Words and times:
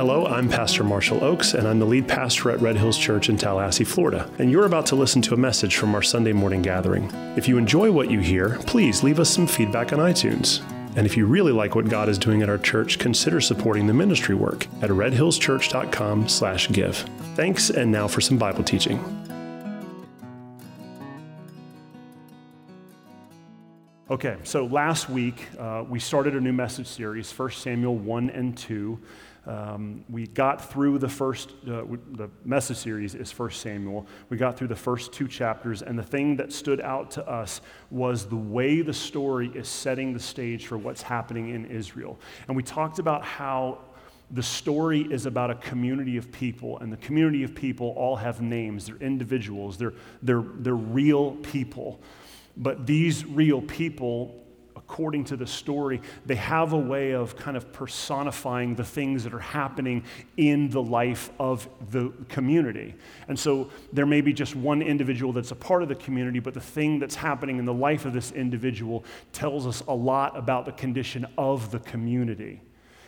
Hello, 0.00 0.24
I'm 0.24 0.48
Pastor 0.48 0.82
Marshall 0.82 1.20
Ochs, 1.20 1.52
and 1.52 1.68
I'm 1.68 1.78
the 1.78 1.84
lead 1.84 2.08
pastor 2.08 2.50
at 2.50 2.62
Red 2.62 2.78
Hills 2.78 2.96
Church 2.96 3.28
in 3.28 3.36
Tallahassee, 3.36 3.84
Florida. 3.84 4.30
And 4.38 4.50
you're 4.50 4.64
about 4.64 4.86
to 4.86 4.96
listen 4.96 5.20
to 5.20 5.34
a 5.34 5.36
message 5.36 5.76
from 5.76 5.94
our 5.94 6.00
Sunday 6.00 6.32
morning 6.32 6.62
gathering. 6.62 7.10
If 7.36 7.46
you 7.46 7.58
enjoy 7.58 7.92
what 7.92 8.10
you 8.10 8.18
hear, 8.18 8.56
please 8.60 9.02
leave 9.02 9.20
us 9.20 9.28
some 9.28 9.46
feedback 9.46 9.92
on 9.92 9.98
iTunes. 9.98 10.62
And 10.96 11.04
if 11.04 11.18
you 11.18 11.26
really 11.26 11.52
like 11.52 11.74
what 11.74 11.90
God 11.90 12.08
is 12.08 12.16
doing 12.16 12.40
at 12.40 12.48
our 12.48 12.56
church, 12.56 12.98
consider 12.98 13.42
supporting 13.42 13.86
the 13.86 13.92
ministry 13.92 14.34
work 14.34 14.66
at 14.80 14.88
redhillschurch.com/give. 14.88 16.96
Thanks, 17.36 17.68
and 17.68 17.92
now 17.92 18.08
for 18.08 18.22
some 18.22 18.38
Bible 18.38 18.64
teaching. 18.64 19.04
Okay, 24.10 24.38
so 24.44 24.64
last 24.64 25.10
week 25.10 25.46
uh, 25.58 25.84
we 25.86 26.00
started 26.00 26.34
a 26.34 26.40
new 26.40 26.54
message 26.54 26.86
series, 26.86 27.30
1 27.30 27.50
Samuel 27.50 27.96
1 27.96 28.30
and 28.30 28.56
2. 28.56 28.98
Um, 29.50 30.04
we 30.08 30.28
got 30.28 30.70
through 30.70 30.98
the 30.98 31.08
first, 31.08 31.50
uh, 31.66 31.82
the 32.12 32.30
message 32.44 32.76
series 32.76 33.16
is 33.16 33.32
First 33.32 33.60
Samuel. 33.62 34.06
We 34.28 34.36
got 34.36 34.56
through 34.56 34.68
the 34.68 34.76
first 34.76 35.12
two 35.12 35.26
chapters, 35.26 35.82
and 35.82 35.98
the 35.98 36.04
thing 36.04 36.36
that 36.36 36.52
stood 36.52 36.80
out 36.80 37.10
to 37.12 37.28
us 37.28 37.60
was 37.90 38.28
the 38.28 38.36
way 38.36 38.80
the 38.80 38.94
story 38.94 39.50
is 39.52 39.66
setting 39.66 40.12
the 40.12 40.20
stage 40.20 40.68
for 40.68 40.78
what's 40.78 41.02
happening 41.02 41.48
in 41.48 41.66
Israel. 41.66 42.16
And 42.46 42.56
we 42.56 42.62
talked 42.62 43.00
about 43.00 43.24
how 43.24 43.80
the 44.30 44.42
story 44.42 45.00
is 45.10 45.26
about 45.26 45.50
a 45.50 45.56
community 45.56 46.16
of 46.16 46.30
people, 46.30 46.78
and 46.78 46.92
the 46.92 46.98
community 46.98 47.42
of 47.42 47.52
people 47.52 47.88
all 47.96 48.14
have 48.14 48.40
names. 48.40 48.86
They're 48.86 48.98
individuals, 48.98 49.76
they're, 49.76 49.94
they're, 50.22 50.44
they're 50.58 50.76
real 50.76 51.32
people. 51.32 52.00
But 52.56 52.86
these 52.86 53.26
real 53.26 53.62
people, 53.62 54.44
according 54.90 55.22
to 55.22 55.36
the 55.36 55.46
story, 55.46 56.00
they 56.26 56.34
have 56.34 56.72
a 56.72 56.78
way 56.78 57.12
of 57.12 57.36
kind 57.36 57.56
of 57.56 57.72
personifying 57.72 58.74
the 58.74 58.82
things 58.82 59.22
that 59.22 59.32
are 59.32 59.38
happening 59.38 60.02
in 60.36 60.68
the 60.70 60.82
life 60.82 61.30
of 61.38 61.68
the 61.92 62.12
community. 62.28 62.96
And 63.28 63.38
so 63.38 63.70
there 63.92 64.04
may 64.04 64.20
be 64.20 64.32
just 64.32 64.56
one 64.56 64.82
individual 64.82 65.32
that's 65.32 65.52
a 65.52 65.56
part 65.56 65.84
of 65.84 65.88
the 65.88 65.94
community, 65.94 66.40
but 66.40 66.54
the 66.54 66.60
thing 66.60 66.98
that's 66.98 67.14
happening 67.14 67.60
in 67.60 67.64
the 67.66 67.72
life 67.72 68.04
of 68.04 68.12
this 68.12 68.32
individual 68.32 69.04
tells 69.32 69.64
us 69.64 69.80
a 69.86 69.94
lot 69.94 70.36
about 70.36 70.66
the 70.66 70.72
condition 70.72 71.24
of 71.38 71.70
the 71.70 71.78
community. 71.78 72.60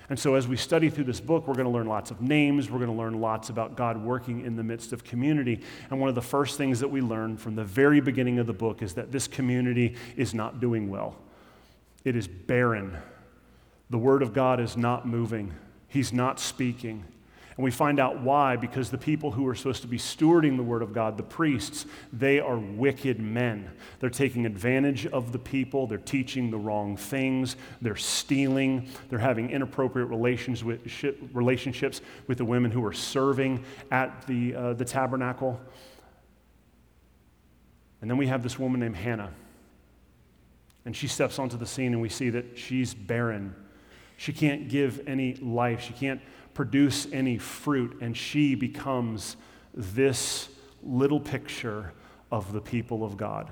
And 0.08 0.16
so, 0.16 0.36
as 0.36 0.46
we 0.46 0.56
study 0.56 0.88
through 0.88 1.04
this 1.04 1.20
book, 1.20 1.48
we're 1.48 1.54
going 1.54 1.66
to 1.66 1.72
learn 1.72 1.88
lots 1.88 2.12
of 2.12 2.20
names. 2.20 2.70
We're 2.70 2.78
going 2.78 2.90
to 2.90 2.96
learn 2.96 3.20
lots 3.20 3.48
about 3.48 3.76
God 3.76 3.96
working 3.96 4.44
in 4.44 4.54
the 4.54 4.62
midst 4.62 4.92
of 4.92 5.02
community. 5.02 5.62
And 5.90 5.98
one 5.98 6.08
of 6.08 6.14
the 6.14 6.22
first 6.22 6.58
things 6.58 6.78
that 6.80 6.88
we 6.88 7.00
learn 7.00 7.36
from 7.36 7.56
the 7.56 7.64
very 7.64 8.00
beginning 8.00 8.38
of 8.38 8.46
the 8.46 8.52
book 8.52 8.82
is 8.82 8.94
that 8.94 9.10
this 9.10 9.26
community 9.26 9.96
is 10.16 10.32
not 10.32 10.60
doing 10.60 10.88
well. 10.88 11.16
It 12.04 12.16
is 12.16 12.26
barren. 12.26 12.96
The 13.90 13.98
Word 13.98 14.22
of 14.22 14.32
God 14.32 14.60
is 14.60 14.76
not 14.76 15.06
moving, 15.06 15.54
He's 15.88 16.12
not 16.12 16.40
speaking. 16.40 17.04
And 17.56 17.64
we 17.64 17.70
find 17.70 18.00
out 18.00 18.20
why, 18.20 18.56
because 18.56 18.90
the 18.90 18.96
people 18.96 19.30
who 19.30 19.46
are 19.46 19.54
supposed 19.54 19.82
to 19.82 19.88
be 19.88 19.98
stewarding 19.98 20.56
the 20.56 20.62
Word 20.62 20.80
of 20.80 20.94
God, 20.94 21.18
the 21.18 21.22
priests, 21.22 21.84
they 22.10 22.40
are 22.40 22.56
wicked 22.56 23.20
men. 23.20 23.70
They're 24.00 24.08
taking 24.08 24.46
advantage 24.46 25.06
of 25.06 25.32
the 25.32 25.38
people, 25.38 25.86
they're 25.86 25.98
teaching 25.98 26.50
the 26.50 26.56
wrong 26.56 26.96
things, 26.96 27.56
they're 27.82 27.94
stealing, 27.94 28.88
they're 29.10 29.18
having 29.18 29.50
inappropriate 29.50 30.08
relations 30.08 30.64
with, 30.64 30.80
relationships 31.34 32.00
with 32.26 32.38
the 32.38 32.44
women 32.46 32.70
who 32.70 32.82
are 32.86 32.94
serving 32.94 33.62
at 33.90 34.26
the, 34.26 34.54
uh, 34.54 34.72
the 34.72 34.84
tabernacle. 34.86 35.60
And 38.00 38.10
then 38.10 38.16
we 38.16 38.28
have 38.28 38.42
this 38.42 38.58
woman 38.58 38.80
named 38.80 38.96
Hannah. 38.96 39.30
And 40.84 40.96
she 40.96 41.06
steps 41.06 41.38
onto 41.38 41.56
the 41.56 41.66
scene, 41.66 41.92
and 41.92 42.02
we 42.02 42.08
see 42.08 42.30
that 42.30 42.58
she's 42.58 42.94
barren. 42.94 43.54
She 44.16 44.32
can't 44.32 44.68
give 44.68 45.00
any 45.06 45.34
life. 45.36 45.82
She 45.82 45.92
can't 45.92 46.20
produce 46.54 47.06
any 47.12 47.38
fruit, 47.38 47.98
and 48.00 48.16
she 48.16 48.54
becomes 48.54 49.36
this 49.74 50.48
little 50.82 51.20
picture 51.20 51.92
of 52.30 52.52
the 52.52 52.60
people 52.60 53.04
of 53.04 53.16
God. 53.16 53.50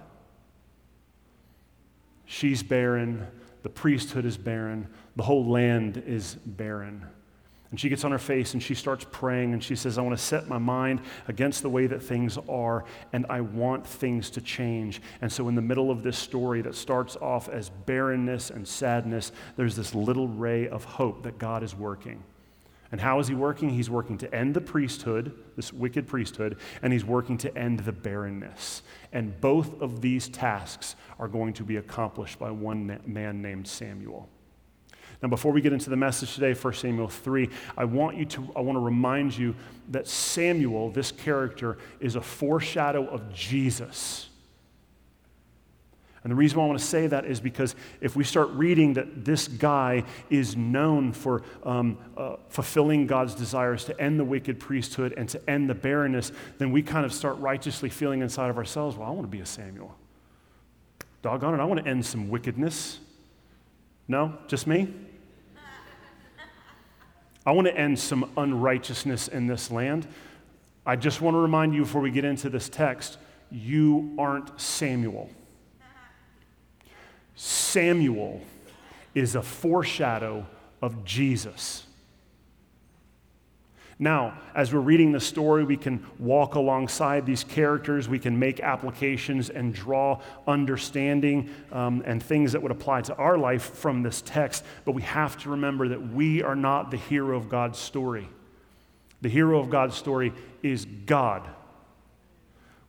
She's 2.25 2.63
barren, 2.63 3.27
the 3.63 3.69
priesthood 3.69 4.25
is 4.25 4.37
barren, 4.37 4.89
the 5.17 5.23
whole 5.23 5.47
land 5.47 6.03
is 6.07 6.35
barren. 6.35 7.07
And 7.71 7.79
she 7.79 7.89
gets 7.89 8.05
on 8.05 8.11
her 8.11 8.19
face 8.19 8.55
and 8.55 8.63
she 8.63 8.75
starts 8.75 9.07
praying 9.13 9.53
and 9.53 9.63
she 9.63 9.77
says, 9.77 9.97
I 9.97 10.03
want 10.03 10.19
to 10.19 10.23
set 10.23 10.49
my 10.49 10.59
mind 10.59 11.01
against 11.29 11.63
the 11.63 11.69
way 11.69 11.87
that 11.87 12.03
things 12.03 12.37
are 12.49 12.85
and 13.13 13.25
I 13.31 13.43
want 13.43 13.87
things 13.87 14.29
to 14.31 14.41
change. 14.41 15.01
And 15.21 15.33
so, 15.33 15.49
in 15.49 15.55
the 15.55 15.63
middle 15.63 15.91
of 15.91 16.03
this 16.03 16.19
story 16.19 16.63
that 16.63 16.75
starts 16.75 17.17
off 17.17 17.49
as 17.49 17.71
barrenness 17.71 18.51
and 18.51 18.67
sadness, 18.67 19.31
there's 19.57 19.77
this 19.77 19.95
little 19.95 20.27
ray 20.27 20.69
of 20.69 20.85
hope 20.85 21.23
that 21.23 21.39
God 21.39 21.63
is 21.63 21.75
working. 21.75 22.25
And 22.93 23.01
how 23.01 23.21
is 23.21 23.29
he 23.29 23.35
working? 23.35 23.71
He's 23.71 23.89
working 23.89 24.19
to 24.19 24.35
end 24.35 24.55
the 24.55 24.61
priesthood, 24.61 25.33
this 25.55 25.73
wicked 25.73 26.09
priesthood, 26.09 26.57
and 26.83 26.93
he's 26.93 27.05
working 27.05 27.39
to 27.39 27.57
end 27.57 27.81
the 27.81 27.93
barrenness. 27.93 28.83
And 29.13 29.41
both 29.41 29.81
of 29.81 30.01
these 30.01 30.29
tasks 30.29 30.97
are 31.21 31.29
going 31.29 31.53
to 31.53 31.63
be 31.63 31.77
accomplished 31.77 32.41
by 32.41 32.51
one 32.51 32.99
man 33.07 33.41
named 33.41 33.69
Samuel. 33.69 34.29
Now, 35.23 35.29
before 35.29 35.53
we 35.53 35.61
get 35.61 35.73
into 35.73 35.91
the 35.91 35.97
message 35.97 36.35
today, 36.35 36.55
1 36.55 36.73
Samuel 36.75 37.09
3, 37.09 37.51
I 37.77 37.85
want 37.85 38.17
you 38.17 38.25
to, 38.25 38.53
I 38.57 38.61
want 38.61 38.77
to 38.77 38.81
remind 38.81 39.37
you 39.37 39.55
that 39.91 40.09
Samuel, 40.09 40.91
this 40.91 41.13
character, 41.13 41.77
is 42.01 42.17
a 42.17 42.23
foreshadow 42.23 43.07
of 43.07 43.33
Jesus. 43.33 44.31
And 46.23 46.31
the 46.31 46.35
reason 46.35 46.59
why 46.59 46.65
I 46.65 46.69
want 46.69 46.79
to 46.79 46.85
say 46.85 47.07
that 47.07 47.25
is 47.25 47.41
because 47.41 47.75
if 48.01 48.15
we 48.15 48.25
start 48.25 48.51
reading 48.51 48.95
that 48.95 49.25
this 49.25 49.49
guy 49.49 50.05
is 50.29 50.55
known 50.55 51.13
for 51.13 51.43
um, 51.65 51.99
uh, 52.17 52.37
fulfilling 52.49 53.07
God's 53.07 53.35
desires 53.35 53.87
to 53.87 53.99
end 53.99 54.21
the 54.21 54.25
wicked 54.25 54.61
priesthood 54.61 55.15
and 55.17 55.29
to 55.31 55.51
end 55.51 55.69
the 55.69 55.75
barrenness, 55.75 56.33
then 56.59 56.73
we 56.73 56.83
kind 56.83 57.07
of 57.07 57.13
start 57.13 57.39
righteously 57.39 57.89
feeling 57.89 58.21
inside 58.21 58.51
of 58.51 58.59
ourselves, 58.59 58.97
well, 58.97 59.09
I 59.09 59.13
want 59.13 59.23
to 59.23 59.29
be 59.29 59.41
a 59.41 59.47
Samuel. 59.47 59.95
Doggone 61.23 61.55
it, 61.55 61.61
I 61.61 61.65
want 61.65 61.83
to 61.83 61.87
end 61.89 62.05
some 62.05 62.29
wickedness. 62.29 62.99
No? 64.07 64.37
Just 64.47 64.67
me? 64.67 64.93
I 67.47 67.53
want 67.53 67.67
to 67.67 67.77
end 67.77 67.99
some 67.99 68.31
unrighteousness 68.37 69.29
in 69.29 69.47
this 69.47 69.71
land. 69.71 70.07
I 70.85 70.97
just 70.97 71.21
want 71.21 71.35
to 71.35 71.39
remind 71.39 71.75
you 71.75 71.83
before 71.83 72.01
we 72.01 72.11
get 72.11 72.25
into 72.25 72.51
this 72.51 72.69
text 72.69 73.19
you 73.51 74.15
aren't 74.19 74.61
Samuel. 74.61 75.29
Samuel 77.35 78.41
is 79.15 79.35
a 79.35 79.43
foreshadow 79.43 80.47
of 80.81 81.05
Jesus. 81.05 81.87
Now, 84.03 84.33
as 84.55 84.73
we're 84.73 84.81
reading 84.81 85.13
the 85.13 85.21
story, 85.21 85.63
we 85.63 85.77
can 85.77 86.07
walk 86.19 86.55
alongside 86.55 87.27
these 87.27 87.45
characters. 87.45 88.09
We 88.09 88.19
can 88.19 88.39
make 88.39 88.59
applications 88.61 89.51
and 89.51 89.75
draw 89.75 90.23
understanding 90.49 91.51
um, 91.71 92.03
and 92.07 92.23
things 92.23 92.53
that 92.53 92.63
would 92.63 92.73
apply 92.73 93.03
to 93.03 93.15
our 93.17 93.37
life 93.37 93.75
from 93.75 94.03
this 94.03 94.23
text. 94.23 94.65
But 94.87 94.93
we 94.93 95.03
have 95.03 95.37
to 95.43 95.51
remember 95.51 95.89
that 95.89 96.15
we 96.15 96.43
are 96.43 96.57
not 96.57 96.91
the 96.91 96.97
hero 96.97 97.37
of 97.37 97.51
God's 97.51 97.79
story. 97.79 98.27
The 99.21 99.29
hero 99.29 99.61
of 99.61 99.69
God's 99.69 99.97
story 99.97 100.33
is 100.63 100.87
God. 100.87 101.47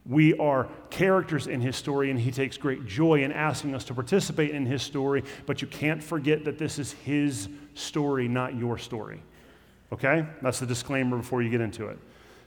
We 0.06 0.34
are 0.38 0.70
characters 0.90 1.46
in 1.46 1.60
his 1.60 1.76
story, 1.76 2.10
and 2.10 2.18
he 2.18 2.32
takes 2.32 2.56
great 2.56 2.86
joy 2.86 3.24
in 3.26 3.34
asking 3.34 3.76
us 3.76 3.84
to 3.86 3.94
participate 3.94 4.52
in 4.52 4.66
his 4.66 4.82
story, 4.82 5.26
but 5.46 5.62
you 5.62 5.68
can't 5.68 6.02
forget 6.02 6.46
that 6.46 6.58
this 6.58 6.80
is 6.80 6.94
his 6.94 7.50
story, 7.74 8.30
not 8.30 8.56
your 8.56 8.78
story. 8.78 9.22
Okay? 9.92 10.26
That's 10.42 10.60
the 10.60 10.66
disclaimer 10.66 11.18
before 11.18 11.42
you 11.42 11.50
get 11.50 11.62
into 11.62 11.88
it. 11.88 11.98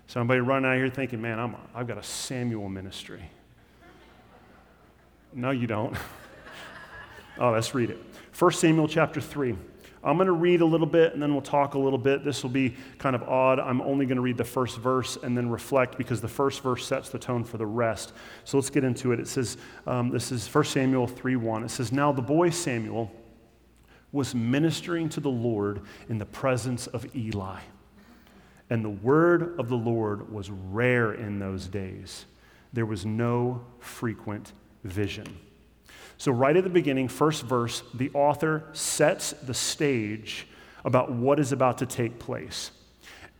Somebody 0.07 0.41
running 0.41 0.71
out 0.71 0.77
here 0.77 0.89
thinking, 0.89 1.21
man, 1.21 1.39
I'm 1.39 1.57
I've 1.75 1.87
got 1.87 1.99
a 1.99 2.03
Samuel 2.03 2.69
ministry. 2.69 3.23
No, 5.33 5.51
you 5.51 5.67
don't. 5.67 5.97
oh, 7.39 7.51
let's 7.51 7.75
read 7.75 7.91
it. 7.91 7.99
1 8.39 8.53
Samuel 8.53 8.89
chapter 8.89 9.21
3. 9.21 9.57
I'm 10.05 10.17
going 10.17 10.27
to 10.27 10.33
read 10.33 10.61
a 10.61 10.67
little 10.67 10.87
bit 10.87 11.15
and 11.15 11.23
then 11.23 11.33
we'll 11.33 11.43
talk 11.43 11.75
a 11.75 11.79
little 11.79 11.99
bit. 11.99 12.25
This 12.25 12.43
will 12.43 12.51
be 12.51 12.77
kind 12.99 13.17
of 13.17 13.23
odd. 13.23 13.59
I'm 13.59 13.81
only 13.81 14.05
going 14.05 14.17
to 14.17 14.23
read 14.23 14.37
the 14.37 14.45
first 14.45 14.77
verse 14.79 15.17
and 15.23 15.37
then 15.37 15.49
reflect 15.49 15.97
because 15.97 16.21
the 16.21 16.29
first 16.29 16.63
verse 16.63 16.87
sets 16.87 17.09
the 17.09 17.19
tone 17.19 17.43
for 17.43 17.57
the 17.57 17.67
rest. 17.67 18.13
So 18.45 18.59
let's 18.59 18.69
get 18.69 18.85
into 18.85 19.13
it. 19.13 19.21
It 19.21 19.29
says, 19.29 19.57
um, 19.87 20.11
this 20.11 20.31
is 20.31 20.47
1 20.47 20.65
Samuel 20.65 21.07
3 21.07 21.37
1. 21.37 21.65
It 21.65 21.71
says, 21.71 21.91
Now 21.91 22.13
the 22.13 22.23
boy 22.23 22.51
Samuel 22.51 23.11
was 24.15 24.33
ministering 24.33 25.09
to 25.09 25.19
the 25.19 25.29
Lord 25.29 25.83
in 26.09 26.19
the 26.19 26.25
presence 26.25 26.87
of 26.87 27.05
Eli. 27.17 27.59
And 28.71 28.85
the 28.85 28.91
word 28.91 29.59
of 29.59 29.69
the 29.69 29.77
Lord 29.77 30.33
was 30.33 30.51
rare 30.51 31.13
in 31.13 31.41
those 31.41 31.67
days. 31.67 32.25
There 32.73 32.87
was 32.87 33.05
no 33.05 33.65
frequent 33.81 34.53
vision. 34.85 35.27
So, 36.17 36.31
right 36.31 36.57
at 36.57 36.63
the 36.63 36.71
beginning, 36.71 37.09
first 37.09 37.43
verse, 37.43 37.83
the 37.93 38.11
author 38.15 38.63
sets 38.73 39.33
the 39.33 39.53
stage 39.53 40.47
about 40.85 41.11
what 41.11 41.41
is 41.41 41.51
about 41.51 41.79
to 41.79 41.87
take 41.87 42.21
place. 42.21 42.71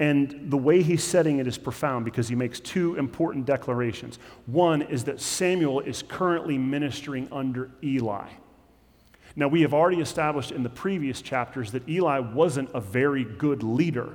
And 0.01 0.51
the 0.51 0.57
way 0.57 0.83
he's 0.83 1.05
setting 1.05 1.39
it 1.39 1.47
is 1.47 1.57
profound 1.57 2.05
because 2.05 2.29
he 2.29 2.35
makes 2.35 2.59
two 2.59 2.97
important 2.97 3.47
declarations. 3.47 4.19
One 4.47 4.83
is 4.83 5.05
that 5.05 5.21
Samuel 5.21 5.81
is 5.81 6.03
currently 6.03 6.59
ministering 6.59 7.29
under 7.31 7.71
Eli. 7.81 8.27
Now, 9.37 9.49
we 9.49 9.63
have 9.63 9.75
already 9.75 10.01
established 10.01 10.53
in 10.53 10.63
the 10.63 10.69
previous 10.69 11.21
chapters 11.21 11.73
that 11.73 11.89
Eli 11.89 12.21
wasn't 12.21 12.71
a 12.73 12.81
very 12.81 13.25
good 13.25 13.63
leader. 13.63 14.13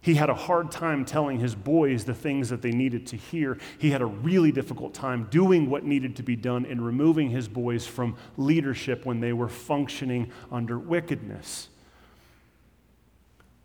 He 0.00 0.14
had 0.14 0.30
a 0.30 0.34
hard 0.34 0.70
time 0.70 1.04
telling 1.04 1.40
his 1.40 1.54
boys 1.54 2.04
the 2.04 2.14
things 2.14 2.48
that 2.50 2.62
they 2.62 2.70
needed 2.70 3.08
to 3.08 3.16
hear. 3.16 3.58
He 3.78 3.90
had 3.90 4.00
a 4.00 4.06
really 4.06 4.52
difficult 4.52 4.94
time 4.94 5.26
doing 5.30 5.68
what 5.68 5.84
needed 5.84 6.16
to 6.16 6.22
be 6.22 6.36
done 6.36 6.64
in 6.64 6.80
removing 6.80 7.30
his 7.30 7.48
boys 7.48 7.86
from 7.86 8.16
leadership 8.36 9.04
when 9.04 9.20
they 9.20 9.32
were 9.32 9.48
functioning 9.48 10.30
under 10.50 10.78
wickedness. 10.78 11.68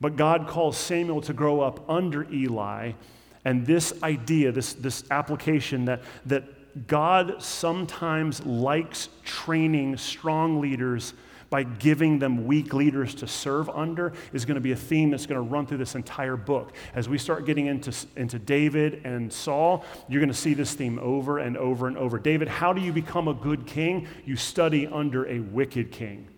But 0.01 0.15
God 0.15 0.47
calls 0.47 0.77
Samuel 0.77 1.21
to 1.21 1.33
grow 1.33 1.61
up 1.61 1.87
under 1.87 2.27
Eli, 2.33 2.93
and 3.45 3.65
this 3.65 3.93
idea, 4.01 4.51
this, 4.51 4.73
this 4.73 5.03
application 5.11 5.85
that, 5.85 6.01
that 6.25 6.43
God 6.87 7.41
sometimes 7.41 8.45
likes 8.45 9.09
training 9.23 9.97
strong 9.97 10.61
leaders 10.61 11.13
by 11.51 11.63
giving 11.63 12.17
them 12.17 12.47
weak 12.47 12.73
leaders 12.73 13.13
to 13.13 13.27
serve 13.27 13.69
under 13.69 14.13
is 14.31 14.45
going 14.45 14.55
to 14.55 14.61
be 14.61 14.71
a 14.71 14.75
theme 14.75 15.11
that's 15.11 15.25
going 15.25 15.35
to 15.35 15.47
run 15.47 15.67
through 15.67 15.77
this 15.77 15.95
entire 15.95 16.37
book. 16.37 16.71
As 16.95 17.09
we 17.09 17.17
start 17.17 17.45
getting 17.45 17.65
into, 17.65 17.93
into 18.15 18.39
David 18.39 19.01
and 19.03 19.31
Saul, 19.31 19.83
you're 20.07 20.21
going 20.21 20.31
to 20.31 20.33
see 20.33 20.53
this 20.53 20.73
theme 20.73 20.97
over 20.99 21.39
and 21.39 21.57
over 21.57 21.87
and 21.87 21.97
over. 21.97 22.17
David, 22.17 22.47
how 22.47 22.71
do 22.71 22.79
you 22.79 22.93
become 22.93 23.27
a 23.27 23.33
good 23.33 23.67
king? 23.67 24.07
You 24.23 24.37
study 24.37 24.87
under 24.87 25.27
a 25.27 25.39
wicked 25.39 25.91
king. 25.91 26.29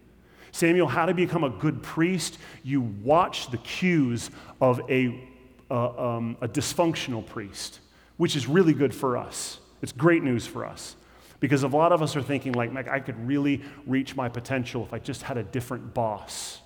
Samuel, 0.52 0.88
how 0.88 1.06
to 1.06 1.14
become 1.14 1.44
a 1.44 1.50
good 1.50 1.84
priest? 1.84 2.40
You 2.64 2.82
watch 2.82 3.52
the 3.52 3.58
cues 3.58 4.32
of 4.60 4.82
a, 4.90 5.30
uh, 5.70 6.16
um, 6.16 6.38
a 6.42 6.48
dysfunctional 6.48 7.24
priest, 7.24 7.82
which 8.18 8.36
is 8.36 8.48
really 8.48 8.74
good 8.74 8.96
for 8.96 9.16
us. 9.16 9.60
It's 9.84 9.92
great 9.92 10.24
news 10.24 10.48
for 10.48 10.66
us. 10.66 10.96
Because 11.40 11.64
a 11.64 11.68
lot 11.68 11.92
of 11.92 12.02
us 12.02 12.16
are 12.16 12.22
thinking, 12.22 12.54
like, 12.54 12.88
I 12.88 13.02
could 13.02 13.28
really 13.28 13.62
reach 13.86 14.16
my 14.16 14.30
potential 14.30 14.82
if 14.84 14.94
I 14.94 15.00
just 15.00 15.24
had 15.24 15.38
a 15.38 15.44
different 15.44 15.94
boss. 15.94 16.62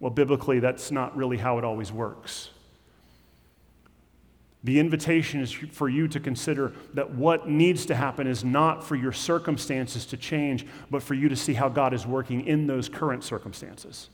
Well, 0.00 0.10
biblically, 0.10 0.58
that's 0.58 0.90
not 0.90 1.14
really 1.14 1.36
how 1.36 1.58
it 1.58 1.64
always 1.64 1.92
works. 1.92 2.48
The 4.64 4.80
invitation 4.80 5.42
is 5.42 5.52
for 5.52 5.90
you 5.90 6.08
to 6.08 6.18
consider 6.18 6.72
that 6.94 7.10
what 7.10 7.50
needs 7.50 7.84
to 7.86 7.94
happen 7.94 8.26
is 8.26 8.42
not 8.42 8.82
for 8.82 8.96
your 8.96 9.12
circumstances 9.12 10.06
to 10.06 10.16
change, 10.16 10.66
but 10.90 11.02
for 11.02 11.12
you 11.12 11.28
to 11.28 11.36
see 11.36 11.52
how 11.52 11.68
God 11.68 11.92
is 11.92 12.06
working 12.06 12.46
in 12.46 12.66
those 12.66 12.88
current 12.88 13.22
circumstances. 13.22 14.08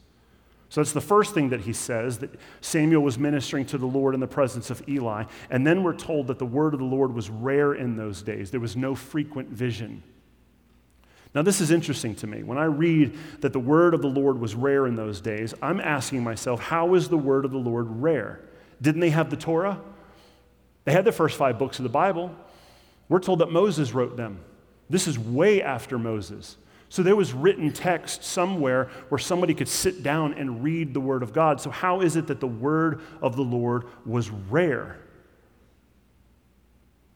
So 0.70 0.80
that's 0.80 0.92
the 0.92 1.00
first 1.00 1.34
thing 1.34 1.50
that 1.50 1.62
he 1.62 1.72
says 1.72 2.18
that 2.18 2.30
Samuel 2.60 3.02
was 3.02 3.18
ministering 3.18 3.66
to 3.66 3.78
the 3.78 3.86
Lord 3.86 4.14
in 4.14 4.20
the 4.20 4.28
presence 4.28 4.70
of 4.70 4.88
Eli. 4.88 5.24
And 5.50 5.66
then 5.66 5.82
we're 5.82 5.96
told 5.96 6.28
that 6.28 6.38
the 6.38 6.46
word 6.46 6.74
of 6.74 6.80
the 6.80 6.86
Lord 6.86 7.12
was 7.12 7.28
rare 7.28 7.74
in 7.74 7.96
those 7.96 8.22
days, 8.22 8.52
there 8.52 8.60
was 8.60 8.76
no 8.76 8.94
frequent 8.94 9.48
vision. 9.48 10.02
Now, 11.34 11.42
this 11.42 11.60
is 11.60 11.70
interesting 11.70 12.14
to 12.16 12.26
me. 12.26 12.42
When 12.42 12.58
I 12.58 12.64
read 12.64 13.16
that 13.40 13.52
the 13.52 13.60
word 13.60 13.94
of 13.94 14.02
the 14.02 14.08
Lord 14.08 14.40
was 14.40 14.54
rare 14.54 14.86
in 14.86 14.96
those 14.96 15.20
days, 15.20 15.54
I'm 15.62 15.80
asking 15.80 16.24
myself, 16.24 16.60
how 16.60 16.94
is 16.94 17.08
the 17.08 17.18
word 17.18 17.44
of 17.44 17.52
the 17.52 17.58
Lord 17.58 17.86
rare? 17.88 18.40
Didn't 18.82 19.00
they 19.00 19.10
have 19.10 19.30
the 19.30 19.36
Torah? 19.36 19.80
They 20.84 20.92
had 20.92 21.04
the 21.04 21.12
first 21.12 21.36
five 21.36 21.58
books 21.58 21.78
of 21.78 21.82
the 21.82 21.88
Bible. 21.88 22.34
We're 23.08 23.20
told 23.20 23.40
that 23.40 23.50
Moses 23.50 23.92
wrote 23.92 24.16
them. 24.16 24.40
This 24.88 25.06
is 25.06 25.18
way 25.18 25.62
after 25.62 25.98
Moses. 25.98 26.56
So 26.90 27.02
there 27.04 27.16
was 27.16 27.32
written 27.32 27.72
text 27.72 28.24
somewhere 28.24 28.90
where 29.08 29.18
somebody 29.18 29.54
could 29.54 29.68
sit 29.68 30.02
down 30.02 30.34
and 30.34 30.62
read 30.62 30.92
the 30.92 31.00
Word 31.00 31.22
of 31.22 31.32
God. 31.32 31.60
So, 31.60 31.70
how 31.70 32.00
is 32.00 32.16
it 32.16 32.26
that 32.26 32.40
the 32.40 32.48
Word 32.48 33.00
of 33.22 33.36
the 33.36 33.42
Lord 33.42 33.84
was 34.04 34.28
rare? 34.28 34.98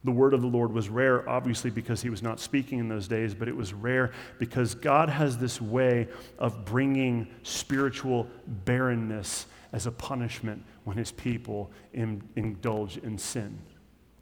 The 0.04 0.12
word 0.12 0.34
of 0.34 0.42
the 0.42 0.48
Lord 0.48 0.70
was 0.70 0.90
rare, 0.90 1.26
obviously, 1.26 1.70
because 1.70 2.02
he 2.02 2.10
was 2.10 2.22
not 2.22 2.38
speaking 2.38 2.78
in 2.78 2.88
those 2.88 3.08
days, 3.08 3.34
but 3.34 3.48
it 3.48 3.56
was 3.56 3.72
rare 3.72 4.12
because 4.38 4.74
God 4.74 5.08
has 5.08 5.38
this 5.38 5.62
way 5.62 6.08
of 6.38 6.66
bringing 6.66 7.26
spiritual 7.42 8.28
barrenness 8.46 9.46
as 9.72 9.86
a 9.86 9.90
punishment 9.90 10.62
when 10.84 10.98
his 10.98 11.10
people 11.10 11.70
in, 11.94 12.22
indulge 12.36 12.98
in 12.98 13.16
sin. 13.16 13.58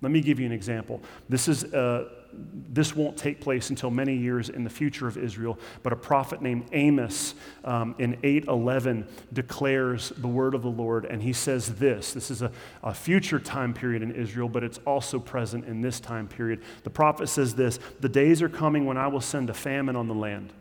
Let 0.03 0.13
me 0.13 0.21
give 0.21 0.39
you 0.39 0.47
an 0.47 0.53
example. 0.53 1.01
This 1.29 1.49
is. 1.49 1.65
Uh, 1.65 2.09
this 2.35 2.97
won't 2.97 3.17
take 3.17 3.41
place 3.41 3.71
until 3.71 3.91
many 3.91 4.17
years 4.17 4.49
in 4.49 4.65
the 4.65 4.71
future 4.71 5.07
of 5.07 5.19
Israel, 5.19 5.59
but 5.83 5.93
a 5.93 5.97
prophet 5.97 6.41
named 6.41 6.67
Amos 6.73 7.35
um, 7.65 7.95
in 7.99 8.19
811 8.23 9.07
declares 9.33 10.13
the 10.17 10.29
word 10.29 10.55
of 10.55 10.63
the 10.63 10.71
Lord, 10.71 11.05
and 11.05 11.23
he 11.23 11.33
says 11.33 11.75
this. 11.75 12.13
This 12.13 12.31
is 12.31 12.43
a, 12.43 12.51
a 12.83 12.95
future 12.95 13.39
time 13.39 13.75
period 13.75 14.03
in 14.03 14.13
Israel, 14.13 14.49
but 14.49 14.65
it's 14.65 14.79
also 14.87 15.19
present 15.19 15.67
in 15.67 15.81
this 15.81 16.01
time 16.01 16.27
period. 16.27 16.63
The 16.85 16.91
prophet 16.91 17.29
says 17.29 17.55
this 17.55 17.79
The 18.01 18.09
days 18.09 18.41
are 18.41 18.49
coming 18.49 18.87
when 18.87 18.97
I 18.97 19.09
will 19.09 19.21
send 19.21 19.51
a 19.51 19.55
famine 19.55 19.97
on 19.97 20.09
the 20.09 20.15
land. 20.15 20.53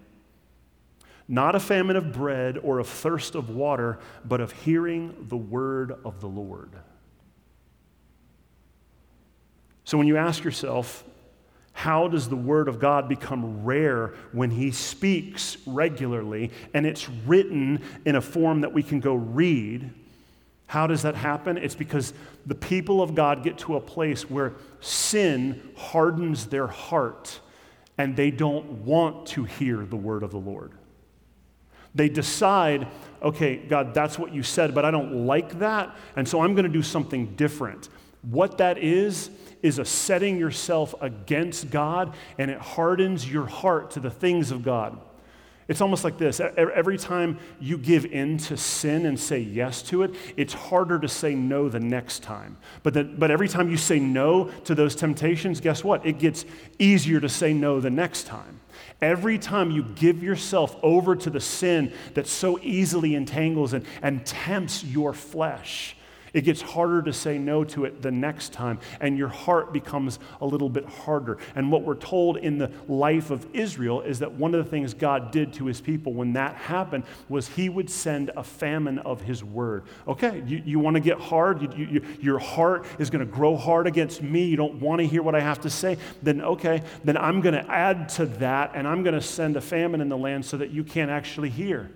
Not 1.28 1.56
a 1.56 1.60
famine 1.62 1.96
of 1.96 2.12
bread 2.12 2.58
or 2.58 2.80
of 2.80 2.90
thirst 2.90 3.36
of 3.36 3.50
water, 3.50 4.00
but 4.26 4.42
of 4.42 4.52
hearing 4.52 5.28
the 5.30 5.38
word 5.38 5.96
of 6.04 6.20
the 6.20 6.28
Lord. 6.28 6.72
So 9.84 9.98
when 9.98 10.08
you 10.08 10.18
ask 10.18 10.44
yourself, 10.44 11.04
how 11.74 12.08
does 12.08 12.30
the 12.30 12.36
Word 12.36 12.68
of 12.68 12.80
God 12.80 13.08
become 13.08 13.64
rare 13.64 14.14
when 14.32 14.52
He 14.52 14.72
speaks 14.72 15.58
regularly 15.66 16.52
and 16.74 16.86
it's 16.86 17.10
written 17.10 17.82
in 18.06 18.16
a 18.16 18.22
form 18.22 18.62
that 18.62 18.74
we 18.74 18.84
can 18.84 19.00
go 19.00 19.16
read? 19.16 19.92
How 20.68 20.88
does 20.88 21.02
that 21.02 21.16
happen? 21.16 21.58
It's 21.58 21.76
because 21.76 22.14
the 22.46 22.56
people 22.56 23.02
of 23.02 23.16
God 23.16 23.44
get 23.44 23.58
to 23.60 23.76
a 23.76 23.82
place 23.82 24.30
where 24.30 24.54
sin 24.80 25.62
hardens 25.76 26.48
their 26.48 26.68
heart 26.68 27.40
and 27.98 28.16
they 28.16 28.32
don't 28.32 28.66
want 28.86 29.28
to 29.28 29.44
hear 29.44 29.86
the 29.86 29.96
Word 29.96 30.24
of 30.24 30.32
the 30.32 30.38
Lord. 30.38 30.72
They 31.94 32.08
decide, 32.08 32.88
okay, 33.22 33.58
God, 33.58 33.94
that's 33.94 34.18
what 34.18 34.34
you 34.34 34.44
said, 34.44 34.74
but 34.74 34.86
I 34.86 34.92
don't 34.92 35.26
like 35.26 35.60
that, 35.60 35.96
and 36.16 36.28
so 36.28 36.42
I'm 36.42 36.54
going 36.54 36.66
to 36.66 36.72
do 36.72 36.84
something 36.84 37.36
different. 37.36 37.90
What 38.22 38.60
that 38.60 38.78
is, 38.78 39.30
is 39.62 39.80
a 39.80 39.86
setting 39.86 40.38
yourself 40.38 40.96
against 41.02 41.70
God 41.70 42.14
and 42.38 42.52
it 42.52 42.60
hardens 42.60 43.30
your 43.30 43.46
heart 43.46 43.92
to 43.92 44.00
the 44.00 44.12
things 44.12 44.52
of 44.52 44.64
God. 44.64 45.00
It's 45.68 45.80
almost 45.80 46.04
like 46.04 46.18
this 46.18 46.42
every 46.42 46.98
time 46.98 47.40
you 47.60 47.78
give 47.78 48.06
in 48.06 48.38
to 48.40 48.58
sin 48.58 49.06
and 49.06 49.18
say 49.18 49.40
yes 49.40 49.82
to 49.84 50.04
it, 50.04 50.14
it's 50.36 50.54
harder 50.54 51.00
to 51.00 51.08
say 51.08 51.34
no 51.34 51.70
the 51.70 51.80
next 51.80 52.24
time. 52.24 52.58
But, 52.84 52.94
the, 52.94 53.06
but 53.06 53.32
every 53.32 53.48
time 53.48 53.70
you 53.70 53.78
say 53.78 53.98
no 53.98 54.50
to 54.66 54.76
those 54.76 54.98
temptations, 54.98 55.62
guess 55.62 55.82
what? 55.82 56.06
It 56.06 56.20
gets 56.20 56.44
easier 56.78 57.22
to 57.22 57.30
say 57.30 57.54
no 57.54 57.80
the 57.80 57.90
next 57.90 58.26
time. 58.26 58.60
Every 59.02 59.40
time 59.40 59.72
you 59.72 59.84
give 59.84 60.22
yourself 60.22 60.76
over 60.84 61.16
to 61.16 61.30
the 61.30 61.40
sin 61.40 61.94
that 62.16 62.28
so 62.28 62.60
easily 62.62 63.16
entangles 63.16 63.72
and, 63.72 63.86
and 64.02 64.26
tempts 64.26 64.84
your 64.84 65.14
flesh, 65.14 65.96
it 66.34 66.42
gets 66.42 66.62
harder 66.62 67.02
to 67.02 67.14
say 67.14 67.38
no 67.38 67.64
to 67.66 67.86
it 67.86 68.02
the 68.02 68.12
next 68.12 68.54
time, 68.54 68.80
and 69.00 69.18
your 69.18 69.28
heart 69.28 69.74
becomes 69.74 70.20
a 70.40 70.46
little 70.46 70.70
bit 70.70 70.86
harder. 70.86 71.38
And 71.56 71.72
what 71.72 71.84
we're 71.84 71.96
told 71.96 72.38
in 72.38 72.58
the 72.58 72.72
life 72.88 73.32
of 73.32 73.48
Israel 73.54 74.02
is 74.02 74.20
that 74.20 74.34
one 74.34 74.56
of 74.56 74.64
the 74.64 74.70
things 74.70 74.94
God 74.94 75.32
did 75.32 75.54
to 75.54 75.66
his 75.66 75.82
people 75.82 76.14
when 76.14 76.34
that 76.34 76.56
happened 76.56 77.04
was 77.28 77.48
he 77.50 77.70
would 77.70 77.90
send 77.90 78.32
a 78.36 78.44
famine 78.44 79.00
of 79.00 79.22
his 79.22 79.44
word. 79.44 79.84
Okay, 80.08 80.44
you, 80.46 80.62
you 80.66 80.80
want 80.80 80.96
to 80.96 81.02
get 81.02 81.20
hard? 81.20 81.62
You, 81.62 81.86
you, 81.86 82.06
your 82.22 82.40
heart 82.40 82.86
is 83.00 83.10
going 83.10 83.26
to 83.26 83.32
grow 83.32 83.56
hard 83.56 83.88
against 83.88 84.22
me. 84.22 84.46
You 84.46 84.58
don't 84.58 84.80
want 84.80 85.02
to 85.02 85.08
hear 85.08 85.24
what 85.24 85.36
I 85.36 85.42
have 85.42 85.62
to 85.62 85.70
say? 85.70 85.98
Then, 86.24 86.42
okay, 86.42 86.84
then 87.04 87.18
I'm 87.18 87.42
going 87.42 87.56
to 87.56 87.70
add 87.70 88.10
to 88.10 88.26
that, 88.26 88.72
and 88.74 88.88
I'm 88.88 89.04
going 89.04 89.16
to 89.16 89.22
send 89.22 89.58
a 89.58 89.62
famine 89.62 90.02
in 90.02 90.10
the 90.10 90.18
land 90.18 90.46
so 90.46 90.58
that 90.58 90.72
you 90.72 90.84
can't 90.84 91.12
actually 91.12 91.50
hear 91.50 91.92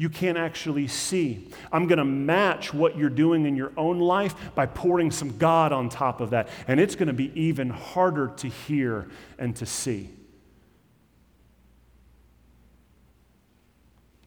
you 0.00 0.08
can't 0.08 0.38
actually 0.38 0.88
see. 0.88 1.46
I'm 1.70 1.86
going 1.86 1.98
to 1.98 2.06
match 2.06 2.72
what 2.72 2.96
you're 2.96 3.10
doing 3.10 3.44
in 3.44 3.54
your 3.54 3.70
own 3.76 3.98
life 3.98 4.34
by 4.54 4.64
pouring 4.64 5.10
some 5.10 5.36
God 5.36 5.72
on 5.72 5.90
top 5.90 6.22
of 6.22 6.30
that. 6.30 6.48
And 6.66 6.80
it's 6.80 6.94
going 6.94 7.08
to 7.08 7.12
be 7.12 7.30
even 7.38 7.68
harder 7.68 8.28
to 8.38 8.48
hear 8.48 9.10
and 9.38 9.54
to 9.56 9.66
see. 9.66 10.08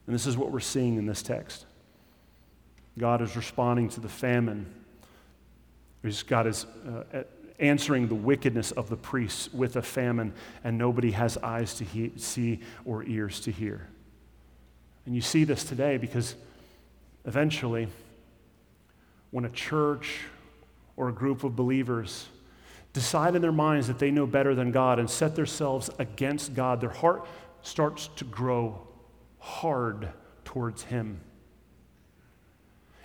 And 0.06 0.14
this 0.14 0.26
is 0.26 0.36
what 0.36 0.52
we're 0.52 0.60
seeing 0.60 0.96
in 0.96 1.06
this 1.06 1.24
text. 1.24 1.66
God 2.96 3.20
is 3.20 3.34
responding 3.34 3.88
to 3.88 4.00
the 4.00 4.08
famine. 4.08 4.72
God 6.28 6.46
is 6.46 6.66
uh, 6.86 7.24
answering 7.58 8.06
the 8.06 8.14
wickedness 8.14 8.70
of 8.70 8.88
the 8.90 8.96
priests 8.96 9.52
with 9.52 9.74
a 9.74 9.82
famine, 9.82 10.34
and 10.62 10.78
nobody 10.78 11.10
has 11.10 11.36
eyes 11.38 11.74
to 11.74 12.12
see 12.16 12.60
or 12.84 13.02
ears 13.02 13.40
to 13.40 13.50
hear. 13.50 13.88
And 15.06 15.14
you 15.14 15.20
see 15.20 15.44
this 15.44 15.64
today 15.64 15.96
because 15.96 16.34
eventually, 17.24 17.88
when 19.30 19.44
a 19.44 19.50
church 19.50 20.20
or 20.96 21.08
a 21.08 21.12
group 21.12 21.44
of 21.44 21.56
believers 21.56 22.26
decide 22.92 23.34
in 23.34 23.42
their 23.42 23.52
minds 23.52 23.88
that 23.88 23.98
they 23.98 24.10
know 24.10 24.26
better 24.26 24.54
than 24.54 24.70
God 24.70 24.98
and 24.98 25.10
set 25.10 25.34
themselves 25.34 25.90
against 25.98 26.54
God, 26.54 26.80
their 26.80 26.90
heart 26.90 27.26
starts 27.62 28.08
to 28.16 28.24
grow 28.24 28.86
hard 29.38 30.08
towards 30.44 30.84
Him. 30.84 31.20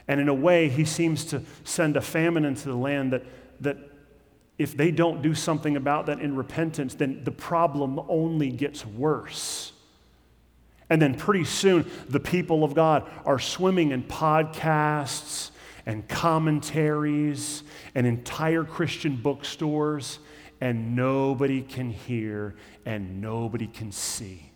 And 0.07 0.21
in 0.21 0.29
a 0.29 0.33
way, 0.33 0.69
He 0.69 0.85
seems 0.85 1.25
to 1.25 1.41
send 1.63 1.97
a 1.97 2.01
famine 2.01 2.45
into 2.45 2.67
the 2.67 2.75
land 2.75 3.13
that, 3.13 3.23
that 3.61 3.77
if 4.57 4.75
they 4.77 4.91
don't 4.91 5.21
do 5.21 5.33
something 5.33 5.75
about 5.75 6.05
that 6.05 6.19
in 6.19 6.35
repentance, 6.35 6.93
then 6.93 7.23
the 7.23 7.31
problem 7.31 7.99
only 8.07 8.51
gets 8.51 8.85
worse. 8.85 9.73
And 10.89 11.01
then 11.01 11.15
pretty 11.15 11.43
soon, 11.43 11.89
the 12.07 12.19
people 12.19 12.63
of 12.63 12.73
God 12.73 13.09
are 13.25 13.39
swimming 13.39 13.91
in 13.91 14.03
podcasts 14.03 15.51
and 15.85 16.07
commentaries 16.07 17.63
and 17.95 18.07
entire 18.07 18.63
Christian 18.63 19.15
bookstores, 19.15 20.19
and 20.61 20.95
nobody 20.95 21.61
can 21.61 21.89
hear 21.91 22.55
and 22.85 23.21
nobody 23.21 23.67
can 23.67 23.91
see. 23.91 24.51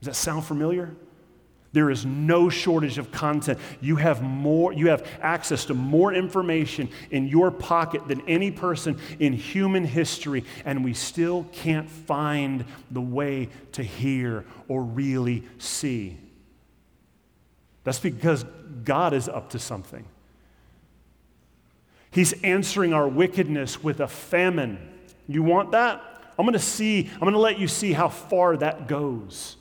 Does 0.00 0.06
that 0.06 0.14
sound 0.14 0.44
familiar? 0.44 0.94
There 1.74 1.90
is 1.90 2.06
no 2.06 2.48
shortage 2.48 2.98
of 2.98 3.10
content. 3.10 3.58
You 3.80 3.96
have 3.96 4.22
more, 4.22 4.72
you 4.72 4.90
have 4.90 5.04
access 5.20 5.64
to 5.64 5.74
more 5.74 6.14
information 6.14 6.88
in 7.10 7.26
your 7.26 7.50
pocket 7.50 8.06
than 8.06 8.20
any 8.28 8.52
person 8.52 8.96
in 9.18 9.32
human 9.32 9.84
history, 9.84 10.44
and 10.64 10.84
we 10.84 10.94
still 10.94 11.48
can't 11.52 11.90
find 11.90 12.64
the 12.92 13.00
way 13.00 13.48
to 13.72 13.82
hear 13.82 14.44
or 14.68 14.84
really 14.84 15.42
see. 15.58 16.16
That's 17.82 17.98
because 17.98 18.44
God 18.84 19.12
is 19.12 19.28
up 19.28 19.50
to 19.50 19.58
something. 19.58 20.04
He's 22.12 22.40
answering 22.44 22.92
our 22.92 23.08
wickedness 23.08 23.82
with 23.82 23.98
a 23.98 24.06
famine. 24.06 24.78
You 25.26 25.42
want 25.42 25.72
that? 25.72 26.00
I'm 26.38 26.44
going 26.44 26.52
to 26.52 26.60
see, 26.60 27.10
I'm 27.14 27.20
going 27.20 27.32
to 27.32 27.40
let 27.40 27.58
you 27.58 27.66
see 27.66 27.92
how 27.92 28.10
far 28.10 28.56
that 28.58 28.86
goes. 28.86 29.56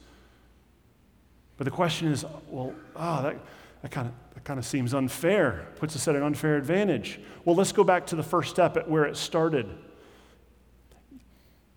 But 1.57 1.65
the 1.65 1.71
question 1.71 2.11
is, 2.11 2.25
well, 2.49 2.73
oh, 2.95 3.23
that, 3.23 3.37
that 3.81 3.91
kind 3.91 4.07
of 4.07 4.13
that 4.33 4.43
kind 4.43 4.59
of 4.59 4.65
seems 4.65 4.93
unfair, 4.93 5.67
puts 5.75 5.95
us 5.95 6.07
at 6.07 6.15
an 6.15 6.23
unfair 6.23 6.57
advantage. 6.57 7.19
Well, 7.45 7.55
let's 7.55 7.71
go 7.71 7.83
back 7.83 8.07
to 8.07 8.15
the 8.15 8.23
first 8.23 8.49
step 8.49 8.77
at 8.77 8.89
where 8.89 9.05
it 9.05 9.15
started. 9.15 9.67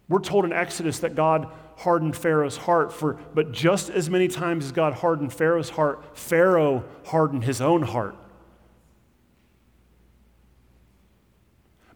We're 0.08 0.20
told 0.20 0.44
in 0.44 0.52
Exodus 0.52 1.00
that 1.00 1.14
God 1.14 1.48
hardened 1.76 2.16
Pharaoh's 2.16 2.56
heart 2.56 2.92
for 2.92 3.14
but 3.34 3.52
just 3.52 3.90
as 3.90 4.08
many 4.08 4.28
times 4.28 4.64
as 4.64 4.72
God 4.72 4.94
hardened 4.94 5.32
Pharaoh's 5.32 5.70
heart, 5.70 6.16
Pharaoh 6.16 6.84
hardened 7.04 7.44
his 7.44 7.60
own 7.60 7.82
heart. 7.82 8.16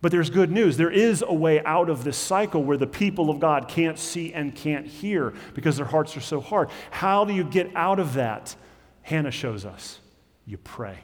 But 0.02 0.12
there's 0.12 0.30
good 0.30 0.50
news. 0.50 0.76
There 0.76 0.90
is 0.90 1.22
a 1.26 1.34
way 1.34 1.62
out 1.64 1.90
of 1.90 2.04
this 2.04 2.16
cycle 2.16 2.62
where 2.62 2.78
the 2.78 2.86
people 2.86 3.28
of 3.28 3.38
God 3.38 3.68
can't 3.68 3.98
see 3.98 4.32
and 4.32 4.54
can't 4.54 4.86
hear 4.86 5.34
because 5.54 5.76
their 5.76 5.86
hearts 5.86 6.16
are 6.16 6.22
so 6.22 6.40
hard. 6.40 6.70
How 6.90 7.24
do 7.24 7.34
you 7.34 7.44
get 7.44 7.70
out 7.76 7.98
of 7.98 8.14
that? 8.14 8.56
Hannah 9.02 9.30
shows 9.30 9.66
us. 9.66 10.00
You 10.46 10.56
pray. 10.56 11.00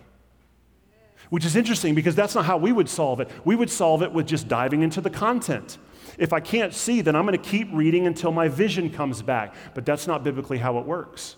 Which 1.29 1.45
is 1.45 1.57
interesting 1.57 1.95
because 1.95 2.15
that's 2.15 2.35
not 2.35 2.47
how 2.47 2.57
we 2.57 2.73
would 2.73 2.89
solve 2.89 3.21
it. 3.21 3.29
We 3.45 3.55
would 3.55 3.71
solve 3.71 4.03
it 4.03 4.13
with 4.13 4.27
just 4.27 4.49
diving 4.49 4.83
into 4.83 5.01
the 5.01 5.11
content. 5.11 5.77
If 6.17 6.33
I 6.33 6.41
can't 6.41 6.73
see, 6.73 7.03
then 7.03 7.17
I'm 7.17 7.27
going 7.27 7.39
to 7.39 7.51
keep 7.51 7.69
reading 7.73 8.07
until 8.07 8.33
my 8.33 8.49
vision 8.49 8.89
comes 8.91 9.21
back. 9.21 9.55
But 9.75 9.85
that's 9.85 10.07
not 10.07 10.25
biblically 10.25 10.59
how 10.59 10.79
it 10.79 10.87
works. 10.87 11.37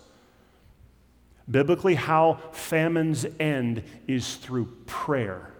Biblically, 1.49 1.95
how 1.95 2.39
famines 2.51 3.25
end 3.39 3.83
is 4.07 4.35
through 4.35 4.67
prayer. 4.85 5.51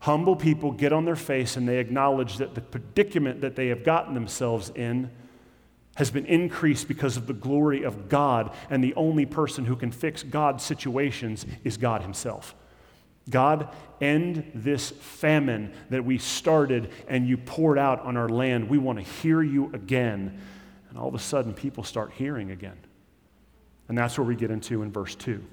Humble 0.00 0.36
people 0.36 0.70
get 0.70 0.92
on 0.92 1.04
their 1.04 1.16
face 1.16 1.56
and 1.56 1.68
they 1.68 1.78
acknowledge 1.78 2.38
that 2.38 2.54
the 2.54 2.60
predicament 2.60 3.40
that 3.40 3.56
they 3.56 3.68
have 3.68 3.84
gotten 3.84 4.14
themselves 4.14 4.70
in 4.74 5.10
has 5.96 6.12
been 6.12 6.26
increased 6.26 6.86
because 6.86 7.16
of 7.16 7.26
the 7.26 7.32
glory 7.32 7.82
of 7.82 8.08
God, 8.08 8.54
and 8.70 8.84
the 8.84 8.94
only 8.94 9.26
person 9.26 9.64
who 9.64 9.74
can 9.74 9.90
fix 9.90 10.22
God's 10.22 10.62
situations 10.62 11.44
is 11.64 11.76
God 11.76 12.02
Himself. 12.02 12.54
God, 13.28 13.74
end 14.00 14.48
this 14.54 14.90
famine 14.90 15.74
that 15.90 16.04
we 16.04 16.18
started 16.18 16.92
and 17.08 17.26
you 17.26 17.36
poured 17.36 17.78
out 17.78 18.00
on 18.02 18.16
our 18.16 18.28
land. 18.28 18.68
We 18.68 18.78
want 18.78 18.98
to 18.98 19.04
hear 19.04 19.42
you 19.42 19.72
again. 19.74 20.40
And 20.88 20.96
all 20.96 21.08
of 21.08 21.14
a 21.16 21.18
sudden, 21.18 21.52
people 21.52 21.82
start 21.82 22.12
hearing 22.12 22.52
again. 22.52 22.78
And 23.88 23.98
that's 23.98 24.16
where 24.16 24.24
we 24.24 24.36
get 24.36 24.52
into 24.52 24.82
in 24.82 24.92
verse 24.92 25.16
2. 25.16 25.44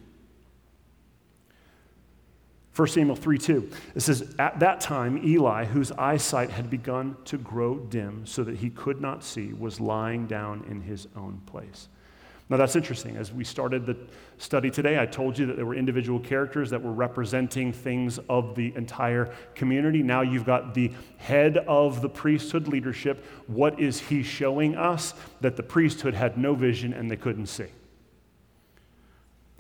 1 2.76 2.88
Samuel 2.90 3.16
3 3.16 3.38
2. 3.38 3.70
It 3.96 4.02
says, 4.02 4.36
At 4.38 4.60
that 4.60 4.82
time, 4.82 5.26
Eli, 5.26 5.66
whose 5.66 5.92
eyesight 5.94 6.50
had 6.50 6.70
begun 6.70 7.16
to 7.26 7.38
grow 7.38 7.78
dim 7.78 8.26
so 8.26 8.44
that 8.44 8.58
he 8.58 8.70
could 8.70 9.00
not 9.00 9.24
see, 9.24 9.54
was 9.54 9.80
lying 9.80 10.28
down 10.28 10.66
in 10.70 10.82
his 10.82 11.08
own 11.16 11.42
place. 11.46 11.88
Now, 12.48 12.58
that's 12.58 12.76
interesting. 12.76 13.18
As 13.18 13.32
we 13.32 13.44
started 13.44 13.88
the 13.88 13.98
study 14.38 14.70
today, 14.70 15.00
I 15.00 15.08
told 15.08 15.40
you 15.40 15.48
that 15.48 15.56
there 15.56 15.66
were 15.66 15.74
individual 15.74 16.20
characters 16.20 16.70
that 16.70 16.82
were 16.82 16.92
representing 16.92 17.74
things 17.74 18.20
of 18.30 18.56
the 18.56 18.72
entire 18.76 19.34
community. 19.56 20.04
Now 20.04 20.22
you've 20.22 20.46
got 20.46 20.76
the 20.76 20.92
head 21.18 21.58
of 21.58 22.02
the 22.02 22.10
priesthood 22.10 22.68
leadership. 22.68 23.26
What 23.48 23.80
is 23.80 24.00
he 24.00 24.22
showing 24.22 24.76
us? 24.76 25.16
That 25.42 25.56
the 25.56 25.64
priesthood 25.64 26.14
had 26.14 26.38
no 26.38 26.54
vision 26.54 26.94
and 26.94 27.10
they 27.10 27.16
couldn't 27.16 27.48
see. 27.48 27.68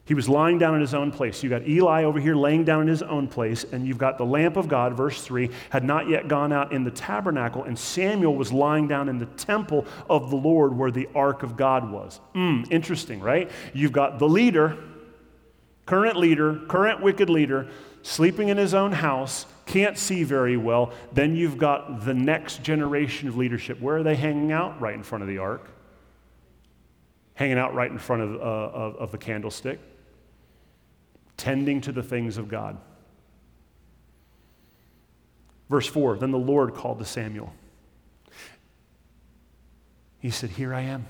He 0.05 0.13
was 0.13 0.29
lying 0.29 0.59
down 0.59 0.75
in 0.75 0.81
his 0.81 0.93
own 0.93 1.11
place. 1.11 1.41
You've 1.41 1.49
got 1.49 1.67
Eli 1.67 2.03
over 2.03 2.19
here 2.19 2.35
laying 2.35 2.63
down 2.63 2.83
in 2.83 2.87
his 2.87 3.01
own 3.01 3.27
place, 3.27 3.63
and 3.63 3.87
you've 3.87 3.97
got 3.97 4.19
the 4.19 4.25
lamp 4.25 4.55
of 4.55 4.67
God, 4.67 4.95
verse 4.95 5.19
3, 5.23 5.49
had 5.71 5.83
not 5.83 6.07
yet 6.07 6.27
gone 6.27 6.53
out 6.53 6.71
in 6.71 6.83
the 6.83 6.91
tabernacle, 6.91 7.63
and 7.63 7.77
Samuel 7.77 8.35
was 8.35 8.53
lying 8.53 8.87
down 8.87 9.09
in 9.09 9.17
the 9.17 9.25
temple 9.25 9.85
of 10.07 10.29
the 10.29 10.35
Lord 10.35 10.77
where 10.77 10.91
the 10.91 11.09
ark 11.15 11.41
of 11.41 11.57
God 11.57 11.89
was. 11.89 12.19
Mm, 12.35 12.71
interesting, 12.71 13.19
right? 13.19 13.49
You've 13.73 13.93
got 13.93 14.19
the 14.19 14.29
leader, 14.29 14.77
current 15.87 16.17
leader, 16.17 16.61
current 16.67 17.01
wicked 17.01 17.31
leader, 17.31 17.67
sleeping 18.03 18.49
in 18.49 18.57
his 18.57 18.75
own 18.75 18.91
house, 18.91 19.47
can't 19.65 19.97
see 19.97 20.23
very 20.23 20.55
well. 20.55 20.93
Then 21.13 21.35
you've 21.35 21.57
got 21.57 22.05
the 22.05 22.13
next 22.13 22.61
generation 22.61 23.27
of 23.27 23.37
leadership. 23.37 23.81
Where 23.81 23.97
are 23.97 24.03
they 24.03 24.15
hanging 24.15 24.51
out? 24.51 24.79
Right 24.79 24.93
in 24.93 25.01
front 25.01 25.23
of 25.23 25.27
the 25.27 25.39
ark. 25.39 25.67
Hanging 27.33 27.57
out 27.57 27.73
right 27.73 27.89
in 27.89 27.97
front 27.97 28.21
of, 28.21 28.35
uh, 28.35 28.39
of, 28.39 28.95
of 28.97 29.11
the 29.11 29.17
candlestick 29.17 29.79
tending 31.37 31.81
to 31.81 31.91
the 31.91 32.03
things 32.03 32.37
of 32.37 32.47
God. 32.47 32.77
Verse 35.69 35.87
4 35.87 36.17
Then 36.17 36.31
the 36.31 36.37
Lord 36.37 36.73
called 36.73 36.99
to 36.99 37.05
Samuel. 37.05 37.53
He 40.19 40.31
said, 40.31 40.49
Here 40.51 40.73
I 40.73 40.81
am. 40.81 41.05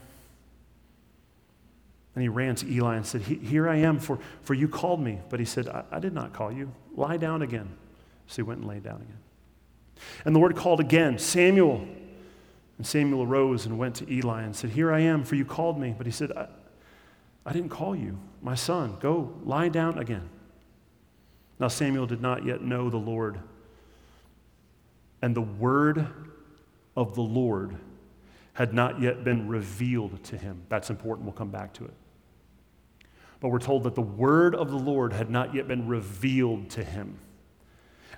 And 2.16 2.22
he 2.22 2.30
ran 2.30 2.56
to 2.56 2.72
Eli 2.72 2.96
and 2.96 3.06
said, 3.06 3.22
Here 3.22 3.68
I 3.68 3.78
am, 3.78 4.00
for, 4.00 4.20
for 4.42 4.54
you 4.54 4.68
called 4.68 5.02
me. 5.02 5.20
But 5.30 5.40
he 5.40 5.46
said, 5.46 5.68
I, 5.68 5.84
I 5.92 6.00
did 6.00 6.14
not 6.14 6.34
call 6.34 6.52
you. 6.52 6.72
Lie 6.96 7.18
down 7.18 7.42
again. 7.42 7.70
So 8.28 8.38
he 8.38 8.42
went 8.44 8.62
and 8.62 8.70
lay 8.70 8.80
down 8.80 8.96
again. 8.96 9.18
And 10.24 10.36
the 10.36 10.40
Lord 10.40 10.56
called 10.56 10.80
again, 10.80 11.18
Samuel. 11.20 11.86
And 12.78 12.86
Samuel 12.86 13.24
arose 13.24 13.66
and 13.66 13.78
went 13.78 13.96
to 13.96 14.12
Eli 14.12 14.44
and 14.44 14.56
said, 14.56 14.72
Here 14.72 14.92
I 14.92 15.02
am, 15.02 15.24
for 15.24 15.36
you 15.36 15.46
called 15.46 15.80
me. 15.80 15.94
But 15.98 16.06
he 16.06 16.12
said, 16.12 16.32
I, 16.32 16.48
I 17.46 17.54
didn't 17.54 17.70
call 17.70 17.96
you. 17.96 18.18
My 18.42 18.56
son, 18.56 18.98
go 19.00 19.34
lie 19.44 19.70
down 19.70 19.98
again. 20.00 20.30
Now, 21.60 21.68
Samuel 21.68 22.08
did 22.08 22.22
not 22.22 22.46
yet 22.46 22.62
know 22.62 22.90
the 22.90 22.98
Lord. 22.98 23.40
And 25.22 25.36
the 25.36 25.42
word 25.42 26.08
of 26.96 27.16
the 27.16 27.22
Lord 27.22 27.78
had 28.54 28.74
not 28.74 29.02
yet 29.02 29.24
been 29.24 29.48
revealed 29.48 30.24
to 30.26 30.38
him. 30.38 30.64
That's 30.70 30.90
important. 30.90 31.26
We'll 31.26 31.34
come 31.34 31.52
back 31.52 31.74
to 31.74 31.86
it. 31.86 31.94
But 33.40 33.50
we're 33.50 33.60
told 33.60 33.84
that 33.84 33.96
the 33.96 34.02
word 34.02 34.56
of 34.56 34.72
the 34.72 34.78
Lord 34.78 35.14
had 35.14 35.30
not 35.30 35.54
yet 35.54 35.68
been 35.68 35.88
revealed 35.88 36.70
to 36.72 36.84
him. 36.84 37.20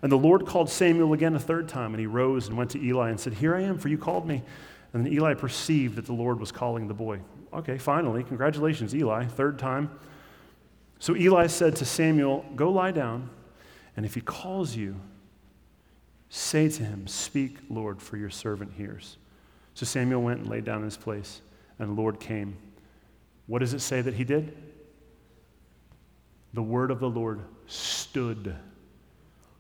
And 0.02 0.12
the 0.12 0.18
Lord 0.18 0.46
called 0.46 0.70
Samuel 0.70 1.14
again 1.14 1.36
a 1.36 1.40
third 1.40 1.68
time, 1.68 1.94
and 1.94 2.00
he 2.00 2.06
rose 2.06 2.48
and 2.48 2.58
went 2.58 2.70
to 2.72 2.84
Eli 2.84 3.10
and 3.10 3.20
said, 3.20 3.34
Here 3.34 3.56
I 3.56 3.62
am, 3.62 3.80
for 3.80 3.88
you 3.88 3.98
called 3.98 4.28
me. 4.28 4.44
And 4.94 5.06
then 5.06 5.12
Eli 5.12 5.34
perceived 5.34 5.96
that 5.96 6.06
the 6.06 6.14
Lord 6.14 6.40
was 6.40 6.52
calling 6.52 6.88
the 6.88 6.94
boy. 6.94 7.20
Okay, 7.54 7.78
finally, 7.78 8.24
congratulations, 8.24 8.94
Eli, 8.94 9.26
third 9.26 9.58
time. 9.58 9.90
So 11.00 11.16
Eli 11.16 11.48
said 11.48 11.76
to 11.78 11.86
Samuel, 11.86 12.46
Go 12.56 12.72
lie 12.72 12.92
down, 12.92 13.30
and 13.96 14.06
if 14.06 14.16
he 14.16 14.22
calls 14.22 14.76
you, 14.76 15.00
say 16.30 16.70
to 16.70 16.84
him, 16.84 17.08
Speak, 17.08 17.58
Lord, 17.70 18.02
for 18.02 18.18
your 18.18 18.30
servant 18.30 18.74
hears. 18.74 19.18
So 19.74 19.86
Samuel 19.86 20.22
went 20.24 20.40
and 20.40 20.50
laid 20.50 20.66
down 20.66 20.80
in 20.80 20.86
his 20.86 20.98
place, 20.98 21.42
and 21.80 21.90
the 21.90 22.02
Lord 22.02 22.20
came. 22.20 22.58
What 23.46 23.60
does 23.60 23.74
it 23.74 23.80
say 23.80 24.02
that 24.02 24.16
he 24.16 24.24
did? 24.24 24.58
The 26.54 26.64
word 26.64 26.92
of 26.92 27.00
the 27.00 27.10
Lord 27.10 27.42
stood, 27.68 28.56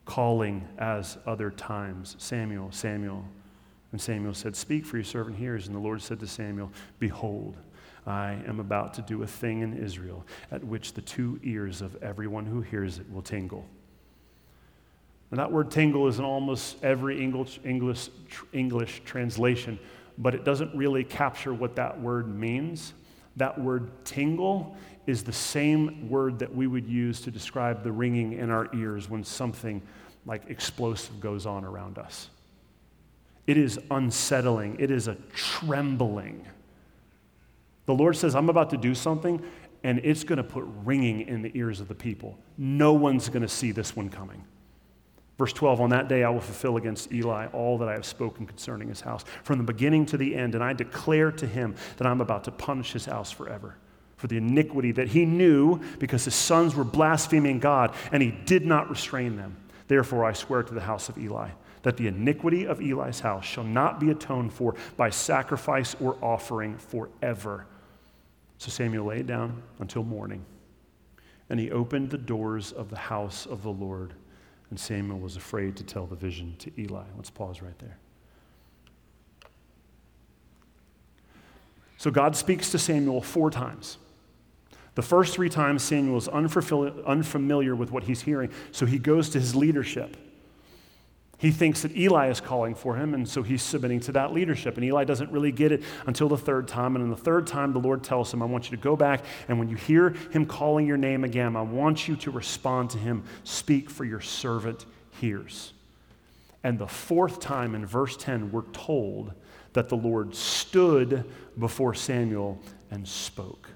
calling 0.05 0.67
as 0.77 1.17
other 1.25 1.51
times 1.51 2.15
Samuel, 2.17 2.71
Samuel. 2.71 3.23
And 3.91 4.01
Samuel 4.01 4.33
said, 4.33 4.55
Speak, 4.55 4.85
for 4.85 4.97
your 4.97 5.03
servant 5.03 5.37
hears. 5.37 5.67
And 5.67 5.75
the 5.75 5.79
Lord 5.79 6.01
said 6.01 6.19
to 6.19 6.27
Samuel, 6.27 6.71
Behold, 6.99 7.55
I 8.07 8.41
am 8.47 8.59
about 8.59 8.93
to 8.95 9.01
do 9.01 9.23
a 9.23 9.27
thing 9.27 9.61
in 9.61 9.77
Israel 9.77 10.25
at 10.51 10.63
which 10.63 10.93
the 10.93 11.01
two 11.01 11.39
ears 11.43 11.81
of 11.81 12.01
everyone 12.01 12.45
who 12.45 12.61
hears 12.61 12.99
it 12.99 13.11
will 13.11 13.21
tingle. 13.21 13.65
And 15.29 15.39
that 15.39 15.51
word 15.51 15.69
tingle 15.71 16.07
is 16.07 16.19
in 16.19 16.25
almost 16.25 16.81
every 16.83 17.21
English, 17.21 17.59
English, 17.65 18.09
English 18.53 19.01
translation, 19.03 19.77
but 20.17 20.33
it 20.33 20.45
doesn't 20.45 20.73
really 20.73 21.03
capture 21.03 21.53
what 21.53 21.75
that 21.75 21.99
word 21.99 22.33
means. 22.33 22.93
That 23.35 23.59
word 23.59 23.91
tingle 24.05 24.77
is 25.05 25.23
the 25.23 25.33
same 25.33 26.09
word 26.09 26.39
that 26.39 26.53
we 26.53 26.65
would 26.65 26.87
use 26.87 27.21
to 27.21 27.31
describe 27.31 27.83
the 27.83 27.91
ringing 27.91 28.33
in 28.33 28.49
our 28.49 28.73
ears 28.73 29.09
when 29.09 29.23
something 29.23 29.81
like 30.25 30.49
explosive 30.49 31.19
goes 31.19 31.45
on 31.45 31.65
around 31.65 31.97
us. 31.97 32.29
It 33.47 33.57
is 33.57 33.79
unsettling, 33.91 34.77
it 34.79 34.91
is 34.91 35.07
a 35.07 35.15
trembling. 35.33 36.45
The 37.87 37.95
Lord 37.95 38.15
says, 38.15 38.35
I'm 38.35 38.49
about 38.49 38.69
to 38.69 38.77
do 38.77 38.93
something, 38.93 39.41
and 39.83 39.99
it's 40.03 40.23
going 40.23 40.37
to 40.37 40.43
put 40.43 40.65
ringing 40.85 41.21
in 41.21 41.41
the 41.41 41.51
ears 41.55 41.79
of 41.79 41.87
the 41.87 41.95
people. 41.95 42.37
No 42.57 42.93
one's 42.93 43.29
going 43.29 43.41
to 43.41 43.49
see 43.49 43.71
this 43.71 43.95
one 43.95 44.09
coming. 44.09 44.43
Verse 45.39 45.53
12, 45.53 45.81
on 45.81 45.89
that 45.91 46.07
day 46.07 46.23
I 46.23 46.29
will 46.29 46.41
fulfill 46.41 46.77
against 46.77 47.11
Eli 47.11 47.47
all 47.47 47.77
that 47.79 47.87
I 47.87 47.93
have 47.93 48.05
spoken 48.05 48.45
concerning 48.45 48.89
his 48.89 49.01
house, 49.01 49.23
from 49.43 49.57
the 49.57 49.63
beginning 49.63 50.05
to 50.07 50.17
the 50.17 50.35
end, 50.35 50.53
and 50.53 50.63
I 50.63 50.73
declare 50.73 51.31
to 51.31 51.47
him 51.47 51.75
that 51.97 52.05
I'm 52.05 52.21
about 52.21 52.43
to 52.43 52.51
punish 52.51 52.93
his 52.93 53.05
house 53.05 53.31
forever 53.31 53.77
for 54.17 54.27
the 54.27 54.37
iniquity 54.37 54.91
that 54.91 55.07
he 55.07 55.25
knew 55.25 55.79
because 55.99 56.25
his 56.25 56.35
sons 56.35 56.75
were 56.75 56.83
blaspheming 56.83 57.59
God, 57.59 57.93
and 58.11 58.21
he 58.21 58.31
did 58.31 58.65
not 58.65 58.89
restrain 58.89 59.37
them. 59.37 59.55
Therefore 59.87 60.25
I 60.25 60.33
swear 60.33 60.63
to 60.63 60.73
the 60.73 60.81
house 60.81 61.07
of 61.07 61.17
Eli 61.17 61.51
that 61.83 61.95
the 61.95 62.07
iniquity 62.07 62.65
of 62.65 62.81
Eli's 62.81 63.21
house 63.21 63.45
shall 63.45 63.63
not 63.63 63.99
be 63.99 64.09
atoned 64.09 64.51
for 64.51 64.75
by 64.97 65.09
sacrifice 65.09 65.95
or 66.01 66.17
offering 66.21 66.77
forever. 66.77 67.67
So 68.57 68.69
Samuel 68.69 69.05
lay 69.05 69.23
down 69.23 69.61
until 69.79 70.03
morning, 70.03 70.43
and 71.49 71.59
he 71.59 71.71
opened 71.71 72.09
the 72.09 72.17
doors 72.17 72.71
of 72.71 72.89
the 72.89 72.97
house 72.97 73.45
of 73.45 73.63
the 73.63 73.71
Lord 73.71 74.13
and 74.69 74.79
Samuel 74.79 75.19
was 75.19 75.37
afraid 75.37 75.77
to 75.77 75.83
tell 75.83 76.05
the 76.05 76.15
vision 76.15 76.55
to 76.59 76.71
Eli. 76.79 77.03
Let's 77.15 77.29
pause 77.29 77.61
right 77.61 77.77
there. 77.79 77.97
So 81.97 82.11
God 82.11 82.35
speaks 82.35 82.71
to 82.71 82.79
Samuel 82.79 83.21
four 83.21 83.49
times. 83.49 83.97
The 84.95 85.01
first 85.01 85.33
three 85.33 85.49
times, 85.49 85.83
Samuel 85.83 86.17
is 86.17 86.27
unfamiliar 86.27 87.75
with 87.75 87.91
what 87.91 88.03
he's 88.03 88.21
hearing, 88.21 88.51
so 88.71 88.85
he 88.85 88.97
goes 88.97 89.29
to 89.29 89.39
his 89.39 89.55
leadership. 89.55 90.17
He 91.39 91.51
thinks 91.51 91.83
that 91.83 91.95
Eli 91.95 92.29
is 92.29 92.41
calling 92.41 92.73
for 92.73 92.95
him, 92.95 93.13
and 93.13 93.29
so 93.29 93.43
he's 93.43 93.61
submitting 93.61 93.99
to 94.01 94.11
that 94.13 94.33
leadership. 94.33 94.75
And 94.75 94.83
Eli 94.83 95.03
doesn't 95.03 95.31
really 95.31 95.51
get 95.51 95.71
it 95.71 95.83
until 96.07 96.27
the 96.27 96.37
third 96.37 96.67
time. 96.67 96.95
And 96.95 97.03
in 97.03 97.11
the 97.11 97.15
third 97.15 97.45
time, 97.45 97.73
the 97.73 97.79
Lord 97.79 98.03
tells 98.03 98.33
him, 98.33 98.41
I 98.41 98.45
want 98.45 98.71
you 98.71 98.77
to 98.77 98.81
go 98.81 98.95
back, 98.95 99.23
and 99.47 99.59
when 99.59 99.69
you 99.69 99.75
hear 99.75 100.15
him 100.31 100.47
calling 100.47 100.87
your 100.87 100.97
name 100.97 101.23
again, 101.23 101.55
I 101.55 101.61
want 101.61 102.07
you 102.07 102.15
to 102.15 102.31
respond 102.31 102.89
to 102.91 102.97
him. 102.97 103.23
Speak, 103.43 103.89
for 103.89 104.03
your 104.03 104.21
servant 104.21 104.85
hears. 105.19 105.73
And 106.63 106.79
the 106.79 106.87
fourth 106.87 107.39
time 107.39 107.75
in 107.75 107.85
verse 107.85 108.17
10, 108.17 108.51
we're 108.51 108.63
told 108.73 109.33
that 109.73 109.89
the 109.89 109.97
Lord 109.97 110.33
stood 110.33 111.23
before 111.59 111.93
Samuel 111.93 112.59
and 112.89 113.07
spoke. 113.07 113.66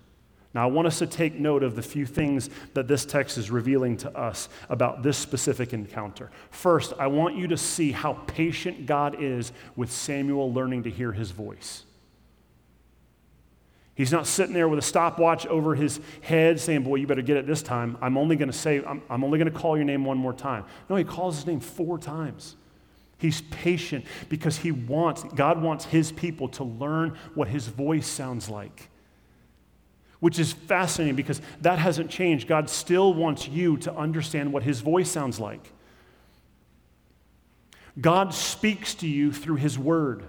Now, 0.53 0.67
I 0.67 0.72
want 0.72 0.88
us 0.88 1.00
to 1.00 1.08
take 1.08 1.36
note 1.36 1.63
of 1.63 1.75
the 1.77 1.81
few 1.81 2.05
things 2.05 2.50
that 2.74 2.88
this 2.88 3.05
text 3.05 3.38
is 3.38 3.50
revealing 3.50 3.96
to 3.98 4.17
us 4.17 4.50
about 4.70 5.01
this 5.01 5.17
specific 5.17 5.72
encounter. 5.72 6.29
First, 6.50 6.93
I 7.00 7.08
want 7.08 7.38
you 7.38 7.48
to 7.48 7.58
see 7.58 7.93
how 7.93 8.13
patient 8.27 8.86
God 8.86 9.15
is 9.22 9.53
with 9.77 9.91
Samuel 9.91 10.51
learning 10.51 10.84
to 10.84 10.89
hear 10.89 11.13
his 11.13 11.31
voice. 11.31 11.84
He's 13.96 14.12
not 14.12 14.27
sitting 14.27 14.53
there 14.53 14.67
with 14.67 14.79
a 14.79 14.81
stopwatch 14.81 15.46
over 15.46 15.75
his 15.75 16.01
head 16.22 16.60
saying, 16.60 16.84
Boy, 16.84 16.96
you 16.96 17.08
better 17.08 17.22
get 17.22 17.38
it 17.38 17.48
this 17.48 17.62
time. 17.62 17.98
I'm 18.01 18.17
only 18.17 18.36
going 18.36 18.51
to 18.51 18.58
say, 18.58 18.84
I'm, 18.84 19.01
I'm 19.10 19.24
only 19.24 19.38
going 19.38 19.51
to 19.51 19.58
call 19.58 19.77
your 19.77 19.86
name 19.86 20.03
one 20.03 20.17
more 20.17 20.34
time. 20.34 20.65
No, 20.89 20.98
he 20.98 21.03
calls 21.03 21.36
his 21.38 21.46
name 21.46 21.60
four 21.60 21.98
times. 21.98 22.55
He's 23.17 23.41
patient 23.41 24.05
because 24.27 24.58
he 24.58 24.72
wants, 24.72 25.24
God 25.36 25.62
wants 25.62 25.86
his 25.86 26.12
people 26.12 26.50
to 26.50 26.63
learn 26.63 27.15
what 27.36 27.48
his 27.48 27.67
voice 27.67 28.08
sounds 28.08 28.50
like 28.50 28.89
which 30.22 30.40
is 30.40 30.54
fascinating 30.54 31.16
because 31.16 31.42
that 31.62 31.80
hasn't 31.80 32.10
changed. 32.10 32.48
God 32.48 32.70
still 32.70 33.13
wants 33.13 33.48
you 33.48 33.75
to 33.78 33.94
understand 33.94 34.54
what 34.54 34.63
his 34.63 34.80
voice 34.80 35.12
sounds 35.12 35.40
like. 35.40 35.74
God 38.00 38.34
speaks 38.34 38.96
to 38.96 39.08
you 39.08 39.34
through 39.34 39.58
his 39.58 39.78
word. 39.78 40.24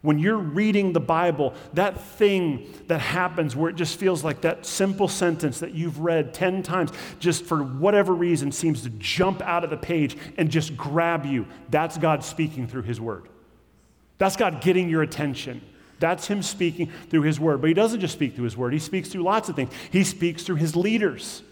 When 0.00 0.18
you're 0.18 0.36
reading 0.36 0.92
the 0.92 1.00
Bible, 1.00 1.54
that 1.72 2.00
thing 2.00 2.72
that 2.86 3.00
happens 3.00 3.56
where 3.56 3.70
it 3.70 3.76
just 3.76 3.98
feels 3.98 4.22
like 4.22 4.42
that 4.42 4.64
simple 4.64 5.08
sentence 5.08 5.60
that 5.60 5.72
you've 5.72 5.98
read 5.98 6.32
10 6.32 6.62
times, 6.62 6.92
just 7.18 7.44
for 7.44 7.62
whatever 7.62 8.14
reason 8.14 8.52
seems 8.52 8.82
to 8.82 8.90
jump 8.90 9.42
out 9.42 9.64
of 9.64 9.70
the 9.70 9.76
page 9.76 10.16
and 10.36 10.50
just 10.50 10.76
grab 10.76 11.24
you, 11.26 11.46
that's 11.70 11.98
God 11.98 12.22
speaking 12.22 12.68
through 12.68 12.82
His 12.82 13.00
Word. 13.00 13.28
That's 14.18 14.36
God 14.36 14.60
getting 14.60 14.88
your 14.88 15.02
attention. 15.02 15.62
That's 16.04 16.26
him 16.26 16.42
speaking 16.42 16.90
through 17.08 17.22
his 17.22 17.40
word. 17.40 17.62
But 17.62 17.68
he 17.68 17.72
doesn't 17.72 18.00
just 18.00 18.12
speak 18.12 18.34
through 18.34 18.44
his 18.44 18.58
word, 18.58 18.74
he 18.74 18.78
speaks 18.78 19.08
through 19.08 19.22
lots 19.22 19.48
of 19.48 19.56
things. 19.56 19.72
He 19.90 20.04
speaks 20.04 20.42
through 20.42 20.56
his 20.56 20.76
leaders. 20.76 21.42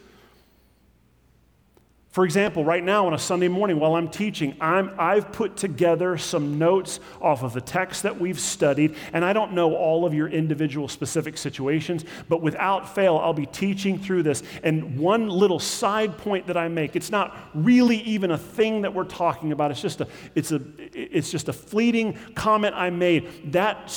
For 2.10 2.26
example, 2.26 2.62
right 2.62 2.84
now 2.84 3.06
on 3.06 3.14
a 3.14 3.18
Sunday 3.18 3.48
morning 3.48 3.80
while 3.80 3.94
I'm 3.94 4.10
teaching, 4.10 4.54
I'm, 4.60 4.92
I've 4.98 5.32
put 5.32 5.56
together 5.56 6.18
some 6.18 6.58
notes 6.58 7.00
off 7.22 7.42
of 7.42 7.54
the 7.54 7.62
text 7.62 8.02
that 8.02 8.20
we've 8.20 8.38
studied, 8.38 8.96
and 9.14 9.24
I 9.24 9.32
don't 9.32 9.54
know 9.54 9.74
all 9.74 10.04
of 10.04 10.12
your 10.12 10.28
individual 10.28 10.88
specific 10.88 11.38
situations, 11.38 12.04
but 12.28 12.42
without 12.42 12.94
fail, 12.94 13.16
I'll 13.16 13.32
be 13.32 13.46
teaching 13.46 13.98
through 13.98 14.24
this. 14.24 14.42
And 14.62 14.98
one 14.98 15.30
little 15.30 15.58
side 15.58 16.18
point 16.18 16.48
that 16.48 16.58
I 16.58 16.68
make, 16.68 16.96
it's 16.96 17.10
not 17.10 17.34
really 17.54 18.02
even 18.02 18.32
a 18.32 18.38
thing 18.38 18.82
that 18.82 18.92
we're 18.92 19.04
talking 19.04 19.50
about, 19.50 19.70
it's 19.70 19.80
just 19.80 20.02
a, 20.02 20.08
it's 20.34 20.52
a, 20.52 20.60
it's 20.92 21.30
just 21.30 21.48
a 21.48 21.54
fleeting 21.54 22.18
comment 22.34 22.74
I 22.74 22.90
made. 22.90 23.52
That 23.52 23.90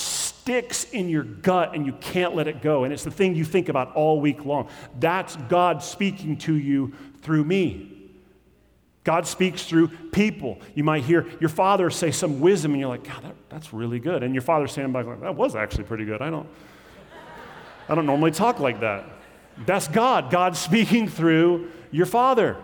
sticks 0.46 0.84
in 0.92 1.10
your 1.10 1.24
gut 1.24 1.74
and 1.74 1.88
you 1.88 1.94
can't 1.94 2.36
let 2.36 2.48
it 2.48 2.62
go. 2.62 2.84
And 2.84 2.94
it's 2.94 3.04
the 3.04 3.10
thing 3.10 3.34
you 3.34 3.44
think 3.44 3.68
about 3.68 3.96
all 3.96 4.22
week 4.22 4.46
long. 4.46 4.70
That's 5.00 5.36
God 5.50 5.82
speaking 5.82 6.38
to 6.40 6.54
you 6.54 6.94
through 7.24 7.46
me. 7.46 7.92
God 9.04 9.26
speaks 9.26 9.64
through 9.64 9.88
people. 9.88 10.60
You 10.76 10.84
might 10.84 11.04
hear 11.04 11.26
your 11.40 11.50
father 11.50 11.90
say 11.90 12.12
some 12.12 12.42
wisdom, 12.42 12.74
and 12.74 12.80
you're 12.80 12.90
like, 12.90 13.04
God, 13.04 13.24
that, 13.24 13.36
that's 13.50 13.74
really 13.74 13.98
good. 14.00 14.22
And 14.22 14.36
your 14.36 14.44
father 14.44 14.68
standing 14.68 14.94
by, 14.94 15.02
like, 15.02 15.22
that 15.22 15.36
was 15.36 15.56
actually 15.56 15.86
pretty 15.86 16.06
good. 16.06 16.22
I 16.22 16.30
don't, 16.30 16.48
I 17.90 17.96
don't 17.96 18.06
normally 18.06 18.32
talk 18.32 18.60
like 18.60 18.82
that. 18.82 19.04
That's 19.66 19.88
God. 19.88 20.30
God 20.30 20.56
speaking 20.56 21.08
through 21.08 21.72
your 21.90 22.06
father. 22.06 22.58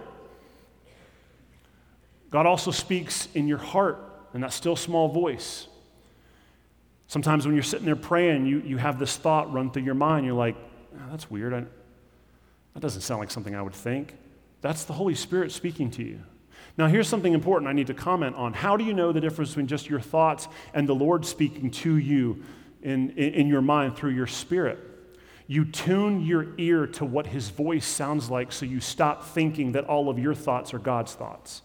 God 2.30 2.46
also 2.46 2.70
speaks 2.70 3.28
in 3.34 3.48
your 3.48 3.58
heart 3.58 3.98
in 4.36 4.42
that 4.42 4.54
still 4.54 4.76
small 4.76 5.08
voice. 5.08 5.68
Sometimes 7.12 7.46
when 7.46 7.56
you're 7.56 7.64
sitting 7.64 7.86
there 7.86 7.98
praying, 7.98 8.46
you, 8.46 8.62
you 8.62 8.78
have 8.78 8.98
this 8.98 9.18
thought 9.18 9.52
run 9.52 9.70
through 9.70 9.84
your 9.84 9.96
mind. 9.96 10.26
You're 10.26 10.34
like, 10.34 10.56
oh, 10.96 11.10
that's 11.10 11.30
weird. 11.30 11.54
I, 11.54 11.66
that 12.74 12.80
doesn't 12.80 13.02
sound 13.02 13.20
like 13.20 13.30
something 13.30 13.54
I 13.54 13.62
would 13.62 13.74
think. 13.74 14.16
That's 14.62 14.86
the 14.86 14.94
Holy 14.94 15.14
Spirit 15.14 15.52
speaking 15.52 15.92
to 15.92 16.04
you. 16.04 16.22
Now, 16.78 16.88
here's 16.88 17.10
something 17.10 17.34
important 17.34 17.68
I 17.68 17.74
need 17.74 17.88
to 17.88 17.94
comment 17.94 18.38
on. 18.38 18.54
How 18.54 18.78
do 18.78 18.86
you 18.86 18.94
know 18.94 19.12
the 19.12 19.20
difference 19.20 19.50
between 19.50 19.68
just 19.68 19.90
your 19.90 20.00
thoughts 20.00 20.48
and 20.74 20.88
the 20.88 20.96
Lord 20.96 21.26
speaking 21.26 21.70
to 21.72 21.98
you 21.98 22.44
in, 22.82 23.10
in, 23.10 23.34
in 23.34 23.48
your 23.48 23.62
mind 23.62 23.98
through 23.98 24.12
your 24.12 24.26
spirit? 24.26 24.80
You 25.48 25.66
tune 25.66 26.22
your 26.22 26.58
ear 26.58 26.88
to 26.88 27.04
what 27.04 27.28
his 27.28 27.50
voice 27.50 27.86
sounds 27.86 28.30
like 28.30 28.54
so 28.54 28.66
you 28.66 28.80
stop 28.80 29.26
thinking 29.26 29.74
that 29.74 29.84
all 29.84 30.08
of 30.08 30.18
your 30.18 30.34
thoughts 30.34 30.74
are 30.74 30.80
God's 30.80 31.14
thoughts. 31.14 31.62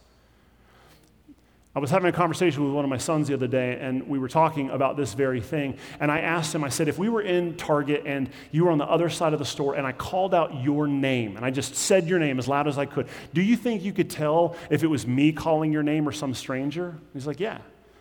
I 1.77 1.79
was 1.79 1.91
having 1.91 2.09
a 2.09 2.13
conversation 2.13 2.65
with 2.65 2.73
one 2.73 2.85
of 2.85 2.89
my 2.89 2.97
sons 2.97 3.29
the 3.29 3.35
other 3.35 3.47
day, 3.47 3.79
and 3.79 4.09
we 4.09 4.19
were 4.19 4.29
talking 4.29 4.71
about 4.71 4.97
this 4.97 5.13
very 5.13 5.43
thing. 5.43 5.77
And 6.01 6.11
I 6.11 6.21
asked 6.21 6.55
him, 6.55 6.65
I 6.65 6.71
said, 6.71 6.89
if 6.89 6.99
we 6.99 7.11
were 7.11 7.21
in 7.21 7.55
Target 7.59 8.05
and 8.07 8.31
you 8.51 8.65
were 8.65 8.71
on 8.71 8.79
the 8.79 8.87
other 8.87 9.11
side 9.11 9.35
of 9.35 9.39
the 9.39 9.45
store, 9.45 9.75
and 9.75 9.87
I 9.87 9.93
called 9.93 10.35
out 10.35 10.63
your 10.63 10.87
name, 10.87 11.37
and 11.37 11.45
I 11.45 11.51
just 11.51 11.75
said 11.75 12.09
your 12.09 12.19
name 12.19 12.39
as 12.39 12.49
loud 12.49 12.67
as 12.67 12.79
I 12.79 12.87
could, 12.87 13.09
do 13.35 13.43
you 13.43 13.57
think 13.57 13.83
you 13.83 13.93
could 13.93 14.09
tell 14.09 14.57
if 14.71 14.85
it 14.85 14.87
was 14.87 15.07
me 15.07 15.33
calling 15.33 15.71
your 15.71 15.83
name 15.83 16.09
or 16.09 16.13
some 16.13 16.33
stranger? 16.33 16.97
He's 17.13 17.27
like, 17.27 17.41
yeah. 17.41 17.59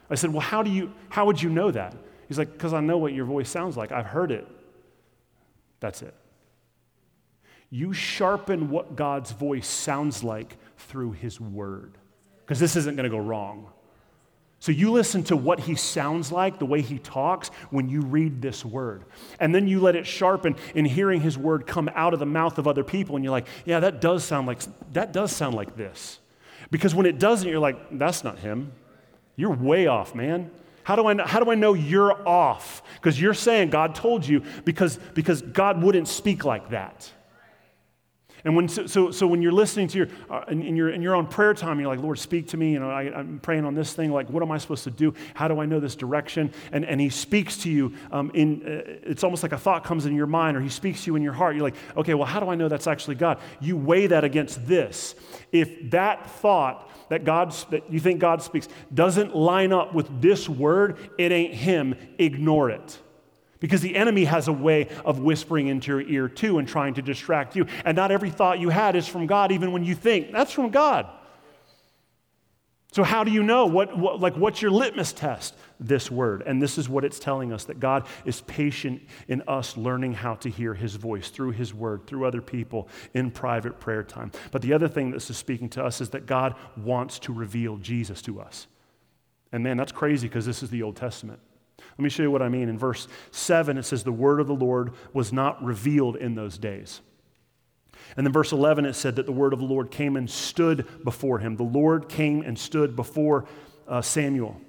I 0.09 0.15
said, 0.15 0.31
well, 0.31 0.39
how, 0.39 0.63
do 0.63 0.71
you, 0.71 0.93
how 1.09 1.25
would 1.25 1.41
you 1.41 1.49
know 1.49 1.69
that? 1.69 1.95
He's 2.29 2.37
like, 2.37 2.53
because 2.53 2.71
I 2.71 2.79
know 2.79 2.97
what 2.97 3.11
your 3.11 3.25
voice 3.25 3.49
sounds 3.49 3.75
like. 3.75 3.91
I've 3.91 4.05
heard 4.05 4.31
it. 4.31 4.47
That's 5.81 6.01
it. 6.01 6.13
You 7.69 7.91
sharpen 7.91 8.69
what 8.69 8.95
God's 8.95 9.33
voice 9.33 9.67
sounds 9.67 10.23
like 10.23 10.55
through 10.77 11.11
his 11.11 11.41
word 11.41 11.97
because 12.45 12.59
this 12.59 12.75
isn't 12.75 12.95
going 12.95 13.09
to 13.09 13.15
go 13.15 13.21
wrong. 13.21 13.69
So 14.59 14.71
you 14.71 14.91
listen 14.91 15.23
to 15.25 15.35
what 15.35 15.59
he 15.59 15.75
sounds 15.75 16.31
like, 16.31 16.59
the 16.59 16.65
way 16.65 16.81
he 16.81 16.97
talks, 16.97 17.49
when 17.69 17.89
you 17.89 18.01
read 18.01 18.41
this 18.41 18.63
word. 18.63 19.03
And 19.39 19.53
then 19.53 19.67
you 19.67 19.79
let 19.79 19.95
it 19.95 20.07
sharpen 20.07 20.55
in 20.73 20.85
hearing 20.85 21.21
his 21.21 21.37
word 21.37 21.67
come 21.67 21.89
out 21.93 22.13
of 22.13 22.19
the 22.19 22.25
mouth 22.25 22.57
of 22.57 22.67
other 22.67 22.83
people. 22.83 23.15
And 23.15 23.23
you're 23.23 23.31
like, 23.31 23.47
yeah, 23.65 23.79
that 23.81 24.01
does 24.01 24.23
sound 24.23 24.47
like, 24.47 24.61
that 24.93 25.11
does 25.11 25.31
sound 25.31 25.55
like 25.55 25.75
this. 25.75 26.19
Because 26.71 26.95
when 26.95 27.05
it 27.05 27.19
doesn't, 27.19 27.47
you're 27.47 27.59
like, 27.59 27.77
that's 27.99 28.23
not 28.23 28.39
him. 28.39 28.71
You're 29.35 29.53
way 29.53 29.87
off, 29.87 30.15
man. 30.15 30.49
How 30.83 30.95
do 30.95 31.07
I 31.07 31.13
know, 31.13 31.25
how 31.25 31.39
do 31.39 31.51
I 31.51 31.55
know 31.55 31.73
you're 31.73 32.27
off? 32.27 32.81
Because 32.95 33.19
you're 33.19 33.33
saying 33.33 33.71
God 33.71 33.95
told 33.95 34.25
you 34.25 34.43
because, 34.63 34.97
because 35.13 35.41
God 35.41 35.81
wouldn't 35.81 36.07
speak 36.07 36.45
like 36.45 36.69
that. 36.69 37.11
And 38.45 38.55
when, 38.55 38.69
so, 38.69 38.85
so, 38.85 39.09
so 39.09 39.25
when 39.25 39.41
you're 39.41 39.51
listening 39.51 39.87
to 39.87 39.97
your, 39.97 40.07
uh, 40.29 40.43
in, 40.47 40.75
your, 40.75 40.91
in 40.91 41.01
your 41.01 41.15
own 41.15 41.25
prayer 41.25 41.55
time, 41.55 41.79
you're 41.79 41.89
like, 41.89 41.99
Lord, 41.99 42.19
speak 42.19 42.47
to 42.49 42.57
me. 42.57 42.73
You 42.73 42.79
know, 42.79 42.91
I, 42.91 43.19
am 43.19 43.39
praying 43.39 43.65
on 43.65 43.73
this 43.73 43.93
thing. 43.93 44.11
Like, 44.11 44.29
what 44.29 44.43
am 44.43 44.51
I 44.51 44.59
supposed 44.59 44.83
to 44.83 44.91
do? 44.91 45.15
How 45.33 45.47
do 45.47 45.59
I 45.59 45.65
know 45.65 45.79
this 45.79 45.95
direction? 45.95 46.53
And, 46.71 46.85
and 46.85 47.01
he 47.01 47.09
speaks 47.09 47.57
to 47.63 47.71
you 47.71 47.93
um, 48.11 48.29
in, 48.35 48.61
uh, 48.61 48.99
it's 49.01 49.23
almost 49.23 49.41
like 49.41 49.51
a 49.51 49.57
thought 49.57 49.83
comes 49.83 50.05
in 50.05 50.15
your 50.15 50.27
mind 50.27 50.55
or 50.55 50.61
he 50.61 50.69
speaks 50.69 51.03
to 51.03 51.11
you 51.11 51.15
in 51.15 51.23
your 51.23 51.33
heart. 51.33 51.55
You're 51.55 51.63
like, 51.63 51.75
okay, 51.97 52.13
well, 52.13 52.27
how 52.27 52.39
do 52.39 52.47
I 52.47 52.53
know 52.53 52.69
that's 52.69 52.85
actually 52.85 53.15
God? 53.15 53.39
You 53.59 53.77
weigh 53.77 54.05
that 54.07 54.23
against 54.23 54.67
this. 54.67 55.15
If 55.51 55.89
that 55.89 56.29
thought 56.29 56.91
that 57.09 57.23
God, 57.23 57.51
that 57.71 57.91
you 57.91 57.99
think 57.99 58.19
God 58.19 58.43
speaks 58.43 58.67
doesn't 58.93 59.35
line 59.35 59.73
up 59.73 59.95
with 59.95 60.21
this 60.21 60.47
word, 60.47 60.97
it 61.17 61.31
ain't 61.31 61.55
him. 61.55 61.95
Ignore 62.19 62.69
it. 62.69 62.99
Because 63.59 63.81
the 63.81 63.95
enemy 63.95 64.25
has 64.25 64.47
a 64.47 64.53
way 64.53 64.89
of 65.05 65.19
whispering 65.19 65.67
into 65.67 65.91
your 65.91 66.01
ear 66.01 66.27
too 66.27 66.57
and 66.59 66.67
trying 66.67 66.95
to 66.95 67.01
distract 67.01 67.55
you. 67.55 67.65
And 67.85 67.95
not 67.95 68.11
every 68.11 68.29
thought 68.29 68.59
you 68.59 68.69
had 68.69 68.95
is 68.95 69.07
from 69.07 69.27
God, 69.27 69.51
even 69.51 69.71
when 69.71 69.83
you 69.83 69.95
think 69.95 70.31
that's 70.31 70.51
from 70.51 70.69
God. 70.69 71.07
So, 72.95 73.03
how 73.03 73.25
do 73.25 73.31
you 73.31 73.43
know? 73.43 73.65
What, 73.65 73.97
what, 73.97 74.21
like, 74.21 74.37
what's 74.37 74.61
your 74.61 74.71
litmus 74.71 75.11
test? 75.11 75.53
This 75.81 76.09
word. 76.09 76.43
And 76.45 76.61
this 76.61 76.77
is 76.77 76.87
what 76.87 77.03
it's 77.03 77.19
telling 77.19 77.51
us 77.51 77.65
that 77.65 77.81
God 77.81 78.07
is 78.23 78.39
patient 78.39 79.01
in 79.27 79.43
us 79.49 79.75
learning 79.75 80.13
how 80.13 80.35
to 80.35 80.49
hear 80.49 80.73
his 80.73 80.95
voice 80.95 81.29
through 81.29 81.51
his 81.51 81.73
word, 81.73 82.07
through 82.07 82.25
other 82.25 82.41
people 82.41 82.87
in 83.13 83.31
private 83.31 83.81
prayer 83.81 84.01
time. 84.01 84.31
But 84.51 84.61
the 84.61 84.71
other 84.71 84.87
thing 84.87 85.11
this 85.11 85.29
is 85.29 85.35
speaking 85.35 85.67
to 85.71 85.83
us 85.83 85.99
is 85.99 86.11
that 86.11 86.25
God 86.25 86.55
wants 86.77 87.19
to 87.19 87.33
reveal 87.33 87.75
Jesus 87.75 88.21
to 88.21 88.39
us. 88.39 88.67
And 89.51 89.61
man, 89.61 89.75
that's 89.75 89.91
crazy 89.91 90.29
because 90.29 90.45
this 90.45 90.63
is 90.63 90.69
the 90.69 90.81
Old 90.81 90.95
Testament. 90.95 91.41
Let 91.97 92.03
me 92.03 92.09
show 92.09 92.23
you 92.23 92.31
what 92.31 92.41
I 92.41 92.49
mean. 92.49 92.67
In 92.67 92.77
verse 92.77 93.07
7, 93.31 93.77
it 93.77 93.83
says, 93.83 94.03
The 94.03 94.11
word 94.11 94.39
of 94.39 94.47
the 94.47 94.55
Lord 94.55 94.93
was 95.13 95.31
not 95.31 95.63
revealed 95.63 96.17
in 96.17 96.35
those 96.35 96.57
days. 96.57 97.01
And 98.17 98.25
then 98.25 98.33
verse 98.33 98.51
11, 98.51 98.85
it 98.85 98.93
said 98.93 99.15
that 99.15 99.25
the 99.25 99.31
word 99.31 99.53
of 99.53 99.59
the 99.59 99.65
Lord 99.65 99.91
came 99.91 100.15
and 100.15 100.29
stood 100.29 101.03
before 101.03 101.39
him. 101.39 101.55
The 101.55 101.63
Lord 101.63 102.09
came 102.09 102.41
and 102.41 102.59
stood 102.59 102.95
before 102.95 103.45
uh, 103.87 104.01
Samuel. 104.01 104.59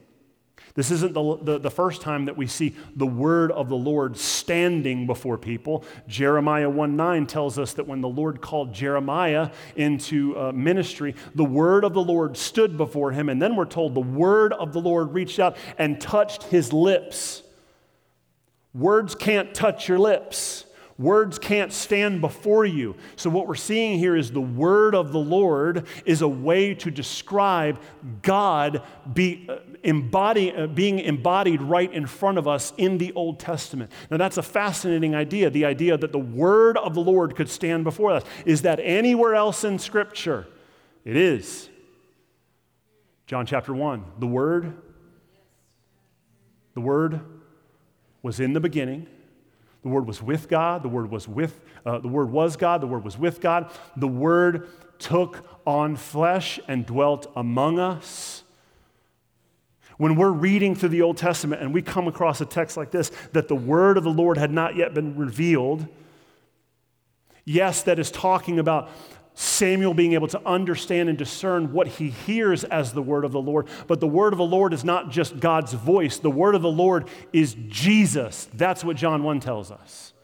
This 0.77 0.91
isn't 0.91 1.15
the, 1.15 1.39
the, 1.41 1.59
the, 1.59 1.71
first 1.71 2.03
time 2.03 2.27
that 2.27 2.37
we 2.37 2.47
see 2.47 2.77
the 2.95 3.07
word 3.07 3.51
of 3.51 3.71
the 3.71 3.77
Lord 3.77 4.19
standing 4.19 5.07
before 5.07 5.39
people. 5.39 5.85
Jeremiah 6.07 6.69
1 6.69 6.97
9 6.97 7.27
tells 7.27 7.59
us 7.59 7.73
that 7.73 7.87
when 7.87 8.03
the 8.03 8.09
Lord 8.09 8.43
called 8.43 8.75
Jeremiah 8.75 9.51
into 9.75 10.39
uh, 10.39 10.53
ministry, 10.53 11.15
the 11.35 11.45
word 11.45 11.83
of 11.83 11.95
the 11.95 12.03
Lord 12.03 12.37
stood 12.37 12.77
before 12.77 13.13
him. 13.13 13.31
And 13.31 13.41
then 13.41 13.57
we're 13.57 13.65
told 13.65 13.95
the 13.95 14.01
word 14.01 14.53
of 14.53 14.75
the 14.75 14.81
Lord 14.81 15.15
reached 15.15 15.39
out 15.39 15.57
and 15.79 15.99
touched 15.99 16.43
his 16.45 16.75
lips. 16.75 17.43
Words 18.75 19.15
can't 19.15 19.55
touch 19.55 19.89
your 19.89 19.99
lips. 19.99 20.66
Words 20.99 21.39
can't 21.39 21.75
stand 21.75 22.23
before 22.23 22.65
you. 22.65 22.97
So, 23.17 23.29
what 23.29 23.47
we're 23.47 23.55
seeing 23.55 23.99
here 23.99 24.17
is 24.17 24.31
the 24.31 24.41
word 24.41 24.95
of 24.95 25.13
the 25.13 25.19
Lord 25.19 25.87
is 26.07 26.23
a 26.23 26.29
way 26.29 26.75
to 26.77 26.91
describe 26.91 27.79
God 28.23 28.83
be, 29.13 29.47
uh, 29.47 29.59
embody, 29.83 30.55
uh, 30.55 30.67
being 30.69 30.99
embodied 31.01 31.61
right 31.61 31.93
in 31.93 32.07
front 32.07 32.39
of 32.39 32.49
us 32.49 32.73
in 32.79 32.97
the 32.97 33.13
Old 33.13 33.39
Testament. 33.39 33.93
Now, 34.11 34.17
that's 34.17 34.39
a 34.39 34.43
fascinating 34.43 35.15
idea 35.15 35.51
the 35.51 35.67
idea 35.67 35.99
that 35.99 36.13
the 36.13 36.19
word 36.19 36.79
of 36.79 36.95
the 36.95 37.03
Lord 37.03 37.37
could 37.37 37.51
stand 37.51 37.85
before 37.85 38.13
us. 38.13 38.23
Is 38.47 38.63
that 38.63 38.81
anywhere 38.83 39.35
else 39.35 39.65
in 39.65 39.79
Scripture? 39.79 40.47
It 41.05 41.17
is. 41.17 41.69
John 43.27 43.45
chapter 43.45 43.75
1, 43.75 44.03
the 44.19 44.27
word, 44.27 44.73
the 46.73 46.81
word 46.81 47.21
was 48.23 48.41
in 48.41 48.55
the 48.55 48.61
beginning 48.61 49.09
the 49.87 49.93
Word 49.93 50.09
was 50.09 50.21
with 50.21 50.49
God. 50.49 50.83
The 50.83 50.89
Word 50.89 51.13
was 51.13 51.29
with, 51.29 51.61
uh, 51.85 52.01
the 52.01 52.09
Word 52.09 52.33
was 52.33 52.57
God. 52.57 52.81
The 52.81 52.89
Word 52.89 53.05
was 53.05 53.17
with 53.17 53.41
God. 53.41 53.71
The 53.97 54.09
Word 54.09 54.69
took 54.99 55.47
on 55.65 55.95
flesh 55.95 56.59
and 56.67 56.85
dwelt 56.85 57.31
among 57.37 57.79
us. 57.79 58.43
When 59.97 60.17
we're 60.17 60.33
reading 60.33 60.75
through 60.75 60.89
the 60.89 61.03
Old 61.03 61.19
Testament 61.19 61.63
and 61.63 61.73
we 61.73 61.83
come 61.83 62.09
across 62.09 62.41
a 62.41 62.47
text 62.47 62.77
like 62.77 62.91
this, 62.91 63.13
that 63.33 63.47
the 63.47 63.55
Word 63.55 63.97
of 63.97 64.03
the 64.03 64.11
Lord 64.11 64.39
had 64.39 64.51
not 64.51 64.75
yet 64.75 64.93
been 64.93 65.17
revealed, 65.17 65.87
yes, 67.45 67.85
that 67.85 68.01
is 68.01 68.11
talking 68.11 68.59
about 68.59 68.91
Samuel 69.39 69.93
being 69.93 70.15
able 70.15 70.29
to 70.29 70.41
understand 70.49 71.11
and 71.11 71.19
discern 71.19 71.71
what 71.75 71.87
he 71.87 72.09
hears 72.09 72.65
as 72.65 72.95
the 72.95 73.03
word 73.03 73.23
of 73.23 73.33
the 73.33 73.41
Lord. 73.41 73.69
But 73.87 74.01
the 74.01 74.07
word 74.07 74.33
of 74.33 74.39
the 74.39 74.47
Lord 74.47 74.73
is 74.73 74.83
not 74.83 75.11
just 75.11 75.39
God's 75.39 75.75
voice, 75.75 76.19
the 76.19 76.31
word 76.31 76.55
of 76.55 76.63
the 76.63 76.71
Lord 76.71 77.07
is 77.35 77.55
Jesus. 77.69 78.49
That's 78.55 78.83
what 78.83 78.97
John 78.97 79.23
1 79.23 79.41
tells 79.41 79.71
us. 79.71 80.15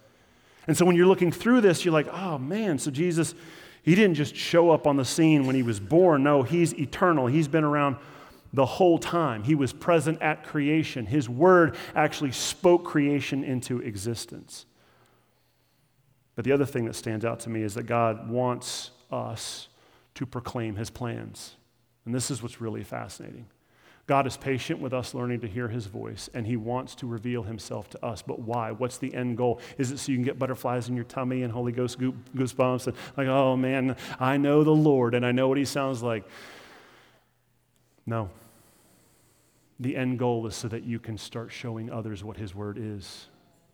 And 0.66 0.75
so 0.75 0.87
when 0.87 0.96
you're 0.96 1.07
looking 1.07 1.31
through 1.31 1.61
this, 1.61 1.85
you're 1.85 1.92
like, 1.92 2.09
oh 2.11 2.38
man, 2.38 2.79
so 2.79 2.90
Jesus, 2.90 3.35
he 3.83 3.94
didn't 3.94 4.14
just 4.14 4.35
show 4.35 4.70
up 4.70 4.87
on 4.87 4.96
the 4.96 5.05
scene 5.05 5.46
when 5.46 5.57
he 5.57 5.62
was 5.62 5.79
born. 5.79 6.22
No, 6.22 6.42
he's 6.42 6.72
eternal. 6.79 7.27
He's 7.27 7.48
been 7.48 7.64
around 7.64 7.96
the 8.55 8.64
whole 8.64 8.96
time. 8.96 9.42
He 9.42 9.55
was 9.55 9.75
present 9.75 10.22
at 10.22 10.42
creation. 10.42 11.05
His 11.05 11.29
word 11.29 11.77
actually 11.94 12.33
spoke 12.33 12.87
creation 12.87 13.44
into 13.44 13.81
existence. 13.81 14.64
But 16.35 16.46
the 16.46 16.53
other 16.53 16.64
thing 16.64 16.87
that 16.87 16.94
stands 16.94 17.27
out 17.27 17.40
to 17.40 17.51
me 17.51 17.62
is 17.62 17.75
that 17.75 17.83
God 17.83 18.31
wants 18.31 18.90
us 19.12 19.68
to 20.14 20.27
proclaim 20.27 20.77
his 20.77 20.90
plans. 20.90 21.57
And 22.05 22.14
this 22.14 22.31
is 22.31 22.42
what's 22.42 22.61
really 22.61 22.85
fascinating. 22.85 23.46
God 24.07 24.27
is 24.27 24.37
patient 24.37 24.81
with 24.81 24.92
us 24.92 25.14
learning 25.14 25.40
to 25.40 25.46
hear 25.46 25.68
his 25.68 25.87
voice, 25.87 26.29
and 26.35 26.44
he 26.44 26.57
wants 26.57 26.96
to 26.96 27.07
reveal 27.07 27.44
himself 27.44 27.88
to 27.90 28.05
us. 28.05 28.20
But 28.20 28.40
why? 28.40 28.72
What's 28.72 28.98
the 28.98 29.14
end 29.14 29.37
goal? 29.37 29.61
Is 29.79 29.92
it 29.92 29.98
so 29.98 30.11
you 30.11 30.18
can 30.18 30.25
get 30.25 30.38
butterflies 30.38 30.88
in 30.88 30.96
your 30.96 31.05
tummy 31.05 31.44
and 31.44 31.53
Holy 31.53 31.70
Ghost 31.70 32.01
goosebumps 32.01 32.88
and 32.88 32.96
like, 33.16 33.29
oh 33.29 33.57
man, 33.57 33.96
I 34.18 34.38
know 34.38 34.64
the 34.64 34.75
Lord 34.75 35.14
and 35.14 35.25
I 35.25 35.31
know 35.31 35.48
what 35.48 35.57
he 35.57 35.64
sounds 35.64 36.03
like? 36.03 36.25
No. 38.05 38.29
The 39.79 39.96
end 39.96 40.18
goal 40.18 40.46
is 40.48 40.57
so 40.57 40.66
that 40.68 40.83
you 40.83 40.98
can 40.98 41.16
start 41.16 41.53
showing 41.53 41.90
others 41.90 42.25
what 42.25 42.37
his 42.37 42.55
word 42.55 42.79
is 42.81 43.29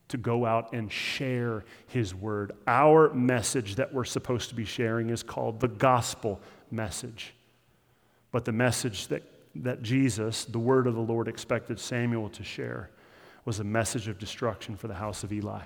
to 0.09 0.17
go 0.17 0.47
out 0.47 0.73
and 0.73 0.91
share 0.91 1.65
his 1.87 2.15
word. 2.15 2.53
Our 2.67 3.13
message 3.13 3.77
that 3.77 3.93
we're 3.93 4.05
supposed 4.05 4.49
to 4.49 4.55
be 4.55 4.65
sharing 4.65 5.11
is 5.11 5.23
called 5.23 5.61
the 5.61 5.69
gospel 5.69 6.41
message. 6.71 7.35
But 8.31 8.45
the 8.45 8.53
message 8.53 9.09
that, 9.09 9.23
that 9.57 9.83
Jesus, 9.83 10.45
the 10.45 10.59
word 10.59 10.87
of 10.87 10.95
the 10.95 11.01
Lord, 11.01 11.29
expected 11.29 11.79
Samuel 11.79 12.29
to 12.31 12.45
share 12.45 12.91
was 13.45 13.61
a 13.61 13.65
message 13.65 14.09
of 14.09 14.19
destruction 14.19 14.77
for 14.77 14.89
the 14.89 14.95
house 14.95 15.25
of 15.25 15.33
Eli. 15.33 15.63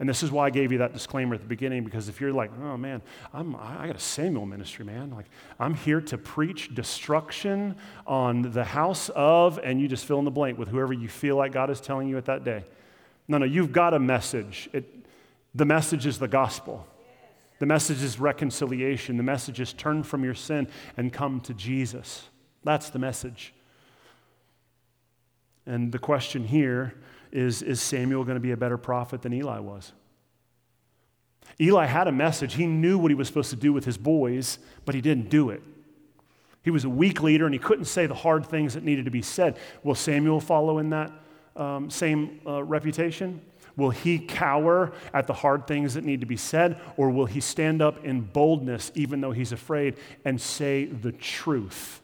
And 0.00 0.08
this 0.08 0.22
is 0.22 0.30
why 0.30 0.46
I 0.46 0.50
gave 0.50 0.70
you 0.70 0.78
that 0.78 0.92
disclaimer 0.92 1.34
at 1.34 1.40
the 1.40 1.46
beginning, 1.46 1.82
because 1.84 2.08
if 2.08 2.20
you're 2.20 2.32
like, 2.32 2.50
oh 2.62 2.76
man, 2.76 3.02
I'm, 3.32 3.56
I 3.56 3.88
got 3.88 3.96
a 3.96 4.00
Samuel 4.00 4.46
ministry, 4.46 4.84
man. 4.84 5.10
Like, 5.10 5.26
I'm 5.58 5.74
here 5.74 6.00
to 6.02 6.16
preach 6.16 6.74
destruction 6.74 7.76
on 8.06 8.42
the 8.42 8.64
house 8.64 9.08
of, 9.10 9.58
and 9.62 9.80
you 9.80 9.88
just 9.88 10.04
fill 10.04 10.20
in 10.20 10.24
the 10.24 10.30
blank 10.30 10.56
with 10.56 10.68
whoever 10.68 10.92
you 10.92 11.08
feel 11.08 11.36
like 11.36 11.52
God 11.52 11.68
is 11.70 11.80
telling 11.80 12.08
you 12.08 12.16
at 12.16 12.26
that 12.26 12.44
day. 12.44 12.64
No, 13.28 13.38
no, 13.38 13.44
you've 13.44 13.72
got 13.72 13.92
a 13.92 13.98
message. 13.98 14.70
It, 14.72 15.06
the 15.54 15.66
message 15.66 16.06
is 16.06 16.18
the 16.18 16.28
gospel. 16.28 16.86
The 17.58 17.66
message 17.66 18.02
is 18.02 18.18
reconciliation. 18.18 19.16
The 19.16 19.22
message 19.22 19.60
is 19.60 19.72
turn 19.72 20.02
from 20.02 20.24
your 20.24 20.34
sin 20.34 20.68
and 20.96 21.12
come 21.12 21.40
to 21.42 21.54
Jesus. 21.54 22.28
That's 22.64 22.90
the 22.90 22.98
message. 22.98 23.52
And 25.66 25.92
the 25.92 25.98
question 25.98 26.46
here 26.46 26.94
is 27.30 27.62
Is 27.62 27.80
Samuel 27.80 28.24
going 28.24 28.36
to 28.36 28.40
be 28.40 28.52
a 28.52 28.56
better 28.56 28.78
prophet 28.78 29.22
than 29.22 29.34
Eli 29.34 29.58
was? 29.58 29.92
Eli 31.60 31.86
had 31.86 32.08
a 32.08 32.12
message. 32.12 32.54
He 32.54 32.66
knew 32.66 32.98
what 32.98 33.10
he 33.10 33.14
was 33.14 33.26
supposed 33.26 33.50
to 33.50 33.56
do 33.56 33.72
with 33.72 33.84
his 33.84 33.98
boys, 33.98 34.58
but 34.84 34.94
he 34.94 35.00
didn't 35.00 35.28
do 35.28 35.50
it. 35.50 35.62
He 36.62 36.70
was 36.70 36.84
a 36.84 36.88
weak 36.88 37.22
leader 37.22 37.46
and 37.46 37.54
he 37.54 37.58
couldn't 37.58 37.86
say 37.86 38.06
the 38.06 38.14
hard 38.14 38.46
things 38.46 38.74
that 38.74 38.84
needed 38.84 39.06
to 39.06 39.10
be 39.10 39.22
said. 39.22 39.58
Will 39.82 39.94
Samuel 39.94 40.40
follow 40.40 40.78
in 40.78 40.90
that? 40.90 41.10
Um, 41.58 41.90
same 41.90 42.40
uh, 42.46 42.62
reputation? 42.62 43.40
Will 43.76 43.90
he 43.90 44.18
cower 44.18 44.92
at 45.14 45.28
the 45.28 45.32
hard 45.32 45.68
things 45.68 45.94
that 45.94 46.04
need 46.04 46.20
to 46.20 46.26
be 46.26 46.36
said, 46.36 46.80
or 46.96 47.10
will 47.10 47.26
he 47.26 47.40
stand 47.40 47.80
up 47.80 48.04
in 48.04 48.22
boldness, 48.22 48.90
even 48.96 49.20
though 49.20 49.30
he's 49.30 49.52
afraid, 49.52 49.96
and 50.24 50.40
say 50.40 50.86
the 50.86 51.12
truth? 51.12 52.02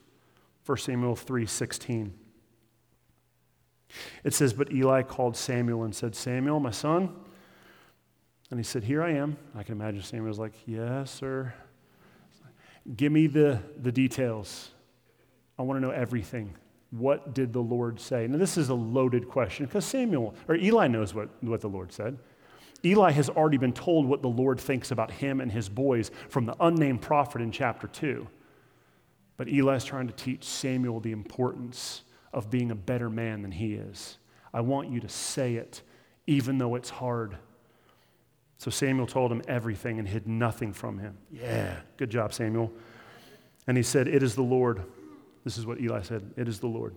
1 0.66 0.78
Samuel 0.78 1.16
3 1.16 1.46
16. 1.46 2.14
It 4.22 4.34
says, 4.34 4.52
But 4.52 4.72
Eli 4.72 5.02
called 5.02 5.36
Samuel 5.36 5.84
and 5.84 5.94
said, 5.94 6.14
Samuel, 6.14 6.60
my 6.60 6.70
son. 6.70 7.14
And 8.50 8.60
he 8.60 8.64
said, 8.64 8.84
Here 8.84 9.02
I 9.02 9.12
am. 9.12 9.36
I 9.54 9.62
can 9.62 9.74
imagine 9.74 10.02
Samuel's 10.02 10.38
like, 10.38 10.54
Yes, 10.66 11.10
sir. 11.10 11.52
Give 12.96 13.10
me 13.10 13.26
the, 13.26 13.60
the 13.80 13.90
details. 13.90 14.70
I 15.58 15.62
want 15.62 15.78
to 15.78 15.80
know 15.80 15.92
everything. 15.92 16.54
What 16.96 17.34
did 17.34 17.52
the 17.52 17.60
Lord 17.60 17.98
say? 17.98 18.26
Now, 18.28 18.38
this 18.38 18.56
is 18.56 18.68
a 18.68 18.74
loaded 18.74 19.28
question 19.28 19.66
because 19.66 19.84
Samuel, 19.84 20.34
or 20.46 20.54
Eli 20.54 20.86
knows 20.86 21.12
what, 21.12 21.28
what 21.42 21.60
the 21.60 21.68
Lord 21.68 21.92
said. 21.92 22.18
Eli 22.84 23.10
has 23.10 23.28
already 23.28 23.56
been 23.56 23.72
told 23.72 24.06
what 24.06 24.22
the 24.22 24.28
Lord 24.28 24.60
thinks 24.60 24.90
about 24.90 25.10
him 25.10 25.40
and 25.40 25.50
his 25.50 25.68
boys 25.68 26.10
from 26.28 26.46
the 26.46 26.54
unnamed 26.60 27.02
prophet 27.02 27.40
in 27.40 27.50
chapter 27.50 27.88
2. 27.88 28.28
But 29.36 29.48
Eli 29.48 29.74
is 29.74 29.84
trying 29.84 30.06
to 30.06 30.12
teach 30.12 30.44
Samuel 30.44 31.00
the 31.00 31.10
importance 31.10 32.02
of 32.32 32.50
being 32.50 32.70
a 32.70 32.76
better 32.76 33.10
man 33.10 33.42
than 33.42 33.50
he 33.50 33.74
is. 33.74 34.18
I 34.52 34.60
want 34.60 34.90
you 34.90 35.00
to 35.00 35.08
say 35.08 35.54
it, 35.54 35.82
even 36.26 36.58
though 36.58 36.76
it's 36.76 36.90
hard. 36.90 37.38
So 38.58 38.70
Samuel 38.70 39.08
told 39.08 39.32
him 39.32 39.42
everything 39.48 39.98
and 39.98 40.06
hid 40.06 40.28
nothing 40.28 40.72
from 40.72 40.98
him. 40.98 41.16
Yeah, 41.32 41.76
good 41.96 42.10
job, 42.10 42.32
Samuel. 42.32 42.70
And 43.66 43.76
he 43.76 43.82
said, 43.82 44.06
It 44.06 44.22
is 44.22 44.36
the 44.36 44.42
Lord. 44.42 44.84
This 45.44 45.58
is 45.58 45.66
what 45.66 45.80
Eli 45.80 46.02
said 46.02 46.32
It 46.36 46.48
is 46.48 46.58
the 46.58 46.66
Lord. 46.66 46.96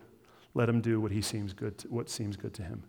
Let 0.53 0.69
him 0.69 0.81
do 0.81 0.99
what, 0.99 1.12
he 1.12 1.21
seems 1.21 1.53
good 1.53 1.77
to, 1.79 1.88
what 1.89 2.10
seems 2.10 2.36
good 2.36 2.53
to 2.55 2.63
him. 2.63 2.83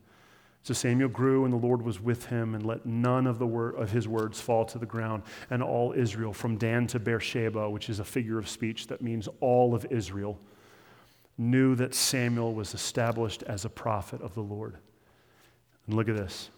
So 0.63 0.75
Samuel 0.75 1.09
grew, 1.09 1.45
and 1.45 1.53
the 1.53 1.59
Lord 1.59 1.83
was 1.83 2.01
with 2.01 2.27
him, 2.27 2.55
and 2.55 2.65
let 2.65 2.87
none 2.87 3.27
of, 3.27 3.39
the 3.39 3.47
word, 3.47 3.75
of 3.75 3.91
his 3.91 4.09
words 4.09 4.41
fall 4.41 4.65
to 4.67 4.79
the 4.79 4.87
ground. 4.87 5.23
And 5.51 5.63
all 5.63 5.93
Israel, 5.93 6.33
from 6.33 6.57
Dan 6.57 6.87
to 6.89 6.99
Beersheba, 6.99 7.69
which 7.71 7.91
is 7.91 8.01
a 8.01 8.05
figure 8.05 8.39
of 8.39 8.49
speech 8.49 8.87
that 8.89 9.03
means 9.03 9.29
all 9.41 9.75
of 9.75 9.87
Israel, 9.91 10.39
knew 11.37 11.75
that 11.77 11.95
Samuel 11.95 12.55
was 12.55 12.75
established 12.75 13.43
as 13.45 13.65
a 13.65 13.71
prophet 13.71 14.21
of 14.21 14.35
the 14.35 14.43
Lord. 14.43 14.77
And 15.87 15.97
look 15.97 16.09
at 16.09 16.17
this. 16.17 16.51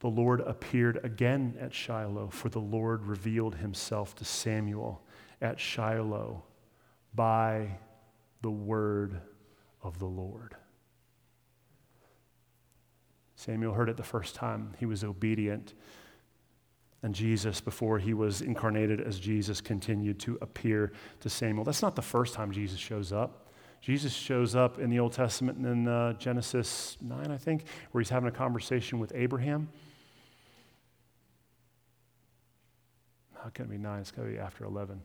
The 0.00 0.08
Lord 0.08 0.40
appeared 0.40 0.98
again 1.04 1.54
at 1.60 1.72
Shiloh, 1.72 2.28
for 2.28 2.48
the 2.48 2.58
Lord 2.58 3.06
revealed 3.06 3.56
himself 3.56 4.16
to 4.16 4.24
Samuel 4.24 5.00
at 5.40 5.60
Shiloh 5.60 6.42
by 7.14 7.78
the 8.42 8.50
word 8.50 9.20
of 9.82 9.98
the 9.98 10.06
Lord. 10.06 10.54
Samuel 13.36 13.74
heard 13.74 13.88
it 13.88 13.96
the 13.96 14.02
first 14.02 14.34
time. 14.34 14.74
He 14.78 14.86
was 14.86 15.02
obedient. 15.02 15.74
And 17.02 17.14
Jesus, 17.14 17.60
before 17.60 17.98
he 17.98 18.14
was 18.14 18.42
incarnated 18.42 19.00
as 19.00 19.18
Jesus, 19.18 19.60
continued 19.60 20.20
to 20.20 20.38
appear 20.40 20.92
to 21.20 21.28
Samuel. 21.28 21.64
That's 21.64 21.82
not 21.82 21.96
the 21.96 22.02
first 22.02 22.34
time 22.34 22.52
Jesus 22.52 22.78
shows 22.78 23.12
up. 23.12 23.48
Jesus 23.80 24.12
shows 24.12 24.54
up 24.54 24.78
in 24.78 24.90
the 24.90 25.00
Old 25.00 25.12
Testament 25.12 25.58
in 25.66 25.88
uh, 25.88 26.12
Genesis 26.12 26.96
9, 27.00 27.32
I 27.32 27.36
think, 27.36 27.64
where 27.90 28.00
he's 28.00 28.10
having 28.10 28.28
a 28.28 28.32
conversation 28.32 29.00
with 29.00 29.10
Abraham. 29.16 29.68
How 33.42 33.50
can 33.50 33.64
it 33.64 33.70
be 33.70 33.78
9? 33.78 34.00
It's 34.00 34.12
got 34.12 34.22
to 34.22 34.28
be 34.28 34.38
after 34.38 34.64
11. 34.64 35.02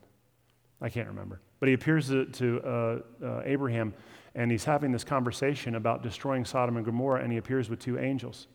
I 0.81 0.89
can't 0.89 1.07
remember. 1.07 1.41
But 1.59 1.69
he 1.69 1.73
appears 1.73 2.07
to, 2.09 2.25
to 2.25 2.61
uh, 2.61 2.99
uh, 3.23 3.41
Abraham 3.45 3.93
and 4.37 4.51
he's 4.51 4.63
having 4.63 4.91
this 4.91 5.03
conversation 5.03 5.73
about 5.75 6.03
destroying 6.03 6.45
Sodom 6.45 6.77
and 6.77 6.85
Gomorrah, 6.85 7.23
and 7.23 7.31
he 7.31 7.39
appears 7.39 7.71
with 7.71 7.79
two 7.79 7.97
angels. 7.97 8.45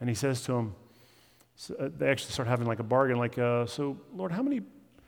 And 0.00 0.08
he 0.08 0.14
says 0.14 0.42
to 0.42 0.54
him, 0.54 0.74
so, 1.54 1.74
uh, 1.76 1.88
they 1.96 2.08
actually 2.08 2.32
start 2.32 2.48
having 2.48 2.66
like 2.66 2.80
a 2.80 2.84
bargain, 2.84 3.16
like, 3.16 3.38
uh, 3.38 3.64
so 3.66 3.96
Lord, 4.12 4.32
how 4.32 4.42
many, 4.42 4.62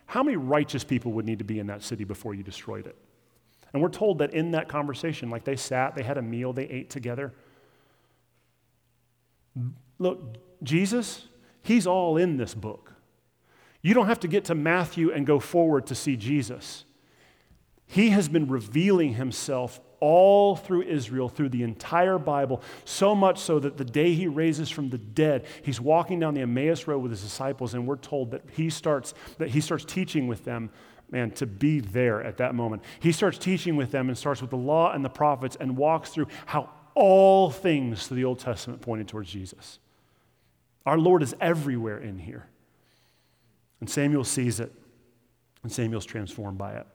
how 0.06 0.22
many 0.22 0.36
righteous 0.36 0.84
people 0.84 1.10
would 1.12 1.26
need 1.26 1.40
to 1.40 1.44
be 1.44 1.58
in 1.58 1.66
that 1.66 1.82
city 1.82 2.04
before 2.04 2.34
you 2.34 2.44
destroyed 2.44 2.86
it? 2.86 2.96
And 3.72 3.82
we're 3.82 3.88
told 3.88 4.18
that 4.18 4.32
in 4.32 4.52
that 4.52 4.68
conversation, 4.68 5.28
like 5.28 5.42
they 5.42 5.56
sat, 5.56 5.96
they 5.96 6.04
had 6.04 6.16
a 6.16 6.22
meal, 6.22 6.52
they 6.52 6.68
ate 6.68 6.88
together. 6.88 7.34
Look, 9.98 10.36
Jesus, 10.62 11.26
he's 11.62 11.86
all 11.86 12.16
in 12.16 12.36
this 12.36 12.54
book. 12.54 12.92
You 13.86 13.94
don't 13.94 14.08
have 14.08 14.18
to 14.20 14.28
get 14.28 14.46
to 14.46 14.56
Matthew 14.56 15.12
and 15.12 15.24
go 15.24 15.38
forward 15.38 15.86
to 15.86 15.94
see 15.94 16.16
Jesus. 16.16 16.84
He 17.86 18.08
has 18.08 18.28
been 18.28 18.48
revealing 18.48 19.14
himself 19.14 19.78
all 20.00 20.56
through 20.56 20.82
Israel, 20.82 21.28
through 21.28 21.50
the 21.50 21.62
entire 21.62 22.18
Bible, 22.18 22.62
so 22.84 23.14
much 23.14 23.38
so 23.38 23.60
that 23.60 23.76
the 23.76 23.84
day 23.84 24.12
he 24.12 24.26
raises 24.26 24.70
from 24.70 24.90
the 24.90 24.98
dead, 24.98 25.46
he's 25.62 25.80
walking 25.80 26.18
down 26.18 26.34
the 26.34 26.40
Emmaus 26.40 26.88
Road 26.88 26.98
with 26.98 27.12
his 27.12 27.22
disciples, 27.22 27.74
and 27.74 27.86
we're 27.86 27.94
told 27.94 28.32
that 28.32 28.42
he 28.50 28.70
starts, 28.70 29.14
that 29.38 29.50
he 29.50 29.60
starts 29.60 29.84
teaching 29.84 30.26
with 30.26 30.42
them, 30.42 30.68
man, 31.12 31.30
to 31.30 31.46
be 31.46 31.78
there 31.78 32.20
at 32.24 32.38
that 32.38 32.56
moment. 32.56 32.82
He 32.98 33.12
starts 33.12 33.38
teaching 33.38 33.76
with 33.76 33.92
them 33.92 34.08
and 34.08 34.18
starts 34.18 34.40
with 34.40 34.50
the 34.50 34.56
law 34.56 34.90
and 34.90 35.04
the 35.04 35.10
prophets 35.10 35.56
and 35.60 35.76
walks 35.76 36.10
through 36.10 36.26
how 36.46 36.70
all 36.96 37.52
things 37.52 38.08
to 38.08 38.14
the 38.14 38.24
Old 38.24 38.40
Testament 38.40 38.82
pointed 38.82 39.06
towards 39.06 39.30
Jesus. 39.30 39.78
Our 40.84 40.98
Lord 40.98 41.22
is 41.22 41.36
everywhere 41.40 41.98
in 41.98 42.18
here. 42.18 42.48
And 43.80 43.90
Samuel 43.90 44.24
sees 44.24 44.60
it, 44.60 44.72
and 45.62 45.70
Samuel's 45.70 46.06
transformed 46.06 46.58
by 46.58 46.74
it. 46.74 46.86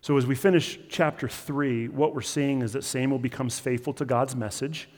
So, 0.00 0.16
as 0.16 0.26
we 0.26 0.34
finish 0.34 0.78
chapter 0.88 1.28
three, 1.28 1.88
what 1.88 2.14
we're 2.14 2.20
seeing 2.20 2.62
is 2.62 2.72
that 2.72 2.84
Samuel 2.84 3.18
becomes 3.18 3.58
faithful 3.58 3.92
to 3.94 4.04
God's 4.04 4.36
message. 4.36 4.88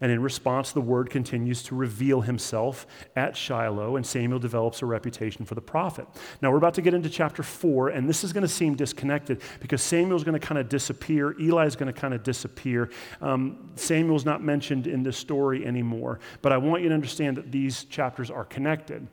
And 0.00 0.12
in 0.12 0.20
response, 0.20 0.72
the 0.72 0.80
word 0.80 1.08
continues 1.08 1.62
to 1.64 1.74
reveal 1.74 2.20
himself 2.20 2.86
at 3.16 3.36
Shiloh, 3.36 3.96
and 3.96 4.06
Samuel 4.06 4.38
develops 4.38 4.82
a 4.82 4.86
reputation 4.86 5.44
for 5.46 5.54
the 5.54 5.62
prophet. 5.62 6.06
Now, 6.42 6.50
we're 6.50 6.58
about 6.58 6.74
to 6.74 6.82
get 6.82 6.92
into 6.92 7.08
chapter 7.08 7.42
four, 7.42 7.88
and 7.88 8.08
this 8.08 8.22
is 8.22 8.32
going 8.32 8.42
to 8.42 8.48
seem 8.48 8.74
disconnected 8.74 9.40
because 9.60 9.80
Samuel's 9.82 10.22
going 10.22 10.38
to 10.38 10.46
kind 10.46 10.58
of 10.58 10.68
disappear. 10.68 11.34
Eli's 11.40 11.76
going 11.76 11.92
to 11.92 11.98
kind 11.98 12.12
of 12.12 12.22
disappear. 12.22 12.90
Um, 13.20 13.70
Samuel's 13.76 14.26
not 14.26 14.42
mentioned 14.42 14.86
in 14.86 15.02
this 15.02 15.16
story 15.16 15.66
anymore, 15.66 16.20
but 16.42 16.52
I 16.52 16.58
want 16.58 16.82
you 16.82 16.90
to 16.90 16.94
understand 16.94 17.38
that 17.38 17.50
these 17.50 17.84
chapters 17.84 18.30
are 18.30 18.44
connected. 18.44 19.06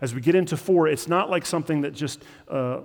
As 0.00 0.14
we 0.14 0.20
get 0.20 0.34
into 0.34 0.56
four, 0.56 0.88
it's 0.88 1.08
not 1.08 1.30
like 1.30 1.46
something 1.46 1.82
that 1.82 1.94
just 1.94 2.22
uh, 2.48 2.80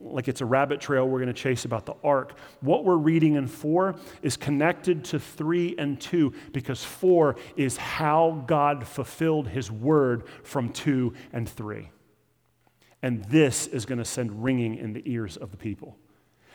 like 0.00 0.28
it's 0.28 0.40
a 0.40 0.46
rabbit 0.46 0.80
trail 0.80 1.06
we're 1.06 1.18
going 1.18 1.32
to 1.32 1.32
chase 1.32 1.64
about 1.64 1.86
the 1.86 1.94
ark. 2.02 2.38
What 2.60 2.84
we're 2.84 2.96
reading 2.96 3.34
in 3.34 3.46
four 3.46 3.96
is 4.22 4.36
connected 4.36 5.04
to 5.06 5.18
three 5.18 5.74
and 5.78 6.00
two 6.00 6.32
because 6.52 6.82
four 6.82 7.36
is 7.56 7.76
how 7.76 8.44
God 8.46 8.86
fulfilled 8.86 9.48
his 9.48 9.70
word 9.70 10.24
from 10.42 10.70
two 10.70 11.14
and 11.32 11.48
three. 11.48 11.90
And 13.02 13.24
this 13.24 13.66
is 13.66 13.86
going 13.86 13.98
to 13.98 14.04
send 14.04 14.42
ringing 14.42 14.76
in 14.76 14.92
the 14.92 15.02
ears 15.04 15.36
of 15.36 15.50
the 15.50 15.56
people 15.56 15.96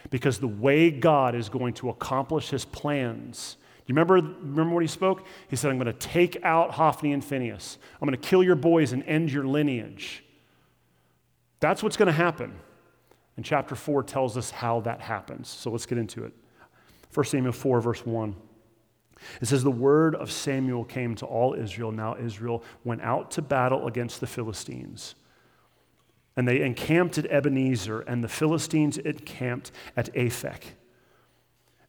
because 0.09 0.39
the 0.39 0.47
way 0.47 0.91
God 0.91 1.35
is 1.35 1.49
going 1.49 1.73
to 1.75 1.89
accomplish 1.89 2.49
his 2.49 2.65
plans. 2.65 3.57
You 3.85 3.93
remember, 3.93 4.15
remember 4.15 4.73
what 4.73 4.81
he 4.81 4.87
spoke? 4.87 5.25
He 5.47 5.55
said, 5.55 5.69
I'm 5.69 5.77
going 5.77 5.85
to 5.85 5.93
take 5.93 6.43
out 6.43 6.71
Hophni 6.71 7.13
and 7.13 7.23
Phinehas. 7.23 7.77
I'm 8.01 8.07
going 8.07 8.19
to 8.19 8.27
kill 8.27 8.43
your 8.43 8.55
boys 8.55 8.93
and 8.93 9.03
end 9.03 9.31
your 9.31 9.45
lineage. 9.45 10.23
That's 11.59 11.83
what's 11.83 11.95
going 11.95 12.07
to 12.07 12.11
happen. 12.11 12.53
And 13.37 13.45
chapter 13.45 13.75
4 13.75 14.03
tells 14.03 14.37
us 14.37 14.49
how 14.49 14.79
that 14.81 15.01
happens. 15.01 15.49
So 15.49 15.69
let's 15.69 15.85
get 15.85 15.97
into 15.97 16.25
it. 16.25 16.33
1 17.13 17.25
Samuel 17.27 17.53
4, 17.53 17.81
verse 17.81 18.05
1. 18.05 18.35
It 19.41 19.45
says, 19.47 19.63
The 19.63 19.71
word 19.71 20.15
of 20.15 20.31
Samuel 20.31 20.83
came 20.83 21.15
to 21.15 21.25
all 21.25 21.53
Israel. 21.53 21.91
Now 21.91 22.15
Israel 22.17 22.63
went 22.83 23.01
out 23.01 23.31
to 23.31 23.41
battle 23.41 23.87
against 23.87 24.19
the 24.19 24.27
Philistines. 24.27 25.15
And 26.35 26.47
they 26.47 26.61
encamped 26.61 27.17
at 27.17 27.27
Ebenezer, 27.27 28.01
and 28.01 28.23
the 28.23 28.27
Philistines 28.27 28.97
encamped 28.97 29.71
at 29.95 30.13
Aphek. 30.15 30.61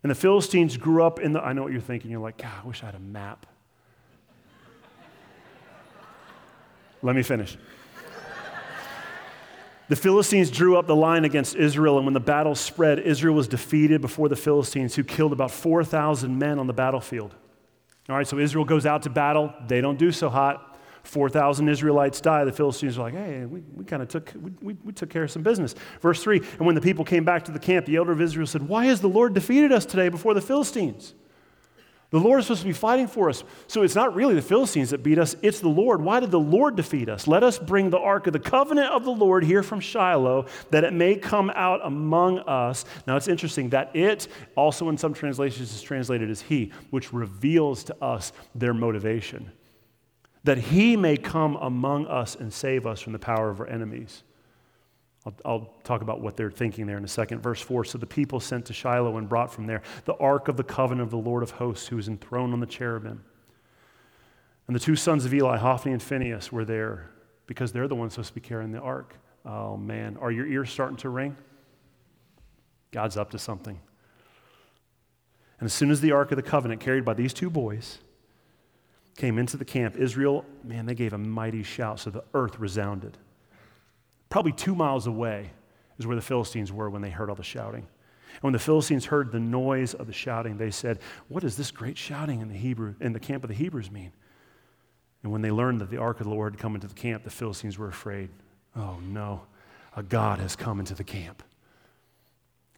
And 0.07 0.11
the 0.13 0.15
Philistines 0.15 0.77
grew 0.77 1.03
up 1.03 1.19
in 1.19 1.33
the. 1.33 1.43
I 1.43 1.53
know 1.53 1.65
what 1.65 1.73
you're 1.73 1.81
thinking. 1.81 2.13
You're 2.13 2.21
like, 2.21 2.37
God, 2.37 2.53
I 2.63 2.65
wish 2.65 2.81
I 2.85 2.87
had 2.87 2.95
a 2.95 3.01
map. 3.01 3.45
Let 7.03 7.17
me 7.17 7.25
finish. 7.25 7.59
The 9.89 9.97
Philistines 9.97 10.49
drew 10.49 10.77
up 10.77 10.87
the 10.87 10.95
line 10.95 11.25
against 11.25 11.57
Israel, 11.57 11.97
and 11.97 12.07
when 12.07 12.15
the 12.15 12.21
battle 12.21 12.55
spread, 12.55 13.01
Israel 13.01 13.35
was 13.35 13.49
defeated 13.49 14.01
before 14.01 14.29
the 14.29 14.37
Philistines, 14.37 14.95
who 14.95 15.03
killed 15.03 15.33
about 15.33 15.51
4,000 15.51 16.39
men 16.39 16.61
on 16.61 16.69
the 16.69 16.73
battlefield. 16.73 17.35
All 18.09 18.15
right, 18.15 18.29
so 18.29 18.39
Israel 18.39 18.65
goes 18.65 18.87
out 18.87 19.03
to 19.03 19.11
battle. 19.11 19.53
They 19.67 19.81
don't 19.81 19.99
do 19.99 20.13
so 20.13 20.29
hot. 20.29 20.76
4,000 21.07 21.69
Israelites 21.69 22.21
die. 22.21 22.45
The 22.45 22.53
Philistines 22.53 22.99
are 22.99 23.03
like, 23.03 23.15
hey, 23.15 23.45
we, 23.47 23.61
we 23.75 23.85
kind 23.85 24.03
of 24.03 24.09
took, 24.09 24.33
we, 24.41 24.51
we, 24.61 24.77
we 24.85 24.93
took 24.93 25.11
care 25.11 25.25
of 25.25 25.31
some 25.31 25.43
business. 25.43 25.75
Verse 26.01 26.23
3 26.23 26.39
And 26.39 26.67
when 26.67 26.75
the 26.75 26.81
people 26.81 27.05
came 27.05 27.25
back 27.25 27.45
to 27.45 27.53
the 27.53 27.59
camp, 27.59 27.87
the 27.87 27.97
elder 27.97 28.13
of 28.13 28.21
Israel 28.21 28.47
said, 28.47 28.69
Why 28.69 28.87
has 28.87 29.01
the 29.01 29.09
Lord 29.09 29.35
defeated 29.35 29.73
us 29.73 29.87
today 29.87 30.09
before 30.09 30.35
the 30.35 30.41
Philistines? 30.41 31.15
The 32.11 32.21
Lord 32.21 32.39
is 32.39 32.47
supposed 32.47 32.61
to 32.61 32.69
be 32.69 32.73
fighting 32.73 33.09
for 33.09 33.29
us. 33.29 33.43
So 33.67 33.83
it's 33.83 33.97
not 33.97 34.15
really 34.15 34.37
the 34.37 34.43
Philistines 34.43 34.91
that 34.91 35.03
beat 35.03 35.19
us, 35.19 35.35
it's 35.43 35.61
the 35.61 35.69
Lord. 35.69 36.01
Why 36.01 36.21
did 36.21 36.31
the 36.31 36.39
Lord 36.39 36.77
defeat 36.77 37.09
us? 37.09 37.27
Let 37.27 37.43
us 37.43 37.59
bring 37.59 37.91
the 37.91 37.99
ark 37.99 38.29
of 38.29 38.33
the 38.33 38.39
covenant 38.39 38.93
of 38.93 39.05
the 39.05 39.11
Lord 39.11 39.43
here 39.43 39.63
from 39.63 39.81
Shiloh, 39.81 40.47
that 40.71 40.85
it 40.85 40.93
may 40.93 41.17
come 41.17 41.51
out 41.55 41.81
among 41.83 42.39
us. 42.41 42.85
Now 43.09 43.17
it's 43.17 43.27
interesting 43.27 43.71
that 43.71 43.95
it, 43.95 44.29
also 44.55 44.89
in 44.89 44.97
some 44.97 45.15
translations, 45.15 45.75
is 45.75 45.83
translated 45.83 46.31
as 46.31 46.41
he, 46.41 46.73
which 46.91 47.13
reveals 47.13 47.83
to 47.85 47.97
us 48.03 48.33
their 48.55 48.73
motivation. 48.73 49.51
That 50.47 50.59
he 50.59 50.97
may 50.97 51.17
come 51.17 51.57
among 51.57 52.07
us 52.07 52.37
and 52.37 52.53
save 52.53 52.87
us 52.87 53.01
from 53.01 53.13
the 53.13 53.19
power 53.19 53.51
of 53.51 53.59
our 53.59 53.67
enemies. 53.67 54.23
I'll, 55.25 55.35
I'll, 55.45 55.75
talk 55.83 56.03
about 56.03 56.21
what 56.21 56.37
they're 56.37 56.53
thinking 56.53 56.87
there 56.87 56.97
in 56.97 57.05
a 57.05 57.09
second. 57.09 57.41
Verse 57.41 57.61
4 57.61 57.85
So 57.85 57.99
the 57.99 58.07
people 58.07 58.39
sent 58.39 58.67
to 58.67 58.73
Shiloh 58.73 59.17
and 59.17 59.29
brought 59.29 59.53
from 59.53 59.67
there 59.67 59.83
the 60.05 60.15
ark 60.15 60.47
of 60.47 60.57
the 60.57 60.63
covenant 60.63 61.03
of 61.03 61.11
the 61.11 61.19
Lord 61.19 61.43
of 61.43 61.51
hosts, 61.51 61.89
who 61.89 61.99
is 61.99 62.07
enthroned 62.07 62.53
on 62.53 62.61
the 62.61 62.67
cherubim. 62.67 63.25
And 64.69 64.77
the 64.77 64.81
two 64.81 64.95
sons 64.95 65.25
of 65.25 65.35
Eli, 65.35 65.57
Hophni 65.57 65.91
and 65.93 66.03
Phinehas, 66.03 66.53
were 66.53 66.65
there 66.65 67.11
because 67.49 67.73
they're 67.73 67.89
the 67.89 67.97
ones 67.97 68.13
supposed 68.13 68.29
to 68.29 68.35
be 68.35 68.41
carrying 68.41 68.71
the 68.71 68.79
ark. 68.79 69.15
Oh 69.45 69.77
man, 69.77 70.17
are 70.21 70.31
your 70.31 70.47
ears 70.47 70.71
starting 70.71 70.97
to 70.99 71.09
ring? 71.09 71.37
God's 72.93 73.17
up 73.17 73.33
to 73.33 73.39
something. 73.39 73.81
And 75.59 75.67
as 75.67 75.73
soon 75.73 75.91
as 75.91 76.01
the 76.01 76.13
ark 76.13 76.31
of 76.31 76.37
the 76.37 76.43
covenant, 76.43 76.81
carried 76.81 77.05
by 77.05 77.15
these 77.15 77.35
two 77.35 77.51
boys, 77.51 77.99
came 79.17 79.39
into 79.39 79.57
the 79.57 79.65
camp, 79.65 79.97
Israel, 79.97 80.45
man, 80.63 80.87
they 80.87 80.95
gave 80.95 81.13
a 81.13 81.19
mighty 81.19 81.63
shout, 81.63 82.01
so 82.01 82.11
the 82.11 82.25
earth 82.35 82.59
resounded. 82.59 83.17
Probably 84.29 84.53
two 84.53 84.75
miles 84.75 85.07
away 85.07 85.51
is 85.99 86.07
where 86.07 86.17
the 86.17 86.23
Philistines 86.23 86.73
were 86.73 86.91
when 86.91 87.03
they 87.03 87.11
heard 87.11 87.31
all 87.31 87.37
the 87.37 87.43
shouting. 87.43 87.87
And 88.35 88.43
when 88.43 88.53
the 88.53 88.59
Philistines 88.59 89.07
heard 89.07 89.33
the 89.33 89.41
noise 89.41 89.95
of 89.95 90.07
the 90.07 90.13
shouting, 90.13 90.59
they 90.59 90.71
said, 90.71 90.99
What 91.29 91.41
does 91.41 91.57
this 91.57 91.71
great 91.71 91.97
shouting 91.97 92.41
in 92.41 92.49
the, 92.49 92.55
Hebrew, 92.55 92.95
in 93.01 93.15
the 93.15 93.21
camp 93.21 93.45
of 93.45 93.49
the 93.49 93.55
Hebrews 93.55 93.91
mean? 93.91 94.13
And 95.23 95.33
when 95.33 95.41
they 95.41 95.51
learned 95.51 95.81
that 95.81 95.91
the 95.91 95.97
ark 95.97 96.21
of 96.21 96.25
the 96.25 96.33
Lord 96.33 96.53
had 96.55 96.61
come 96.61 96.75
into 96.75 96.87
the 96.87 96.95
camp, 96.95 97.25
the 97.25 97.31
Philistines 97.31 97.79
were 97.79 97.89
afraid. 97.89 98.29
Oh 98.77 98.99
no, 99.03 99.43
a 99.97 100.03
God 100.03 100.39
has 100.39 100.55
come 100.55 100.79
into 100.79 100.95
the 100.95 101.05
camp. 101.05 101.43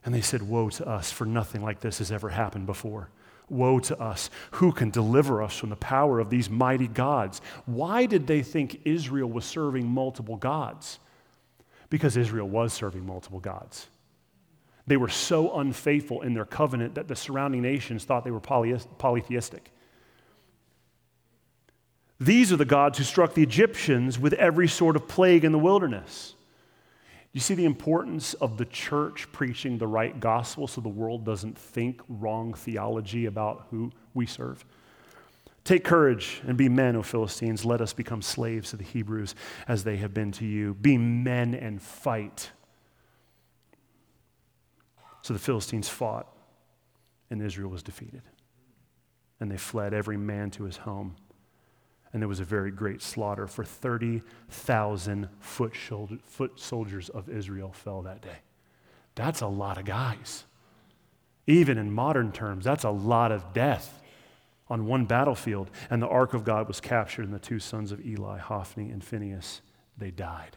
And 0.04 0.14
they 0.14 0.20
said, 0.20 0.42
Woe 0.42 0.70
to 0.70 0.86
us, 0.86 1.10
for 1.10 1.24
nothing 1.24 1.62
like 1.62 1.80
this 1.80 1.98
has 1.98 2.12
ever 2.12 2.28
happened 2.28 2.66
before. 2.66 3.10
Woe 3.50 3.78
to 3.80 4.00
us. 4.00 4.30
Who 4.52 4.72
can 4.72 4.90
deliver 4.90 5.42
us 5.42 5.56
from 5.56 5.70
the 5.70 5.76
power 5.76 6.20
of 6.20 6.30
these 6.30 6.50
mighty 6.50 6.88
gods? 6.88 7.40
Why 7.66 8.06
did 8.06 8.26
they 8.26 8.42
think 8.42 8.82
Israel 8.84 9.28
was 9.28 9.44
serving 9.44 9.86
multiple 9.86 10.36
gods? 10.36 10.98
because 11.90 12.16
Israel 12.16 12.48
was 12.48 12.72
serving 12.72 13.04
multiple 13.04 13.40
gods. 13.40 13.88
They 14.86 14.96
were 14.96 15.08
so 15.08 15.58
unfaithful 15.58 16.22
in 16.22 16.34
their 16.34 16.44
covenant 16.44 16.94
that 16.94 17.08
the 17.08 17.16
surrounding 17.16 17.62
nations 17.62 18.04
thought 18.04 18.24
they 18.24 18.30
were 18.30 18.40
poly- 18.40 18.78
polytheistic. 18.98 19.70
These 22.20 22.52
are 22.52 22.56
the 22.56 22.64
gods 22.64 22.98
who 22.98 23.04
struck 23.04 23.34
the 23.34 23.42
Egyptians 23.42 24.18
with 24.18 24.32
every 24.34 24.66
sort 24.66 24.96
of 24.96 25.06
plague 25.06 25.44
in 25.44 25.52
the 25.52 25.58
wilderness. 25.58 26.34
You 27.32 27.40
see 27.40 27.54
the 27.54 27.66
importance 27.66 28.34
of 28.34 28.56
the 28.56 28.64
church 28.64 29.30
preaching 29.32 29.78
the 29.78 29.86
right 29.86 30.18
gospel 30.18 30.66
so 30.66 30.80
the 30.80 30.88
world 30.88 31.24
doesn't 31.24 31.58
think 31.58 32.00
wrong 32.08 32.54
theology 32.54 33.26
about 33.26 33.66
who 33.70 33.92
we 34.14 34.26
serve? 34.26 34.64
Take 35.64 35.84
courage 35.84 36.40
and 36.46 36.56
be 36.56 36.70
men, 36.70 36.96
O 36.96 37.02
Philistines. 37.02 37.64
Let 37.64 37.82
us 37.82 37.92
become 37.92 38.22
slaves 38.22 38.70
to 38.70 38.76
the 38.76 38.84
Hebrews 38.84 39.34
as 39.68 39.84
they 39.84 39.98
have 39.98 40.14
been 40.14 40.32
to 40.32 40.46
you. 40.46 40.74
Be 40.74 40.96
men 40.96 41.54
and 41.54 41.82
fight. 41.82 42.50
So 45.20 45.34
the 45.34 45.38
Philistines 45.38 45.88
fought, 45.90 46.26
and 47.28 47.42
Israel 47.42 47.68
was 47.68 47.82
defeated. 47.82 48.22
And 49.40 49.50
they 49.50 49.58
fled, 49.58 49.92
every 49.92 50.16
man 50.16 50.50
to 50.52 50.64
his 50.64 50.78
home 50.78 51.16
and 52.12 52.22
there 52.22 52.28
was 52.28 52.40
a 52.40 52.44
very 52.44 52.70
great 52.70 53.02
slaughter, 53.02 53.46
for 53.46 53.64
30,000 53.64 55.28
foot, 55.40 55.76
foot 56.24 56.58
soldiers 56.58 57.08
of 57.08 57.28
Israel 57.28 57.72
fell 57.72 58.02
that 58.02 58.22
day. 58.22 58.38
That's 59.14 59.40
a 59.40 59.46
lot 59.46 59.78
of 59.78 59.84
guys. 59.84 60.44
Even 61.46 61.78
in 61.78 61.92
modern 61.92 62.32
terms, 62.32 62.64
that's 62.64 62.84
a 62.84 62.90
lot 62.90 63.32
of 63.32 63.52
death 63.52 64.02
on 64.68 64.86
one 64.86 65.06
battlefield. 65.06 65.70
And 65.90 66.02
the 66.02 66.08
ark 66.08 66.34
of 66.34 66.44
God 66.44 66.68
was 66.68 66.80
captured, 66.80 67.24
and 67.24 67.34
the 67.34 67.38
two 67.38 67.58
sons 67.58 67.90
of 67.90 68.04
Eli, 68.04 68.38
Hophni 68.38 68.90
and 68.90 69.02
Phinehas, 69.02 69.60
they 69.96 70.10
died. 70.10 70.56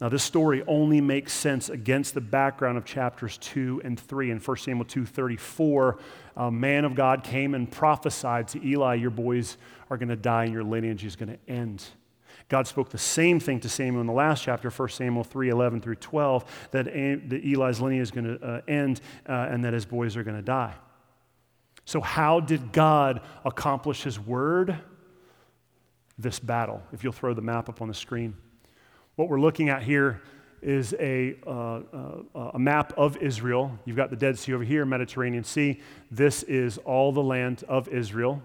Now, 0.00 0.08
this 0.08 0.24
story 0.24 0.62
only 0.66 1.00
makes 1.00 1.32
sense 1.32 1.68
against 1.68 2.14
the 2.14 2.20
background 2.20 2.76
of 2.76 2.84
chapters 2.84 3.38
2 3.38 3.82
and 3.84 3.98
3. 3.98 4.32
In 4.32 4.38
1 4.38 4.56
Samuel 4.56 4.84
2.34, 4.84 5.98
a 6.36 6.50
man 6.50 6.84
of 6.84 6.94
God 6.94 7.22
came 7.24 7.54
and 7.54 7.70
prophesied 7.70 8.48
to 8.48 8.66
Eli, 8.66 8.94
your 8.94 9.10
boys 9.10 9.56
are 9.90 9.96
going 9.96 10.08
to 10.08 10.16
die 10.16 10.44
and 10.44 10.52
your 10.52 10.64
lineage 10.64 11.04
is 11.04 11.16
going 11.16 11.28
to 11.28 11.38
end. 11.52 11.84
God 12.48 12.66
spoke 12.66 12.90
the 12.90 12.98
same 12.98 13.40
thing 13.40 13.60
to 13.60 13.68
Samuel 13.68 14.00
in 14.00 14.06
the 14.06 14.12
last 14.12 14.42
chapter, 14.42 14.70
1 14.70 14.88
Samuel 14.90 15.24
3 15.24 15.48
11 15.48 15.80
through 15.80 15.96
12, 15.96 16.68
that, 16.72 16.88
Eli's 16.88 17.80
lineage 17.80 18.02
is 18.02 18.10
going 18.10 18.38
to 18.38 18.46
uh, 18.46 18.60
end 18.68 19.00
uh, 19.28 19.48
and 19.50 19.64
that 19.64 19.72
his 19.72 19.86
boys 19.86 20.16
are 20.16 20.22
going 20.22 20.36
to 20.36 20.42
die. 20.42 20.74
So, 21.86 22.00
how 22.00 22.40
did 22.40 22.72
God 22.72 23.20
accomplish 23.44 24.02
his 24.02 24.18
word? 24.18 24.78
This 26.18 26.38
battle. 26.38 26.82
If 26.92 27.02
you'll 27.02 27.12
throw 27.12 27.34
the 27.34 27.42
map 27.42 27.68
up 27.68 27.82
on 27.82 27.88
the 27.88 27.94
screen. 27.94 28.36
What 29.16 29.28
we're 29.28 29.40
looking 29.40 29.68
at 29.68 29.82
here 29.82 30.22
is 30.64 30.94
a, 30.98 31.36
uh, 31.46 31.80
uh, 31.92 32.50
a 32.54 32.58
map 32.58 32.92
of 32.96 33.16
Israel. 33.18 33.78
You've 33.84 33.96
got 33.96 34.10
the 34.10 34.16
Dead 34.16 34.38
Sea 34.38 34.54
over 34.54 34.64
here, 34.64 34.84
Mediterranean 34.84 35.44
Sea. 35.44 35.80
This 36.10 36.42
is 36.44 36.78
all 36.78 37.12
the 37.12 37.22
land 37.22 37.64
of 37.68 37.88
Israel. 37.88 38.42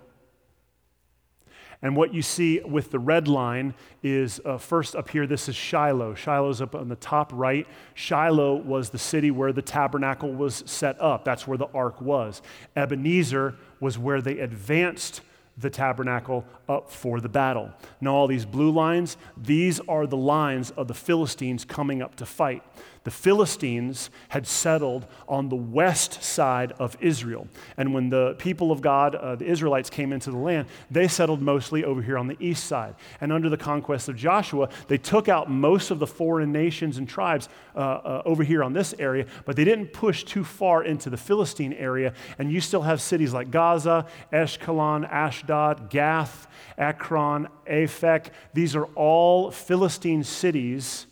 And 1.82 1.96
what 1.96 2.14
you 2.14 2.22
see 2.22 2.60
with 2.60 2.92
the 2.92 3.00
red 3.00 3.30
line 3.30 3.74
is 4.04 4.42
uh, 4.44 4.58
first 4.58 4.98
up 4.98 5.10
here, 5.10 5.26
this 5.26 5.48
is 5.48 5.56
Shiloh. 5.56 6.14
Shiloh's 6.14 6.62
up 6.62 6.76
on 6.76 6.90
the 6.90 6.98
top 6.98 7.32
right. 7.34 7.66
Shiloh 7.94 8.56
was 8.56 8.90
the 8.90 8.98
city 8.98 9.32
where 9.32 9.54
the 9.54 9.62
tabernacle 9.62 10.34
was 10.34 10.62
set 10.66 11.00
up, 11.02 11.24
that's 11.24 11.48
where 11.48 11.58
the 11.58 11.70
ark 11.74 12.02
was. 12.02 12.42
Ebenezer 12.76 13.56
was 13.80 13.98
where 13.98 14.22
they 14.22 14.40
advanced 14.40 15.22
the 15.60 15.70
tabernacle 15.70 16.46
up 16.68 16.90
for 16.90 17.20
the 17.20 17.30
battle. 17.30 17.72
Now, 18.00 18.16
all 18.16 18.28
these 18.28 18.46
blue 18.46 18.72
lines, 18.72 19.18
these 19.36 19.80
are 19.82 20.08
the 20.08 20.18
lines 20.18 20.72
of 20.72 20.88
the 20.88 20.94
Philistines 20.94 21.66
coming 21.66 22.02
up 22.02 22.16
to 22.16 22.26
fight. 22.26 22.64
The 23.10 23.16
Philistines 23.16 24.12
had 24.28 24.46
settled 24.46 25.08
on 25.28 25.50
the 25.50 25.56
west 25.56 26.22
side 26.22 26.74
of 26.74 26.96
Israel. 27.02 27.48
And 27.76 27.92
when 27.92 28.12
the 28.12 28.36
people 28.38 28.72
of 28.72 28.82
God, 28.82 29.16
uh, 29.16 29.36
the 29.36 29.48
Israelites, 29.48 29.90
came 29.90 30.14
into 30.14 30.30
the 30.30 30.38
land, 30.38 30.68
they 30.92 31.08
settled 31.08 31.42
mostly 31.42 31.84
over 31.84 32.04
here 32.04 32.20
on 32.20 32.28
the 32.28 32.38
east 32.40 32.66
side. 32.66 32.94
And 33.20 33.34
under 33.34 33.50
the 33.50 33.58
conquest 33.58 34.10
of 34.10 34.16
Joshua, 34.16 34.70
they 34.90 35.00
took 35.00 35.28
out 35.28 35.50
most 35.50 35.90
of 35.90 35.98
the 35.98 36.06
foreign 36.06 36.52
nations 36.52 37.00
and 37.00 37.10
tribes 37.10 37.50
uh, 37.76 37.80
uh, 37.80 38.22
over 38.26 38.44
here 38.44 38.64
on 38.64 38.74
this 38.74 38.94
area, 39.00 39.26
but 39.44 39.56
they 39.56 39.66
didn't 39.66 39.88
push 39.88 40.24
too 40.24 40.44
far 40.44 40.84
into 40.84 41.10
the 41.10 41.18
Philistine 41.18 41.74
area. 41.74 42.14
And 42.38 42.52
you 42.52 42.62
still 42.62 42.84
have 42.84 43.02
cities 43.02 43.34
like 43.34 43.50
Gaza, 43.50 44.06
Ashkelon, 44.32 45.12
Ashdod, 45.12 45.90
Gath, 45.90 46.48
Ekron, 46.78 47.48
Aphek. 47.66 48.28
These 48.54 48.76
are 48.76 48.86
all 48.94 49.50
Philistine 49.50 50.24
cities 50.24 51.08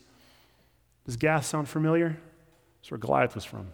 does 1.07 1.15
Gath 1.15 1.45
sound 1.45 1.69
familiar? 1.69 2.17
That's 2.81 2.91
where 2.91 2.97
Goliath 2.97 3.33
was 3.33 3.45
from. 3.45 3.67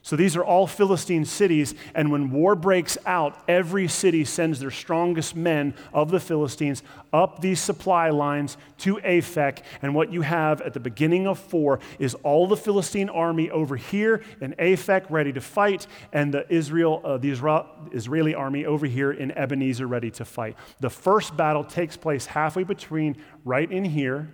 So 0.00 0.16
these 0.16 0.36
are 0.36 0.44
all 0.44 0.66
Philistine 0.66 1.26
cities, 1.26 1.74
and 1.94 2.10
when 2.10 2.30
war 2.30 2.54
breaks 2.54 2.96
out, 3.04 3.42
every 3.46 3.88
city 3.88 4.24
sends 4.24 4.58
their 4.58 4.70
strongest 4.70 5.36
men 5.36 5.74
of 5.92 6.10
the 6.10 6.18
Philistines 6.18 6.82
up 7.12 7.42
these 7.42 7.60
supply 7.60 8.08
lines 8.08 8.56
to 8.78 8.96
Aphek. 8.96 9.58
And 9.82 9.94
what 9.94 10.10
you 10.10 10.22
have 10.22 10.62
at 10.62 10.72
the 10.72 10.80
beginning 10.80 11.26
of 11.26 11.38
four 11.38 11.80
is 11.98 12.14
all 12.14 12.46
the 12.46 12.56
Philistine 12.56 13.10
army 13.10 13.50
over 13.50 13.76
here 13.76 14.22
in 14.40 14.54
Aphek 14.54 15.10
ready 15.10 15.32
to 15.34 15.42
fight, 15.42 15.86
and 16.10 16.32
the 16.32 16.50
Israel, 16.50 17.02
uh, 17.04 17.18
the 17.18 17.30
Israel, 17.30 17.66
Israeli 17.92 18.34
army 18.34 18.64
over 18.64 18.86
here 18.86 19.12
in 19.12 19.30
Ebenezer 19.32 19.86
ready 19.86 20.10
to 20.12 20.24
fight. 20.24 20.56
The 20.80 20.90
first 20.90 21.36
battle 21.36 21.64
takes 21.64 21.98
place 21.98 22.24
halfway 22.24 22.64
between 22.64 23.18
right 23.44 23.70
in 23.70 23.84
here 23.84 24.30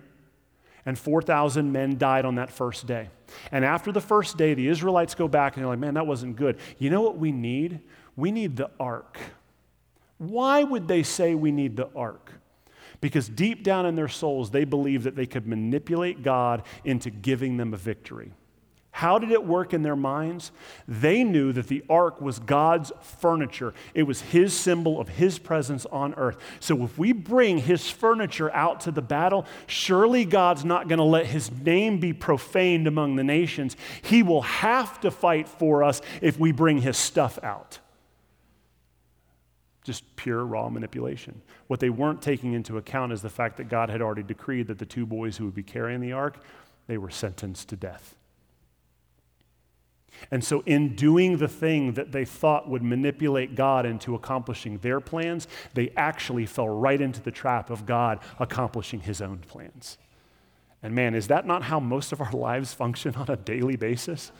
and 0.85 0.97
4,000 0.97 1.71
men 1.71 1.97
died 1.97 2.25
on 2.25 2.35
that 2.35 2.51
first 2.51 2.85
day. 2.85 3.09
And 3.51 3.65
after 3.65 3.91
the 3.91 4.01
first 4.01 4.37
day, 4.37 4.53
the 4.53 4.67
Israelites 4.67 5.15
go 5.15 5.27
back 5.27 5.55
and 5.55 5.63
they're 5.63 5.69
like, 5.69 5.79
man, 5.79 5.95
that 5.95 6.07
wasn't 6.07 6.35
good. 6.35 6.57
You 6.77 6.89
know 6.89 7.01
what 7.01 7.17
we 7.17 7.31
need? 7.31 7.79
We 8.15 8.31
need 8.31 8.55
the 8.55 8.69
ark. 8.79 9.17
Why 10.17 10.63
would 10.63 10.87
they 10.87 11.03
say 11.03 11.35
we 11.35 11.51
need 11.51 11.75
the 11.75 11.89
ark? 11.95 12.31
Because 13.01 13.27
deep 13.27 13.63
down 13.63 13.85
in 13.85 13.95
their 13.95 14.07
souls, 14.07 14.51
they 14.51 14.63
believe 14.63 15.03
that 15.03 15.15
they 15.15 15.25
could 15.25 15.47
manipulate 15.47 16.23
God 16.23 16.63
into 16.83 17.09
giving 17.09 17.57
them 17.57 17.73
a 17.73 17.77
victory. 17.77 18.31
How 18.95 19.19
did 19.19 19.31
it 19.31 19.43
work 19.43 19.73
in 19.73 19.81
their 19.81 19.97
minds? 19.97 20.53
They 20.87 21.25
knew 21.25 21.51
that 21.51 21.67
the 21.67 21.83
ark 21.89 22.21
was 22.21 22.39
God's 22.39 22.93
furniture. 23.01 23.73
It 23.93 24.03
was 24.03 24.21
his 24.21 24.53
symbol 24.53 25.01
of 25.01 25.09
his 25.09 25.37
presence 25.37 25.85
on 25.87 26.13
earth. 26.13 26.37
So 26.61 26.81
if 26.85 26.97
we 26.97 27.11
bring 27.11 27.57
his 27.57 27.89
furniture 27.89 28.49
out 28.53 28.79
to 28.81 28.91
the 28.91 29.01
battle, 29.01 29.47
surely 29.67 30.23
God's 30.23 30.63
not 30.63 30.87
going 30.87 30.99
to 30.99 31.03
let 31.03 31.25
his 31.25 31.51
name 31.51 31.99
be 31.99 32.13
profaned 32.13 32.87
among 32.87 33.17
the 33.17 33.23
nations. 33.25 33.75
He 34.01 34.23
will 34.23 34.43
have 34.43 35.01
to 35.01 35.11
fight 35.11 35.49
for 35.49 35.83
us 35.83 36.01
if 36.21 36.39
we 36.39 36.53
bring 36.53 36.77
his 36.77 36.95
stuff 36.95 37.37
out. 37.43 37.79
Just 39.83 40.15
pure, 40.15 40.45
raw 40.45 40.69
manipulation. 40.69 41.41
What 41.67 41.81
they 41.81 41.89
weren't 41.89 42.21
taking 42.21 42.53
into 42.53 42.77
account 42.77 43.11
is 43.11 43.21
the 43.21 43.29
fact 43.29 43.57
that 43.57 43.67
God 43.67 43.89
had 43.89 44.01
already 44.01 44.23
decreed 44.23 44.67
that 44.67 44.79
the 44.79 44.85
two 44.85 45.05
boys 45.05 45.35
who 45.35 45.43
would 45.43 45.53
be 45.53 45.63
carrying 45.63 45.99
the 45.99 46.13
ark, 46.13 46.37
they 46.87 46.97
were 46.97 47.09
sentenced 47.09 47.67
to 47.67 47.75
death. 47.75 48.15
And 50.31 50.43
so, 50.43 50.63
in 50.65 50.95
doing 50.95 51.37
the 51.37 51.47
thing 51.47 51.93
that 51.93 52.11
they 52.11 52.25
thought 52.25 52.69
would 52.69 52.83
manipulate 52.83 53.55
God 53.55 53.85
into 53.85 54.15
accomplishing 54.15 54.77
their 54.79 54.99
plans, 54.99 55.47
they 55.73 55.91
actually 55.95 56.45
fell 56.45 56.69
right 56.69 56.99
into 56.99 57.21
the 57.21 57.31
trap 57.31 57.69
of 57.69 57.85
God 57.85 58.19
accomplishing 58.39 59.01
his 59.01 59.21
own 59.21 59.39
plans. 59.39 59.97
And 60.81 60.93
man, 60.93 61.15
is 61.15 61.27
that 61.27 61.45
not 61.45 61.63
how 61.63 61.79
most 61.79 62.11
of 62.11 62.21
our 62.21 62.31
lives 62.33 62.73
function 62.73 63.15
on 63.15 63.29
a 63.29 63.35
daily 63.35 63.75
basis? 63.75 64.31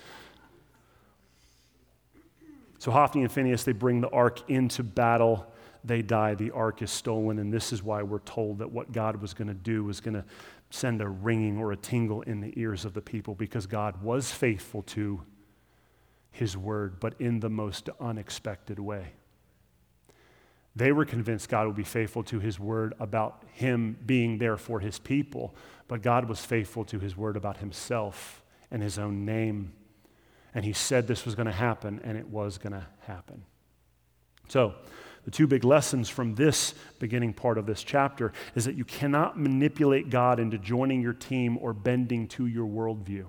So, 2.80 2.92
Hophni 2.92 3.22
and 3.22 3.32
Phinehas, 3.32 3.64
they 3.64 3.72
bring 3.72 4.02
the 4.02 4.10
ark 4.10 4.50
into 4.50 4.84
battle. 4.84 5.52
They 5.84 6.02
die. 6.02 6.36
The 6.36 6.52
ark 6.52 6.82
is 6.82 6.92
stolen. 6.92 7.40
And 7.40 7.52
this 7.54 7.72
is 7.72 7.84
why 7.84 8.02
we're 8.04 8.20
told 8.20 8.60
that 8.60 8.72
what 8.72 8.92
God 8.92 9.22
was 9.22 9.34
going 9.34 9.48
to 9.48 9.54
do 9.54 9.84
was 9.84 10.00
going 10.00 10.16
to 10.16 10.26
send 10.70 11.02
a 11.02 11.08
ringing 11.08 11.58
or 11.58 11.72
a 11.72 11.78
tingle 11.78 12.22
in 12.24 12.42
the 12.42 12.54
ears 12.58 12.86
of 12.86 12.94
the 12.94 13.02
people 13.02 13.36
because 13.36 13.66
God 13.66 14.02
was 14.02 14.32
faithful 14.32 14.82
to 14.84 15.22
his 16.36 16.58
word, 16.58 17.00
but 17.00 17.15
in 17.17 17.40
the 17.40 17.50
most 17.50 17.90
unexpected 18.00 18.77
way. 18.77 19.13
They 20.75 20.92
were 20.92 21.06
convinced 21.06 21.48
God 21.48 21.67
would 21.67 21.77
be 21.77 21.83
faithful 21.83 22.23
to 22.23 22.40
his 22.42 22.60
word 22.60 22.94
about 23.00 23.44
him 23.54 23.98
being 24.06 24.38
there 24.38 24.58
for 24.58 24.81
his 24.81 25.00
people, 25.00 25.56
but 25.88 26.02
God 26.02 26.27
was 26.27 26.44
faithful 26.44 26.83
to 26.86 27.00
his 27.00 27.15
word 27.15 27.38
about 27.38 27.58
himself 27.58 28.44
and 28.69 28.83
his 28.83 29.00
own 29.00 29.23
name. 29.23 29.71
And 30.54 30.65
he 30.65 30.73
said 30.73 31.08
this 31.08 31.23
was 31.23 31.36
going 31.36 31.46
to 31.46 31.54
happen, 31.54 32.02
and 32.04 32.17
it 32.17 32.27
was 32.27 32.58
going 32.58 32.73
to 32.73 32.86
happen. 33.08 33.44
So, 34.50 34.75
the 35.23 35.31
two 35.31 35.48
big 35.48 35.63
lessons 35.63 36.10
from 36.10 36.36
this 36.36 36.75
beginning 37.00 37.33
part 37.33 37.58
of 37.58 37.65
this 37.65 37.81
chapter 37.81 38.33
is 38.54 38.65
that 38.65 38.75
you 38.75 38.86
cannot 38.86 39.40
manipulate 39.40 40.10
God 40.10 40.40
into 40.40 40.58
joining 40.58 41.02
your 41.02 41.13
team 41.13 41.58
or 41.60 41.73
bending 41.73 42.27
to 42.29 42.46
your 42.46 42.67
worldview. 42.67 43.25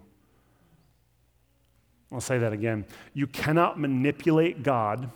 I'll 2.12 2.20
say 2.20 2.38
that 2.38 2.52
again. 2.52 2.84
You 3.14 3.26
cannot 3.26 3.78
manipulate 3.78 4.62
God 4.62 5.10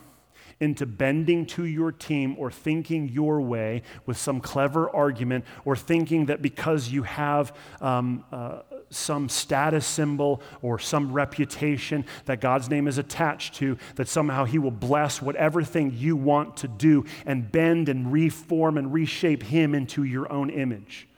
into 0.60 0.84
bending 0.84 1.46
to 1.46 1.64
your 1.64 1.90
team 1.90 2.36
or 2.38 2.50
thinking 2.50 3.08
your 3.08 3.40
way 3.40 3.82
with 4.04 4.18
some 4.18 4.40
clever 4.40 4.94
argument 4.94 5.44
or 5.64 5.74
thinking 5.74 6.26
that 6.26 6.42
because 6.42 6.90
you 6.90 7.02
have 7.02 7.56
um, 7.80 8.24
uh, 8.30 8.60
some 8.90 9.28
status 9.28 9.86
symbol 9.86 10.42
or 10.60 10.78
some 10.78 11.12
reputation 11.12 12.04
that 12.26 12.40
God's 12.40 12.68
name 12.68 12.88
is 12.88 12.98
attached 12.98 13.54
to, 13.54 13.78
that 13.94 14.08
somehow 14.08 14.44
He 14.44 14.58
will 14.58 14.70
bless 14.70 15.22
whatever 15.22 15.62
thing 15.62 15.94
you 15.96 16.14
want 16.16 16.58
to 16.58 16.68
do 16.68 17.06
and 17.24 17.50
bend 17.50 17.88
and 17.88 18.12
reform 18.12 18.76
and 18.76 18.92
reshape 18.92 19.44
Him 19.44 19.74
into 19.74 20.04
your 20.04 20.30
own 20.30 20.50
image. 20.50 21.08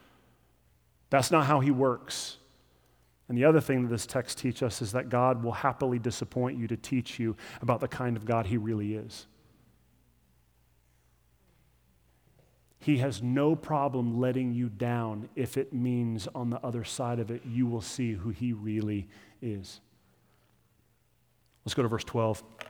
That's 1.11 1.31
not 1.31 1.47
how 1.47 1.61
He 1.61 1.70
works. 1.70 2.37
And 3.29 3.39
the 3.39 3.45
other 3.45 3.61
thing 3.61 3.83
that 3.83 3.89
this 3.89 4.07
text 4.07 4.39
teaches 4.39 4.62
us 4.62 4.83
is 4.83 4.93
that 4.93 5.09
God 5.09 5.43
will 5.43 5.53
happily 5.53 5.99
disappoint 5.99 6.59
you 6.59 6.66
to 6.68 6.77
teach 6.77 7.18
you 7.18 7.37
about 7.61 7.81
the 7.81 7.89
kind 7.89 8.16
of 8.16 8.25
God 8.25 8.47
He 8.47 8.57
really 8.57 8.95
is. 8.95 9.27
He 12.79 12.99
has 12.99 13.23
no 13.23 13.55
problem 13.55 14.20
letting 14.20 14.53
you 14.53 14.68
down 14.68 15.29
if 15.37 15.57
it 15.57 15.73
means 15.73 16.27
on 16.35 16.51
the 16.51 16.59
other 16.66 16.83
side 16.83 17.20
of 17.20 17.31
it 17.31 17.43
you 17.47 17.64
will 17.64 17.81
see 17.81 18.12
who 18.12 18.31
He 18.31 18.53
really 18.53 19.07
is. 19.41 19.81
Let's 21.64 21.75
go 21.75 21.83
to 21.83 21.89
verse 21.89 22.05
12. 22.05 22.43
It 22.61 22.66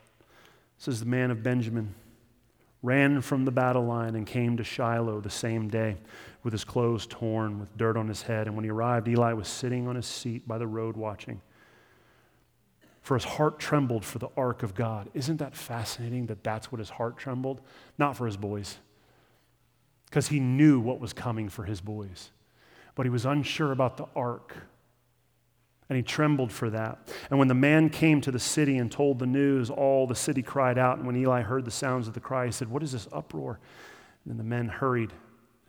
says, 0.77 1.01
The 1.01 1.07
man 1.07 1.31
of 1.31 1.43
Benjamin 1.43 1.95
ran 2.83 3.21
from 3.21 3.45
the 3.45 3.51
battle 3.51 3.85
line 3.85 4.15
and 4.15 4.27
came 4.27 4.57
to 4.57 4.65
Shiloh 4.65 5.21
the 5.21 5.31
same 5.31 5.69
day 5.69 5.97
with 6.43 6.53
his 6.53 6.65
clothes 6.65 7.07
torn, 7.07 7.61
with 7.61 7.77
dirt 7.77 7.97
on 7.97 8.09
his 8.09 8.23
head. 8.23 8.47
And 8.47 8.57
when 8.57 8.65
he 8.65 8.71
arrived, 8.71 9.07
Eli 9.07 9.33
was 9.33 9.49
sitting 9.49 9.87
on 9.87 9.97
his 9.97 10.07
seat 10.07 10.47
by 10.49 10.59
the 10.59 10.67
road 10.67 10.97
watching. 10.97 11.41
For 13.01 13.15
his 13.15 13.25
heart 13.25 13.59
trembled 13.59 14.05
for 14.05 14.19
the 14.19 14.29
ark 14.37 14.63
of 14.63 14.75
God. 14.75 15.09
Isn't 15.15 15.39
that 15.39 15.57
fascinating 15.57 16.27
that 16.27 16.45
that's 16.45 16.71
what 16.71 16.79
his 16.79 16.91
heart 16.91 17.17
trembled? 17.17 17.61
Not 17.99 18.17
for 18.17 18.27
his 18.27 18.37
boys 18.37 18.79
because 20.13 20.29
he 20.29 20.41
knew 20.41 20.79
what 20.79 21.01
was 21.01 21.15
coming 21.15 21.49
for 21.49 21.65
his 21.65 21.81
boys. 21.81 22.33
But 22.95 23.07
he 23.07 23.11
was 23.11 23.25
unsure 23.25 23.73
about 23.73 23.97
the 23.97 24.05
ark. 24.15 24.55
And 25.93 25.97
he 25.99 26.03
trembled 26.03 26.51
for 26.51 26.71
that. 26.71 27.07
And 27.29 27.39
when 27.39 27.49
the 27.49 27.55
man 27.55 27.91
came 27.91 28.23
to 28.23 28.31
the 28.31 28.39
city 28.39 28.79
and 28.79 28.91
told 28.91 29.19
the 29.19 29.27
news, 29.27 29.69
all 29.69 30.07
the 30.07 30.15
city 30.15 30.41
cried 30.41 30.79
out. 30.79 30.97
And 30.97 31.07
when 31.07 31.17
Eli 31.17 31.43
heard 31.43 31.67
the 31.67 31.71
sounds 31.71 32.09
of 32.09 32.15
the 32.15 32.21
cry, 32.21 32.47
he 32.47 32.51
said, 32.51 32.71
What 32.71 32.83
is 32.83 32.93
this 32.93 33.07
uproar? 33.13 33.61
And 34.25 34.41
the 34.41 34.43
men 34.43 34.69
hurried 34.69 35.13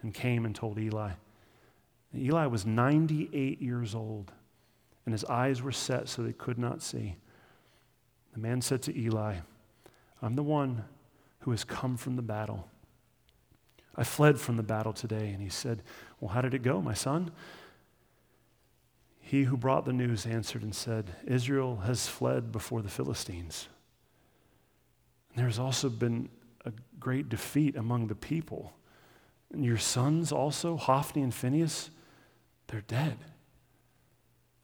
and 0.02 0.14
came 0.14 0.46
and 0.46 0.56
told 0.56 0.80
Eli. 0.80 1.12
And 2.14 2.22
Eli 2.22 2.46
was 2.46 2.66
98 2.66 3.62
years 3.62 3.94
old, 3.94 4.32
and 5.06 5.12
his 5.12 5.26
eyes 5.26 5.62
were 5.62 5.74
set 5.74 6.08
so 6.08 6.22
they 6.22 6.32
could 6.32 6.58
not 6.58 6.82
see. 6.82 7.18
The 8.32 8.40
man 8.40 8.62
said 8.62 8.82
to 8.84 8.98
Eli, 8.98 9.36
I'm 10.22 10.36
the 10.36 10.42
one 10.44 10.86
who 11.40 11.52
has 11.52 11.66
come 11.66 11.98
from 11.98 12.16
the 12.16 12.22
battle. 12.22 12.70
I 13.94 14.06
fled 14.06 14.40
from 14.40 14.56
the 14.56 14.64
battle 14.64 14.94
today. 14.94 15.32
And 15.32 15.42
he 15.42 15.50
said, 15.50 15.84
Well, 16.22 16.30
how 16.30 16.40
did 16.40 16.54
it 16.54 16.64
go, 16.64 16.82
my 16.82 16.94
son? 16.94 17.30
He 19.26 19.44
who 19.44 19.56
brought 19.56 19.86
the 19.86 19.94
news 19.94 20.26
answered 20.26 20.64
and 20.64 20.76
said, 20.76 21.16
Israel 21.26 21.78
has 21.78 22.08
fled 22.08 22.52
before 22.52 22.82
the 22.82 22.90
Philistines. 22.90 23.70
And 25.30 25.40
there 25.40 25.48
has 25.48 25.58
also 25.58 25.90
been 25.90 26.28
a 26.66 26.74
great 27.00 27.30
defeat 27.30 27.78
among 27.78 28.08
the 28.08 28.16
people. 28.16 28.74
And 29.52 29.64
your 29.64 29.78
sons 29.78 30.34
also, 30.34 30.76
Hophni 30.76 31.22
and 31.22 31.34
Phinehas, 31.34 31.90
they're 32.68 32.82
dead. 32.82 33.18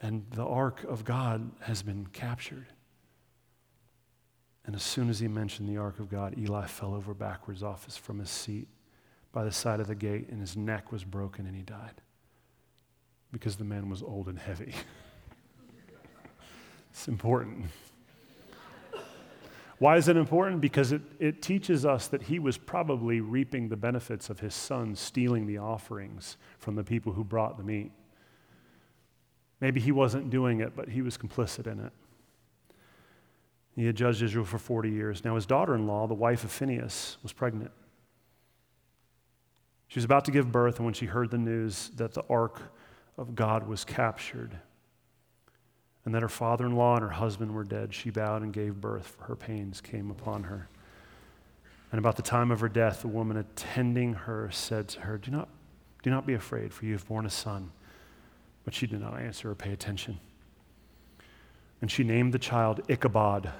And 0.02 0.26
the 0.32 0.46
ark 0.46 0.84
of 0.84 1.06
God 1.06 1.52
has 1.62 1.82
been 1.82 2.08
captured. 2.08 2.68
And 4.66 4.76
as 4.76 4.84
soon 4.84 5.10
as 5.10 5.22
he 5.22 5.30
mentioned 5.30 5.70
the 5.70 5.78
ark 5.78 6.00
of 6.00 6.10
God, 6.10 6.38
Eli 6.38 6.68
fell 6.68 6.94
over 6.94 7.14
backwards 7.14 7.64
off 7.64 7.86
his, 7.86 7.96
from 7.96 8.20
his 8.20 8.30
seat 8.30 8.68
by 9.32 9.46
the 9.46 9.54
side 9.54 9.80
of 9.80 9.88
the 9.88 9.96
gate, 9.96 10.28
and 10.30 10.42
his 10.42 10.58
neck 10.58 10.92
was 10.92 11.06
broken, 11.06 11.46
and 11.46 11.56
he 11.56 11.64
died 11.64 12.02
because 13.32 13.56
the 13.56 13.64
man 13.64 13.90
was 13.90 14.02
old 14.02 14.28
and 14.28 14.40
heavy. 14.40 14.74
it's 16.92 17.08
important. 17.08 17.66
Why 19.80 19.96
is 19.96 20.10
it 20.10 20.18
important? 20.18 20.60
Because 20.60 20.92
it, 20.92 21.02
it 21.20 21.42
teaches 21.42 21.86
us 21.86 22.08
that 22.08 22.24
he 22.24 22.38
was 22.38 22.58
probably 22.58 23.22
reaping 23.22 23.70
the 23.70 23.78
benefits 23.78 24.30
of 24.30 24.42
his 24.42 24.54
son 24.54 24.94
stealing 24.96 25.48
the 25.48 25.58
offerings 25.58 26.36
from 26.58 26.76
the 26.76 26.84
people 26.84 27.14
who 27.14 27.24
brought 27.24 27.58
the 27.58 27.64
meat. 27.64 27.92
Maybe 29.62 29.80
he 29.80 29.94
wasn't 29.94 30.30
doing 30.30 30.60
it, 30.60 30.76
but 30.76 30.90
he 30.90 31.02
was 31.02 31.18
complicit 31.18 31.66
in 31.66 31.80
it. 31.80 31.94
He 33.76 33.86
had 33.86 33.96
judged 33.96 34.22
Israel 34.22 34.44
for 34.44 34.58
40 34.58 34.90
years. 34.90 35.24
Now, 35.24 35.36
his 35.36 35.46
daughter 35.46 35.74
in 35.76 35.88
law, 35.88 36.08
the 36.08 36.14
wife 36.14 36.44
of 36.44 36.52
Phinehas, 36.52 37.18
was 37.24 37.32
pregnant. 37.32 37.72
She 39.88 39.98
was 39.98 40.06
about 40.06 40.26
to 40.26 40.32
give 40.32 40.52
birth, 40.52 40.76
and 40.78 40.86
when 40.86 40.94
she 40.94 41.06
heard 41.06 41.32
the 41.32 41.38
news 41.38 41.90
that 41.96 42.14
the 42.14 42.24
ark 42.30 42.62
of 43.20 43.36
God 43.36 43.68
was 43.68 43.84
captured 43.84 44.58
and 46.06 46.16
that 46.16 46.22
her 46.22 46.30
father 46.30 46.66
in 46.66 46.76
law 46.76 46.96
and 46.96 47.04
her 47.04 47.10
husband 47.10 47.54
were 47.54 47.64
dead, 47.64 47.94
she 47.94 48.10
bowed 48.10 48.42
and 48.42 48.54
gave 48.54 48.80
birth, 48.80 49.16
for 49.18 49.26
her 49.26 49.36
pains 49.36 49.82
came 49.82 50.10
upon 50.10 50.44
her. 50.44 50.70
And 51.92 52.00
about 52.00 52.16
the 52.16 52.22
time 52.22 52.52
of 52.52 52.62
her 52.62 52.70
death, 52.70 53.02
the 53.02 53.08
woman 53.08 53.38
attending 53.38 54.14
her 54.14 54.50
said 54.52 54.88
to 54.90 55.02
her, 55.02 55.18
Do 55.18 55.32
not, 55.32 55.50
do 56.02 56.10
not 56.10 56.26
be 56.26 56.34
afraid, 56.34 56.74
for 56.74 56.86
you 56.86 56.94
have 56.94 57.08
borne 57.08 57.26
a 57.26 57.30
son. 57.30 57.72
But 58.64 58.74
she 58.74 58.88
did 58.88 59.02
not 59.02 59.20
answer 59.20 59.52
or 59.52 59.56
pay 59.56 59.72
attention. 59.72 60.20
And 61.82 61.92
she 61.92 62.04
named 62.04 62.34
the 62.34 62.40
child 62.40 62.82
Ichabod 62.88 63.52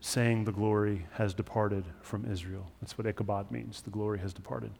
saying 0.00 0.44
the 0.44 0.52
glory 0.52 1.06
has 1.12 1.34
departed 1.34 1.84
from 2.02 2.30
Israel. 2.30 2.70
That's 2.80 2.96
what 2.96 3.06
Ichabod 3.06 3.50
means. 3.50 3.82
The 3.82 3.90
glory 3.90 4.20
has 4.20 4.32
departed. 4.32 4.70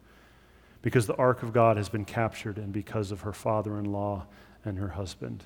Because 0.81 1.07
the 1.07 1.15
ark 1.15 1.43
of 1.43 1.53
God 1.53 1.77
has 1.77 1.89
been 1.89 2.05
captured, 2.05 2.57
and 2.57 2.71
because 2.71 3.11
of 3.11 3.21
her 3.21 3.33
father 3.33 3.77
in 3.77 3.85
law 3.85 4.25
and 4.63 4.77
her 4.77 4.89
husband. 4.89 5.43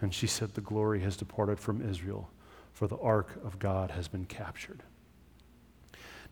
And 0.00 0.12
she 0.12 0.26
said, 0.26 0.54
The 0.54 0.60
glory 0.60 1.00
has 1.00 1.16
departed 1.16 1.60
from 1.60 1.88
Israel, 1.88 2.30
for 2.72 2.86
the 2.88 2.98
ark 2.98 3.38
of 3.44 3.58
God 3.58 3.92
has 3.92 4.08
been 4.08 4.24
captured. 4.24 4.82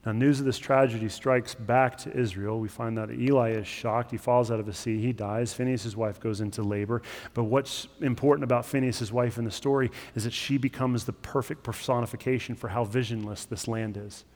Now, 0.05 0.13
news 0.13 0.39
of 0.39 0.45
this 0.45 0.59
tragedy 0.59 1.09
strikes 1.09 1.55
back 1.55 1.97
to 1.99 2.15
Israel. 2.15 2.61
We 2.61 2.69
find 2.69 2.99
that 2.99 3.11
Eli 3.11 3.53
is 3.53 3.67
shocked. 3.67 4.11
He 4.11 4.19
falls 4.19 4.51
out 4.51 4.61
of 4.61 4.67
the 4.67 4.75
sea. 4.75 5.01
He 5.01 5.15
dies. 5.15 5.55
Phinehas' 5.55 5.97
wife 5.97 6.21
goes 6.21 6.43
into 6.43 6.63
labor. 6.63 7.01
But 7.33 7.45
what's 7.45 7.89
important 8.03 8.45
about 8.45 8.67
Phinehas' 8.67 9.11
wife 9.11 9.39
in 9.39 9.47
the 9.47 9.51
story 9.51 9.91
is 10.15 10.25
that 10.25 10.35
she 10.35 10.59
becomes 10.59 11.05
the 11.05 11.15
perfect 11.15 11.63
personification 11.63 12.55
for 12.55 12.69
how 12.69 12.85
visionless 12.85 13.47
this 13.47 13.67
land 13.67 13.97
is. 13.97 14.27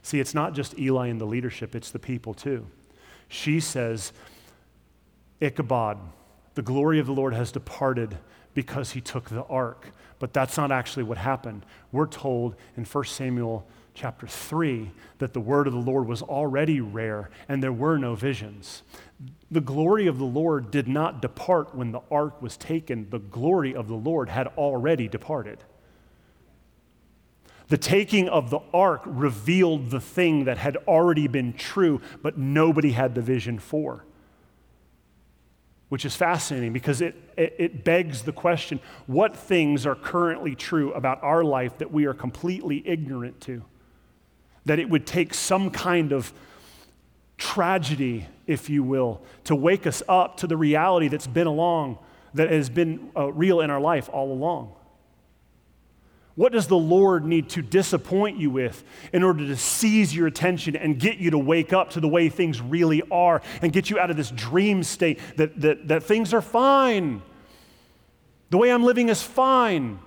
See, 0.00 0.18
it's 0.18 0.34
not 0.34 0.54
just 0.54 0.78
Eli 0.78 1.08
and 1.08 1.20
the 1.20 1.26
leadership, 1.26 1.74
it's 1.74 1.90
the 1.90 1.98
people 1.98 2.32
too. 2.32 2.66
She 3.32 3.60
says, 3.60 4.12
Ichabod, 5.40 5.96
the 6.54 6.60
glory 6.60 6.98
of 6.98 7.06
the 7.06 7.14
Lord 7.14 7.32
has 7.32 7.50
departed 7.50 8.18
because 8.52 8.90
he 8.90 9.00
took 9.00 9.30
the 9.30 9.44
ark. 9.44 9.90
But 10.18 10.34
that's 10.34 10.58
not 10.58 10.70
actually 10.70 11.04
what 11.04 11.16
happened. 11.16 11.64
We're 11.92 12.08
told 12.08 12.56
in 12.76 12.84
1 12.84 13.04
Samuel 13.06 13.66
chapter 13.94 14.26
3 14.26 14.90
that 15.16 15.32
the 15.32 15.40
word 15.40 15.66
of 15.66 15.72
the 15.72 15.78
Lord 15.78 16.06
was 16.06 16.20
already 16.20 16.82
rare 16.82 17.30
and 17.48 17.62
there 17.62 17.72
were 17.72 17.96
no 17.96 18.14
visions. 18.14 18.82
The 19.50 19.62
glory 19.62 20.06
of 20.06 20.18
the 20.18 20.26
Lord 20.26 20.70
did 20.70 20.86
not 20.86 21.22
depart 21.22 21.74
when 21.74 21.90
the 21.90 22.02
ark 22.10 22.42
was 22.42 22.58
taken, 22.58 23.08
the 23.08 23.18
glory 23.18 23.74
of 23.74 23.88
the 23.88 23.94
Lord 23.94 24.28
had 24.28 24.48
already 24.58 25.08
departed. 25.08 25.64
The 27.72 27.78
taking 27.78 28.28
of 28.28 28.50
the 28.50 28.60
ark 28.74 29.00
revealed 29.06 29.88
the 29.88 29.98
thing 29.98 30.44
that 30.44 30.58
had 30.58 30.76
already 30.86 31.26
been 31.26 31.54
true, 31.54 32.02
but 32.20 32.36
nobody 32.36 32.92
had 32.92 33.14
the 33.14 33.22
vision 33.22 33.58
for 33.58 34.04
which 35.88 36.04
is 36.04 36.14
fascinating 36.14 36.72
because 36.72 37.00
it, 37.00 37.14
it, 37.36 37.54
it, 37.58 37.84
begs 37.84 38.22
the 38.22 38.32
question 38.32 38.78
what 39.06 39.34
things 39.34 39.86
are 39.86 39.94
currently 39.94 40.54
true 40.54 40.92
about 40.92 41.22
our 41.22 41.44
life 41.44 41.76
that 41.78 41.90
we 41.90 42.04
are 42.04 42.12
completely 42.12 42.82
ignorant 42.86 43.40
to? 43.42 43.62
that 44.66 44.78
it 44.78 44.90
would 44.90 45.06
take 45.06 45.32
some 45.32 45.70
kind 45.70 46.12
of 46.12 46.30
tragedy, 47.38 48.26
if 48.46 48.68
you 48.68 48.82
will, 48.82 49.22
to 49.44 49.54
wake 49.54 49.86
us 49.86 50.02
up 50.08 50.36
to 50.36 50.46
the 50.46 50.58
reality 50.58 51.08
that's 51.08 51.26
been 51.26 51.46
along, 51.46 51.98
that 52.34 52.50
has 52.50 52.68
been 52.68 53.10
uh, 53.16 53.32
real 53.32 53.60
in 53.60 53.70
our 53.70 53.80
life 53.80 54.10
all 54.12 54.30
along. 54.30 54.74
What 56.34 56.52
does 56.52 56.66
the 56.66 56.78
Lord 56.78 57.26
need 57.26 57.50
to 57.50 57.62
disappoint 57.62 58.38
you 58.38 58.50
with 58.50 58.82
in 59.12 59.22
order 59.22 59.46
to 59.46 59.56
seize 59.56 60.14
your 60.14 60.26
attention 60.26 60.76
and 60.76 60.98
get 60.98 61.18
you 61.18 61.30
to 61.30 61.38
wake 61.38 61.72
up 61.72 61.90
to 61.90 62.00
the 62.00 62.08
way 62.08 62.30
things 62.30 62.60
really 62.60 63.02
are 63.10 63.42
and 63.60 63.72
get 63.72 63.90
you 63.90 63.98
out 63.98 64.10
of 64.10 64.16
this 64.16 64.30
dream 64.30 64.82
state 64.82 65.20
that, 65.36 65.60
that, 65.60 65.88
that 65.88 66.02
things 66.02 66.32
are 66.32 66.40
fine? 66.40 67.20
The 68.48 68.56
way 68.56 68.72
I'm 68.72 68.82
living 68.82 69.10
is 69.10 69.22
fine. 69.22 69.98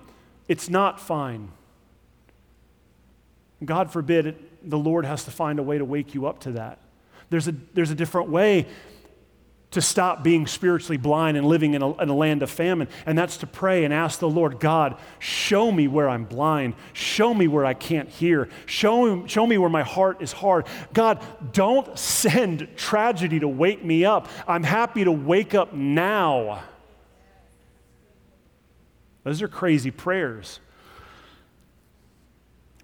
It's 0.48 0.68
not 0.68 1.00
fine. 1.00 1.52
God 3.64 3.90
forbid 3.90 4.26
it, 4.26 4.68
the 4.68 4.78
Lord 4.78 5.04
has 5.04 5.24
to 5.24 5.30
find 5.30 5.58
a 5.58 5.62
way 5.62 5.78
to 5.78 5.84
wake 5.84 6.14
you 6.14 6.26
up 6.26 6.40
to 6.40 6.52
that. 6.52 6.78
There's 7.30 7.48
a, 7.48 7.54
there's 7.74 7.90
a 7.90 7.94
different 7.94 8.30
way 8.30 8.66
to 9.76 9.82
stop 9.82 10.24
being 10.24 10.46
spiritually 10.46 10.96
blind 10.96 11.36
and 11.36 11.46
living 11.46 11.74
in 11.74 11.82
a, 11.82 12.02
in 12.02 12.08
a, 12.08 12.14
land 12.14 12.42
of 12.42 12.48
famine. 12.50 12.88
And 13.04 13.16
that's 13.16 13.36
to 13.38 13.46
pray 13.46 13.84
and 13.84 13.92
ask 13.92 14.18
the 14.18 14.28
Lord, 14.28 14.58
God, 14.58 14.96
show 15.18 15.70
me 15.70 15.86
where 15.86 16.08
I'm 16.08 16.24
blind. 16.24 16.72
Show 16.94 17.34
me 17.34 17.46
where 17.46 17.66
I 17.66 17.74
can't 17.74 18.08
hear. 18.08 18.48
Show, 18.64 19.26
show 19.26 19.46
me 19.46 19.58
where 19.58 19.68
my 19.68 19.82
heart 19.82 20.22
is 20.22 20.32
hard. 20.32 20.66
God, 20.94 21.22
don't 21.52 21.98
send 21.98 22.68
tragedy 22.78 23.38
to 23.40 23.48
wake 23.48 23.84
me 23.84 24.06
up. 24.06 24.28
I'm 24.48 24.62
happy 24.62 25.04
to 25.04 25.12
wake 25.12 25.54
up 25.54 25.74
now 25.74 26.62
Those 29.24 29.42
are 29.42 29.48
crazy 29.48 29.90
prayers. 29.90 30.58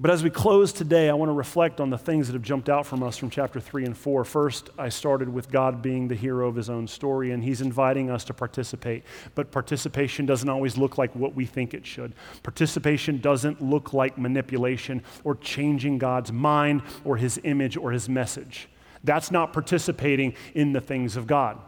But 0.02 0.10
as 0.10 0.24
we 0.24 0.30
close 0.30 0.72
today, 0.72 1.08
I 1.08 1.14
want 1.14 1.28
to 1.28 1.32
reflect 1.32 1.80
on 1.80 1.88
the 1.88 1.96
things 1.96 2.26
that 2.26 2.32
have 2.32 2.42
jumped 2.42 2.68
out 2.68 2.86
from 2.86 3.04
us 3.04 3.16
from 3.16 3.30
chapter 3.30 3.60
3 3.60 3.84
and 3.84 3.96
4. 3.96 4.24
First, 4.24 4.68
I 4.76 4.88
started 4.88 5.28
with 5.28 5.48
God 5.48 5.80
being 5.80 6.08
the 6.08 6.16
hero 6.16 6.48
of 6.48 6.56
his 6.56 6.68
own 6.68 6.88
story, 6.88 7.30
and 7.30 7.44
he's 7.44 7.60
inviting 7.60 8.10
us 8.10 8.24
to 8.24 8.34
participate. 8.34 9.04
But 9.36 9.52
participation 9.52 10.26
doesn't 10.26 10.48
always 10.48 10.76
look 10.76 10.98
like 10.98 11.14
what 11.14 11.36
we 11.36 11.46
think 11.46 11.72
it 11.72 11.86
should. 11.86 12.14
Participation 12.42 13.20
doesn't 13.20 13.62
look 13.62 13.92
like 13.92 14.18
manipulation 14.18 15.04
or 15.22 15.36
changing 15.36 15.98
God's 15.98 16.32
mind 16.32 16.82
or 17.04 17.16
his 17.16 17.38
image 17.44 17.76
or 17.76 17.92
his 17.92 18.08
message. 18.08 18.68
That's 19.04 19.30
not 19.30 19.52
participating 19.52 20.34
in 20.52 20.72
the 20.72 20.80
things 20.80 21.16
of 21.16 21.28
God. 21.28 21.58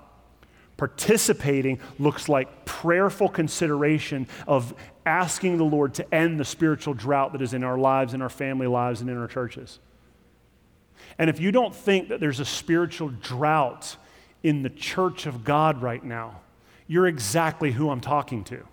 Participating 0.76 1.78
looks 2.00 2.28
like 2.28 2.64
prayerful 2.64 3.28
consideration 3.28 4.26
of 4.48 4.74
asking 5.06 5.58
the 5.58 5.64
Lord 5.64 5.94
to 5.94 6.14
end 6.14 6.40
the 6.40 6.44
spiritual 6.44 6.94
drought 6.94 7.32
that 7.32 7.42
is 7.42 7.54
in 7.54 7.64
our 7.64 7.78
lives, 7.78 8.14
in 8.14 8.22
our 8.22 8.28
family 8.28 8.66
lives, 8.66 9.00
and 9.00 9.10
in 9.10 9.16
our 9.16 9.26
churches. 9.26 9.78
And 11.18 11.30
if 11.30 11.40
you 11.40 11.52
don't 11.52 11.74
think 11.74 12.08
that 12.08 12.20
there's 12.20 12.40
a 12.40 12.44
spiritual 12.44 13.08
drought 13.08 13.96
in 14.42 14.62
the 14.62 14.70
church 14.70 15.26
of 15.26 15.44
God 15.44 15.82
right 15.82 16.02
now, 16.02 16.40
you're 16.86 17.06
exactly 17.06 17.72
who 17.72 17.90
I'm 17.90 18.00
talking 18.00 18.44
to. 18.44 18.66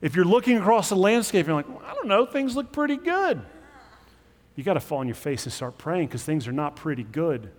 If 0.00 0.14
you're 0.14 0.24
looking 0.24 0.58
across 0.58 0.90
the 0.90 0.96
landscape, 0.96 1.46
you're 1.46 1.56
like, 1.56 1.68
well, 1.68 1.82
I 1.84 1.94
don't 1.94 2.08
know, 2.08 2.26
things 2.26 2.54
look 2.54 2.72
pretty 2.72 2.96
good. 2.96 3.40
You 4.54 4.62
got 4.62 4.74
to 4.74 4.80
fall 4.80 4.98
on 4.98 5.08
your 5.08 5.14
face 5.14 5.44
and 5.44 5.52
start 5.52 5.78
praying 5.78 6.08
because 6.08 6.22
things 6.22 6.46
are 6.46 6.52
not 6.52 6.76
pretty 6.76 7.04
good. 7.04 7.50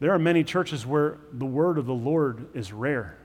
There 0.00 0.12
are 0.12 0.18
many 0.18 0.44
churches 0.44 0.86
where 0.86 1.18
the 1.32 1.46
word 1.46 1.78
of 1.78 1.86
the 1.86 1.94
Lord 1.94 2.46
is 2.54 2.72
rare 2.72 3.18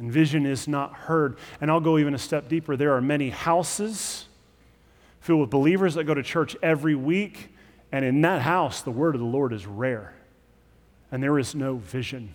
and 0.00 0.10
vision 0.10 0.46
is 0.46 0.66
not 0.66 0.94
heard. 0.94 1.36
And 1.60 1.70
I'll 1.70 1.78
go 1.78 1.98
even 1.98 2.14
a 2.14 2.18
step 2.18 2.48
deeper. 2.48 2.74
There 2.74 2.94
are 2.94 3.02
many 3.02 3.28
houses 3.28 4.24
filled 5.20 5.42
with 5.42 5.50
believers 5.50 5.94
that 5.94 6.04
go 6.04 6.14
to 6.14 6.22
church 6.22 6.56
every 6.62 6.94
week, 6.94 7.54
and 7.92 8.02
in 8.02 8.22
that 8.22 8.40
house, 8.40 8.80
the 8.80 8.90
word 8.90 9.14
of 9.14 9.20
the 9.20 9.26
Lord 9.26 9.52
is 9.52 9.66
rare, 9.66 10.14
and 11.12 11.22
there 11.22 11.38
is 11.38 11.54
no 11.54 11.76
vision. 11.76 12.34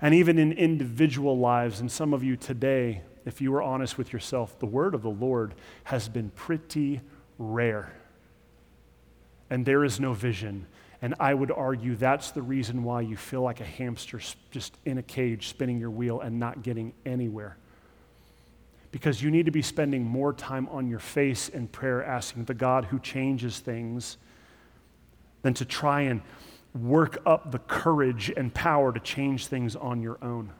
And 0.00 0.14
even 0.14 0.38
in 0.38 0.52
individual 0.52 1.38
lives, 1.38 1.80
and 1.80 1.92
some 1.92 2.14
of 2.14 2.24
you 2.24 2.36
today, 2.36 3.02
if 3.26 3.42
you 3.42 3.54
are 3.54 3.62
honest 3.62 3.98
with 3.98 4.14
yourself, 4.14 4.58
the 4.58 4.66
word 4.66 4.94
of 4.94 5.02
the 5.02 5.10
Lord 5.10 5.54
has 5.84 6.08
been 6.08 6.30
pretty 6.30 7.02
rare 7.38 7.92
and 9.50 9.64
there 9.64 9.84
is 9.84 10.00
no 10.00 10.12
vision. 10.12 10.66
And 11.02 11.14
I 11.20 11.34
would 11.34 11.50
argue 11.50 11.96
that's 11.96 12.30
the 12.30 12.42
reason 12.42 12.82
why 12.82 13.02
you 13.02 13.16
feel 13.16 13.42
like 13.42 13.60
a 13.60 13.64
hamster 13.64 14.20
just 14.50 14.78
in 14.84 14.98
a 14.98 15.02
cage 15.02 15.48
spinning 15.48 15.78
your 15.78 15.90
wheel 15.90 16.20
and 16.20 16.40
not 16.40 16.62
getting 16.62 16.94
anywhere. 17.04 17.56
Because 18.90 19.22
you 19.22 19.30
need 19.30 19.46
to 19.46 19.52
be 19.52 19.60
spending 19.60 20.04
more 20.04 20.32
time 20.32 20.68
on 20.70 20.88
your 20.88 21.00
face 21.00 21.48
in 21.48 21.68
prayer, 21.68 22.02
asking 22.02 22.44
the 22.44 22.54
God 22.54 22.86
who 22.86 22.98
changes 22.98 23.58
things, 23.58 24.16
than 25.42 25.52
to 25.54 25.64
try 25.64 26.02
and 26.02 26.22
work 26.74 27.18
up 27.26 27.52
the 27.52 27.58
courage 27.58 28.32
and 28.36 28.52
power 28.54 28.92
to 28.92 29.00
change 29.00 29.46
things 29.46 29.76
on 29.76 30.00
your 30.00 30.18
own. 30.22 30.52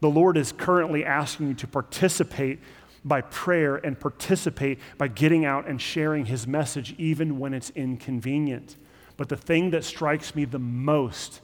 The 0.00 0.08
Lord 0.08 0.36
is 0.36 0.52
currently 0.52 1.04
asking 1.04 1.48
you 1.48 1.54
to 1.54 1.66
participate 1.66 2.60
by 3.04 3.20
prayer 3.22 3.76
and 3.76 3.98
participate 3.98 4.78
by 4.98 5.08
getting 5.08 5.44
out 5.44 5.66
and 5.66 5.80
sharing 5.80 6.26
his 6.26 6.46
message, 6.46 6.94
even 6.98 7.38
when 7.38 7.54
it's 7.54 7.70
inconvenient. 7.70 8.76
But 9.16 9.28
the 9.28 9.36
thing 9.36 9.70
that 9.70 9.84
strikes 9.84 10.34
me 10.34 10.44
the 10.44 10.58
most 10.58 11.40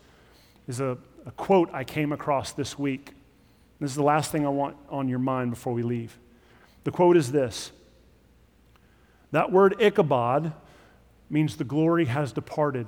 is 0.66 0.80
a, 0.80 0.98
a 1.24 1.30
quote 1.32 1.70
I 1.72 1.84
came 1.84 2.12
across 2.12 2.52
this 2.52 2.78
week. 2.78 3.12
This 3.80 3.90
is 3.90 3.96
the 3.96 4.02
last 4.02 4.32
thing 4.32 4.46
I 4.46 4.50
want 4.50 4.76
on 4.88 5.08
your 5.08 5.18
mind 5.18 5.50
before 5.50 5.72
we 5.72 5.82
leave. 5.82 6.18
The 6.84 6.90
quote 6.90 7.16
is 7.16 7.32
this 7.32 7.72
That 9.32 9.50
word 9.50 9.76
Ichabod 9.80 10.52
means 11.28 11.56
the 11.56 11.64
glory 11.64 12.06
has 12.06 12.32
departed. 12.32 12.86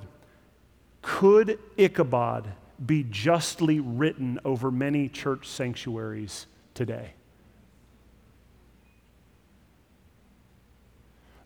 Could 1.01 1.59
Ichabod 1.77 2.53
be 2.83 3.03
justly 3.03 3.79
written 3.79 4.39
over 4.43 4.71
many 4.71 5.09
church 5.09 5.47
sanctuaries 5.47 6.47
today? 6.73 7.13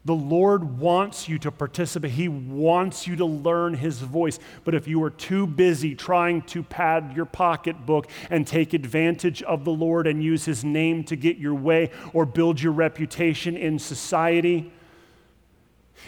The 0.06 0.14
Lord 0.14 0.80
wants 0.80 1.30
you 1.30 1.40
to 1.40 1.52
participate. 1.52 2.12
He 2.12 2.28
wants 2.28 3.08
you 3.08 3.16
to 3.16 3.26
learn 3.26 3.74
His 3.74 4.00
voice. 4.00 4.38
But 4.66 4.76
if 4.76 4.86
you 4.86 5.02
are 5.04 5.10
too 5.10 5.48
busy 5.48 5.96
trying 5.96 6.42
to 6.44 6.62
pad 6.62 7.14
your 7.16 7.26
pocketbook 7.26 8.10
and 8.30 8.46
take 8.46 8.74
advantage 8.74 9.42
of 9.44 9.64
the 9.64 9.72
Lord 9.72 10.06
and 10.06 10.22
use 10.22 10.44
His 10.44 10.66
name 10.66 11.06
to 11.06 11.16
get 11.16 11.38
your 11.38 11.56
way 11.56 11.90
or 12.12 12.26
build 12.26 12.62
your 12.62 12.74
reputation 12.74 13.56
in 13.56 13.80
society, 13.80 14.74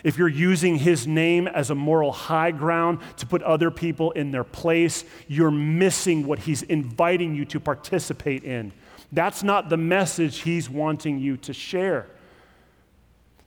if 0.04 0.18
you're 0.18 0.28
using 0.28 0.76
His 0.76 1.08
name 1.08 1.48
as 1.48 1.70
a 1.70 1.76
moral 1.76 2.12
high 2.12 2.52
ground 2.52 3.00
to 3.16 3.26
put 3.26 3.42
other 3.44 3.72
people 3.72 4.12
in 4.12 4.32
their 4.32 4.44
place, 4.44 5.06
you're 5.30 5.52
missing 5.52 6.28
what 6.28 6.40
He's 6.40 6.64
inviting 6.64 7.34
you 7.34 7.46
to 7.46 7.62
participate 7.62 8.44
in. 8.44 8.74
That's 9.14 9.42
not 9.42 9.70
the 9.70 9.78
message 9.78 10.40
He's 10.40 10.70
wanting 10.70 11.18
you 11.20 11.38
to 11.38 11.54
share. 11.54 12.08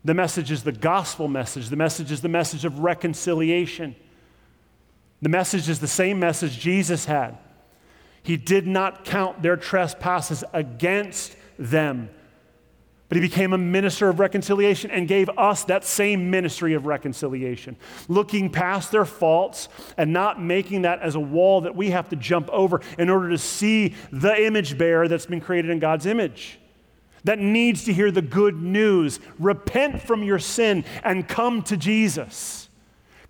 The 0.08 0.14
message 0.14 0.50
is 0.50 0.62
the 0.62 0.72
gospel 0.72 1.28
message. 1.28 1.68
The 1.68 1.76
message 1.76 2.10
is 2.10 2.22
the 2.22 2.30
message 2.30 2.64
of 2.64 2.78
reconciliation. 2.78 3.94
The 5.20 5.28
message 5.28 5.68
is 5.68 5.80
the 5.80 5.86
same 5.86 6.18
message 6.18 6.58
Jesus 6.58 7.04
had. 7.04 7.36
He 8.22 8.38
did 8.38 8.66
not 8.66 9.04
count 9.04 9.42
their 9.42 9.58
trespasses 9.58 10.44
against 10.54 11.36
them, 11.58 12.08
but 13.10 13.16
he 13.16 13.20
became 13.20 13.52
a 13.52 13.58
minister 13.58 14.08
of 14.08 14.18
reconciliation 14.18 14.90
and 14.90 15.06
gave 15.06 15.28
us 15.36 15.64
that 15.64 15.84
same 15.84 16.30
ministry 16.30 16.72
of 16.72 16.86
reconciliation, 16.86 17.76
looking 18.08 18.48
past 18.48 18.90
their 18.90 19.04
faults 19.04 19.68
and 19.98 20.10
not 20.10 20.42
making 20.42 20.82
that 20.82 21.02
as 21.02 21.16
a 21.16 21.20
wall 21.20 21.60
that 21.60 21.76
we 21.76 21.90
have 21.90 22.08
to 22.08 22.16
jump 22.16 22.48
over 22.48 22.80
in 22.98 23.10
order 23.10 23.28
to 23.28 23.36
see 23.36 23.94
the 24.10 24.42
image 24.42 24.78
bearer 24.78 25.06
that's 25.06 25.26
been 25.26 25.42
created 25.42 25.70
in 25.70 25.78
God's 25.78 26.06
image 26.06 26.58
that 27.28 27.38
needs 27.38 27.84
to 27.84 27.92
hear 27.92 28.10
the 28.10 28.22
good 28.22 28.62
news. 28.62 29.20
Repent 29.38 30.00
from 30.00 30.22
your 30.22 30.38
sin 30.38 30.82
and 31.04 31.28
come 31.28 31.60
to 31.64 31.76
Jesus. 31.76 32.70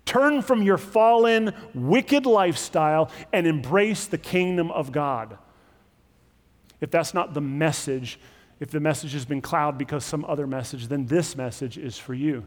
Turn 0.05 0.41
from 0.41 0.63
your 0.63 0.77
fallen, 0.77 1.53
wicked 1.73 2.25
lifestyle 2.25 3.11
and 3.33 3.45
embrace 3.45 4.05
the 4.05 4.17
kingdom 4.17 4.71
of 4.71 4.93
God. 4.93 5.37
If 6.79 6.91
that's 6.91 7.13
not 7.13 7.33
the 7.33 7.41
message, 7.41 8.21
if 8.61 8.71
the 8.71 8.79
message 8.79 9.11
has 9.11 9.25
been 9.25 9.41
clouded 9.41 9.77
because 9.77 10.05
some 10.05 10.23
other 10.23 10.47
message, 10.47 10.87
then 10.87 11.05
this 11.05 11.35
message 11.35 11.77
is 11.77 11.97
for 11.97 12.13
you. 12.13 12.45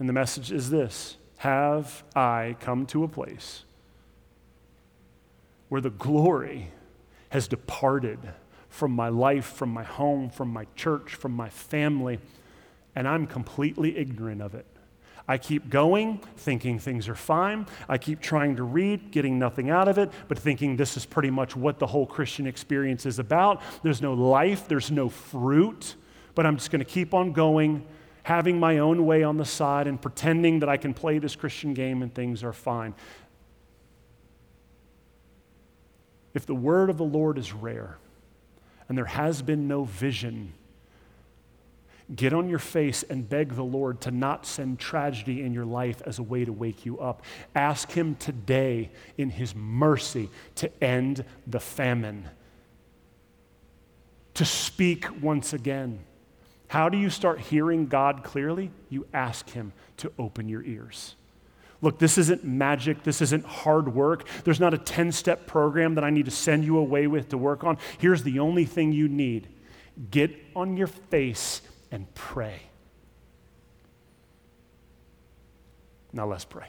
And 0.00 0.08
the 0.08 0.12
message 0.12 0.50
is 0.50 0.68
this 0.68 1.16
Have 1.36 2.02
I 2.16 2.56
come 2.58 2.86
to 2.86 3.04
a 3.04 3.08
place 3.08 3.62
where 5.68 5.80
the 5.80 5.90
glory 5.90 6.72
has 7.28 7.46
departed? 7.46 8.18
From 8.74 8.90
my 8.90 9.08
life, 9.08 9.44
from 9.44 9.70
my 9.70 9.84
home, 9.84 10.28
from 10.28 10.48
my 10.48 10.66
church, 10.74 11.14
from 11.14 11.30
my 11.30 11.48
family, 11.48 12.18
and 12.96 13.06
I'm 13.06 13.24
completely 13.24 13.96
ignorant 13.96 14.42
of 14.42 14.56
it. 14.56 14.66
I 15.28 15.38
keep 15.38 15.70
going, 15.70 16.20
thinking 16.36 16.80
things 16.80 17.08
are 17.08 17.14
fine. 17.14 17.66
I 17.88 17.98
keep 17.98 18.20
trying 18.20 18.56
to 18.56 18.64
read, 18.64 19.12
getting 19.12 19.38
nothing 19.38 19.70
out 19.70 19.86
of 19.86 19.96
it, 19.96 20.10
but 20.26 20.40
thinking 20.40 20.76
this 20.76 20.96
is 20.96 21.06
pretty 21.06 21.30
much 21.30 21.54
what 21.54 21.78
the 21.78 21.86
whole 21.86 22.04
Christian 22.04 22.48
experience 22.48 23.06
is 23.06 23.20
about. 23.20 23.62
There's 23.84 24.02
no 24.02 24.12
life, 24.12 24.66
there's 24.66 24.90
no 24.90 25.08
fruit, 25.08 25.94
but 26.34 26.44
I'm 26.44 26.56
just 26.56 26.72
going 26.72 26.80
to 26.80 26.84
keep 26.84 27.14
on 27.14 27.32
going, 27.32 27.86
having 28.24 28.58
my 28.58 28.78
own 28.78 29.06
way 29.06 29.22
on 29.22 29.36
the 29.36 29.44
side, 29.44 29.86
and 29.86 30.02
pretending 30.02 30.58
that 30.58 30.68
I 30.68 30.78
can 30.78 30.92
play 30.92 31.20
this 31.20 31.36
Christian 31.36 31.74
game 31.74 32.02
and 32.02 32.12
things 32.12 32.42
are 32.42 32.52
fine. 32.52 32.92
If 36.34 36.44
the 36.44 36.56
word 36.56 36.90
of 36.90 36.98
the 36.98 37.04
Lord 37.04 37.38
is 37.38 37.52
rare, 37.52 37.98
and 38.88 38.98
there 38.98 39.04
has 39.04 39.42
been 39.42 39.66
no 39.68 39.84
vision, 39.84 40.52
get 42.14 42.32
on 42.32 42.48
your 42.48 42.58
face 42.58 43.02
and 43.02 43.28
beg 43.28 43.54
the 43.54 43.62
Lord 43.62 44.00
to 44.02 44.10
not 44.10 44.44
send 44.44 44.78
tragedy 44.78 45.42
in 45.42 45.54
your 45.54 45.64
life 45.64 46.02
as 46.04 46.18
a 46.18 46.22
way 46.22 46.44
to 46.44 46.52
wake 46.52 46.84
you 46.84 46.98
up. 46.98 47.22
Ask 47.54 47.90
Him 47.92 48.14
today, 48.16 48.90
in 49.16 49.30
His 49.30 49.54
mercy, 49.54 50.28
to 50.56 50.84
end 50.84 51.24
the 51.46 51.60
famine, 51.60 52.28
to 54.34 54.44
speak 54.44 55.06
once 55.22 55.52
again. 55.52 56.00
How 56.68 56.88
do 56.88 56.98
you 56.98 57.08
start 57.08 57.40
hearing 57.40 57.86
God 57.86 58.24
clearly? 58.24 58.70
You 58.90 59.06
ask 59.14 59.48
Him 59.50 59.72
to 59.98 60.12
open 60.18 60.48
your 60.48 60.62
ears. 60.62 61.14
Look, 61.84 61.98
this 61.98 62.16
isn't 62.16 62.42
magic. 62.44 63.02
This 63.02 63.20
isn't 63.20 63.44
hard 63.44 63.94
work. 63.94 64.26
There's 64.44 64.58
not 64.58 64.72
a 64.72 64.78
10 64.78 65.12
step 65.12 65.46
program 65.46 65.96
that 65.96 66.02
I 66.02 66.08
need 66.08 66.24
to 66.24 66.30
send 66.30 66.64
you 66.64 66.78
away 66.78 67.06
with 67.06 67.28
to 67.28 67.36
work 67.36 67.62
on. 67.62 67.76
Here's 67.98 68.22
the 68.22 68.38
only 68.38 68.64
thing 68.64 68.92
you 68.92 69.06
need 69.06 69.48
get 70.10 70.34
on 70.56 70.78
your 70.78 70.86
face 70.86 71.60
and 71.90 72.12
pray. 72.14 72.62
Now 76.10 76.26
let's 76.26 76.46
pray. 76.46 76.68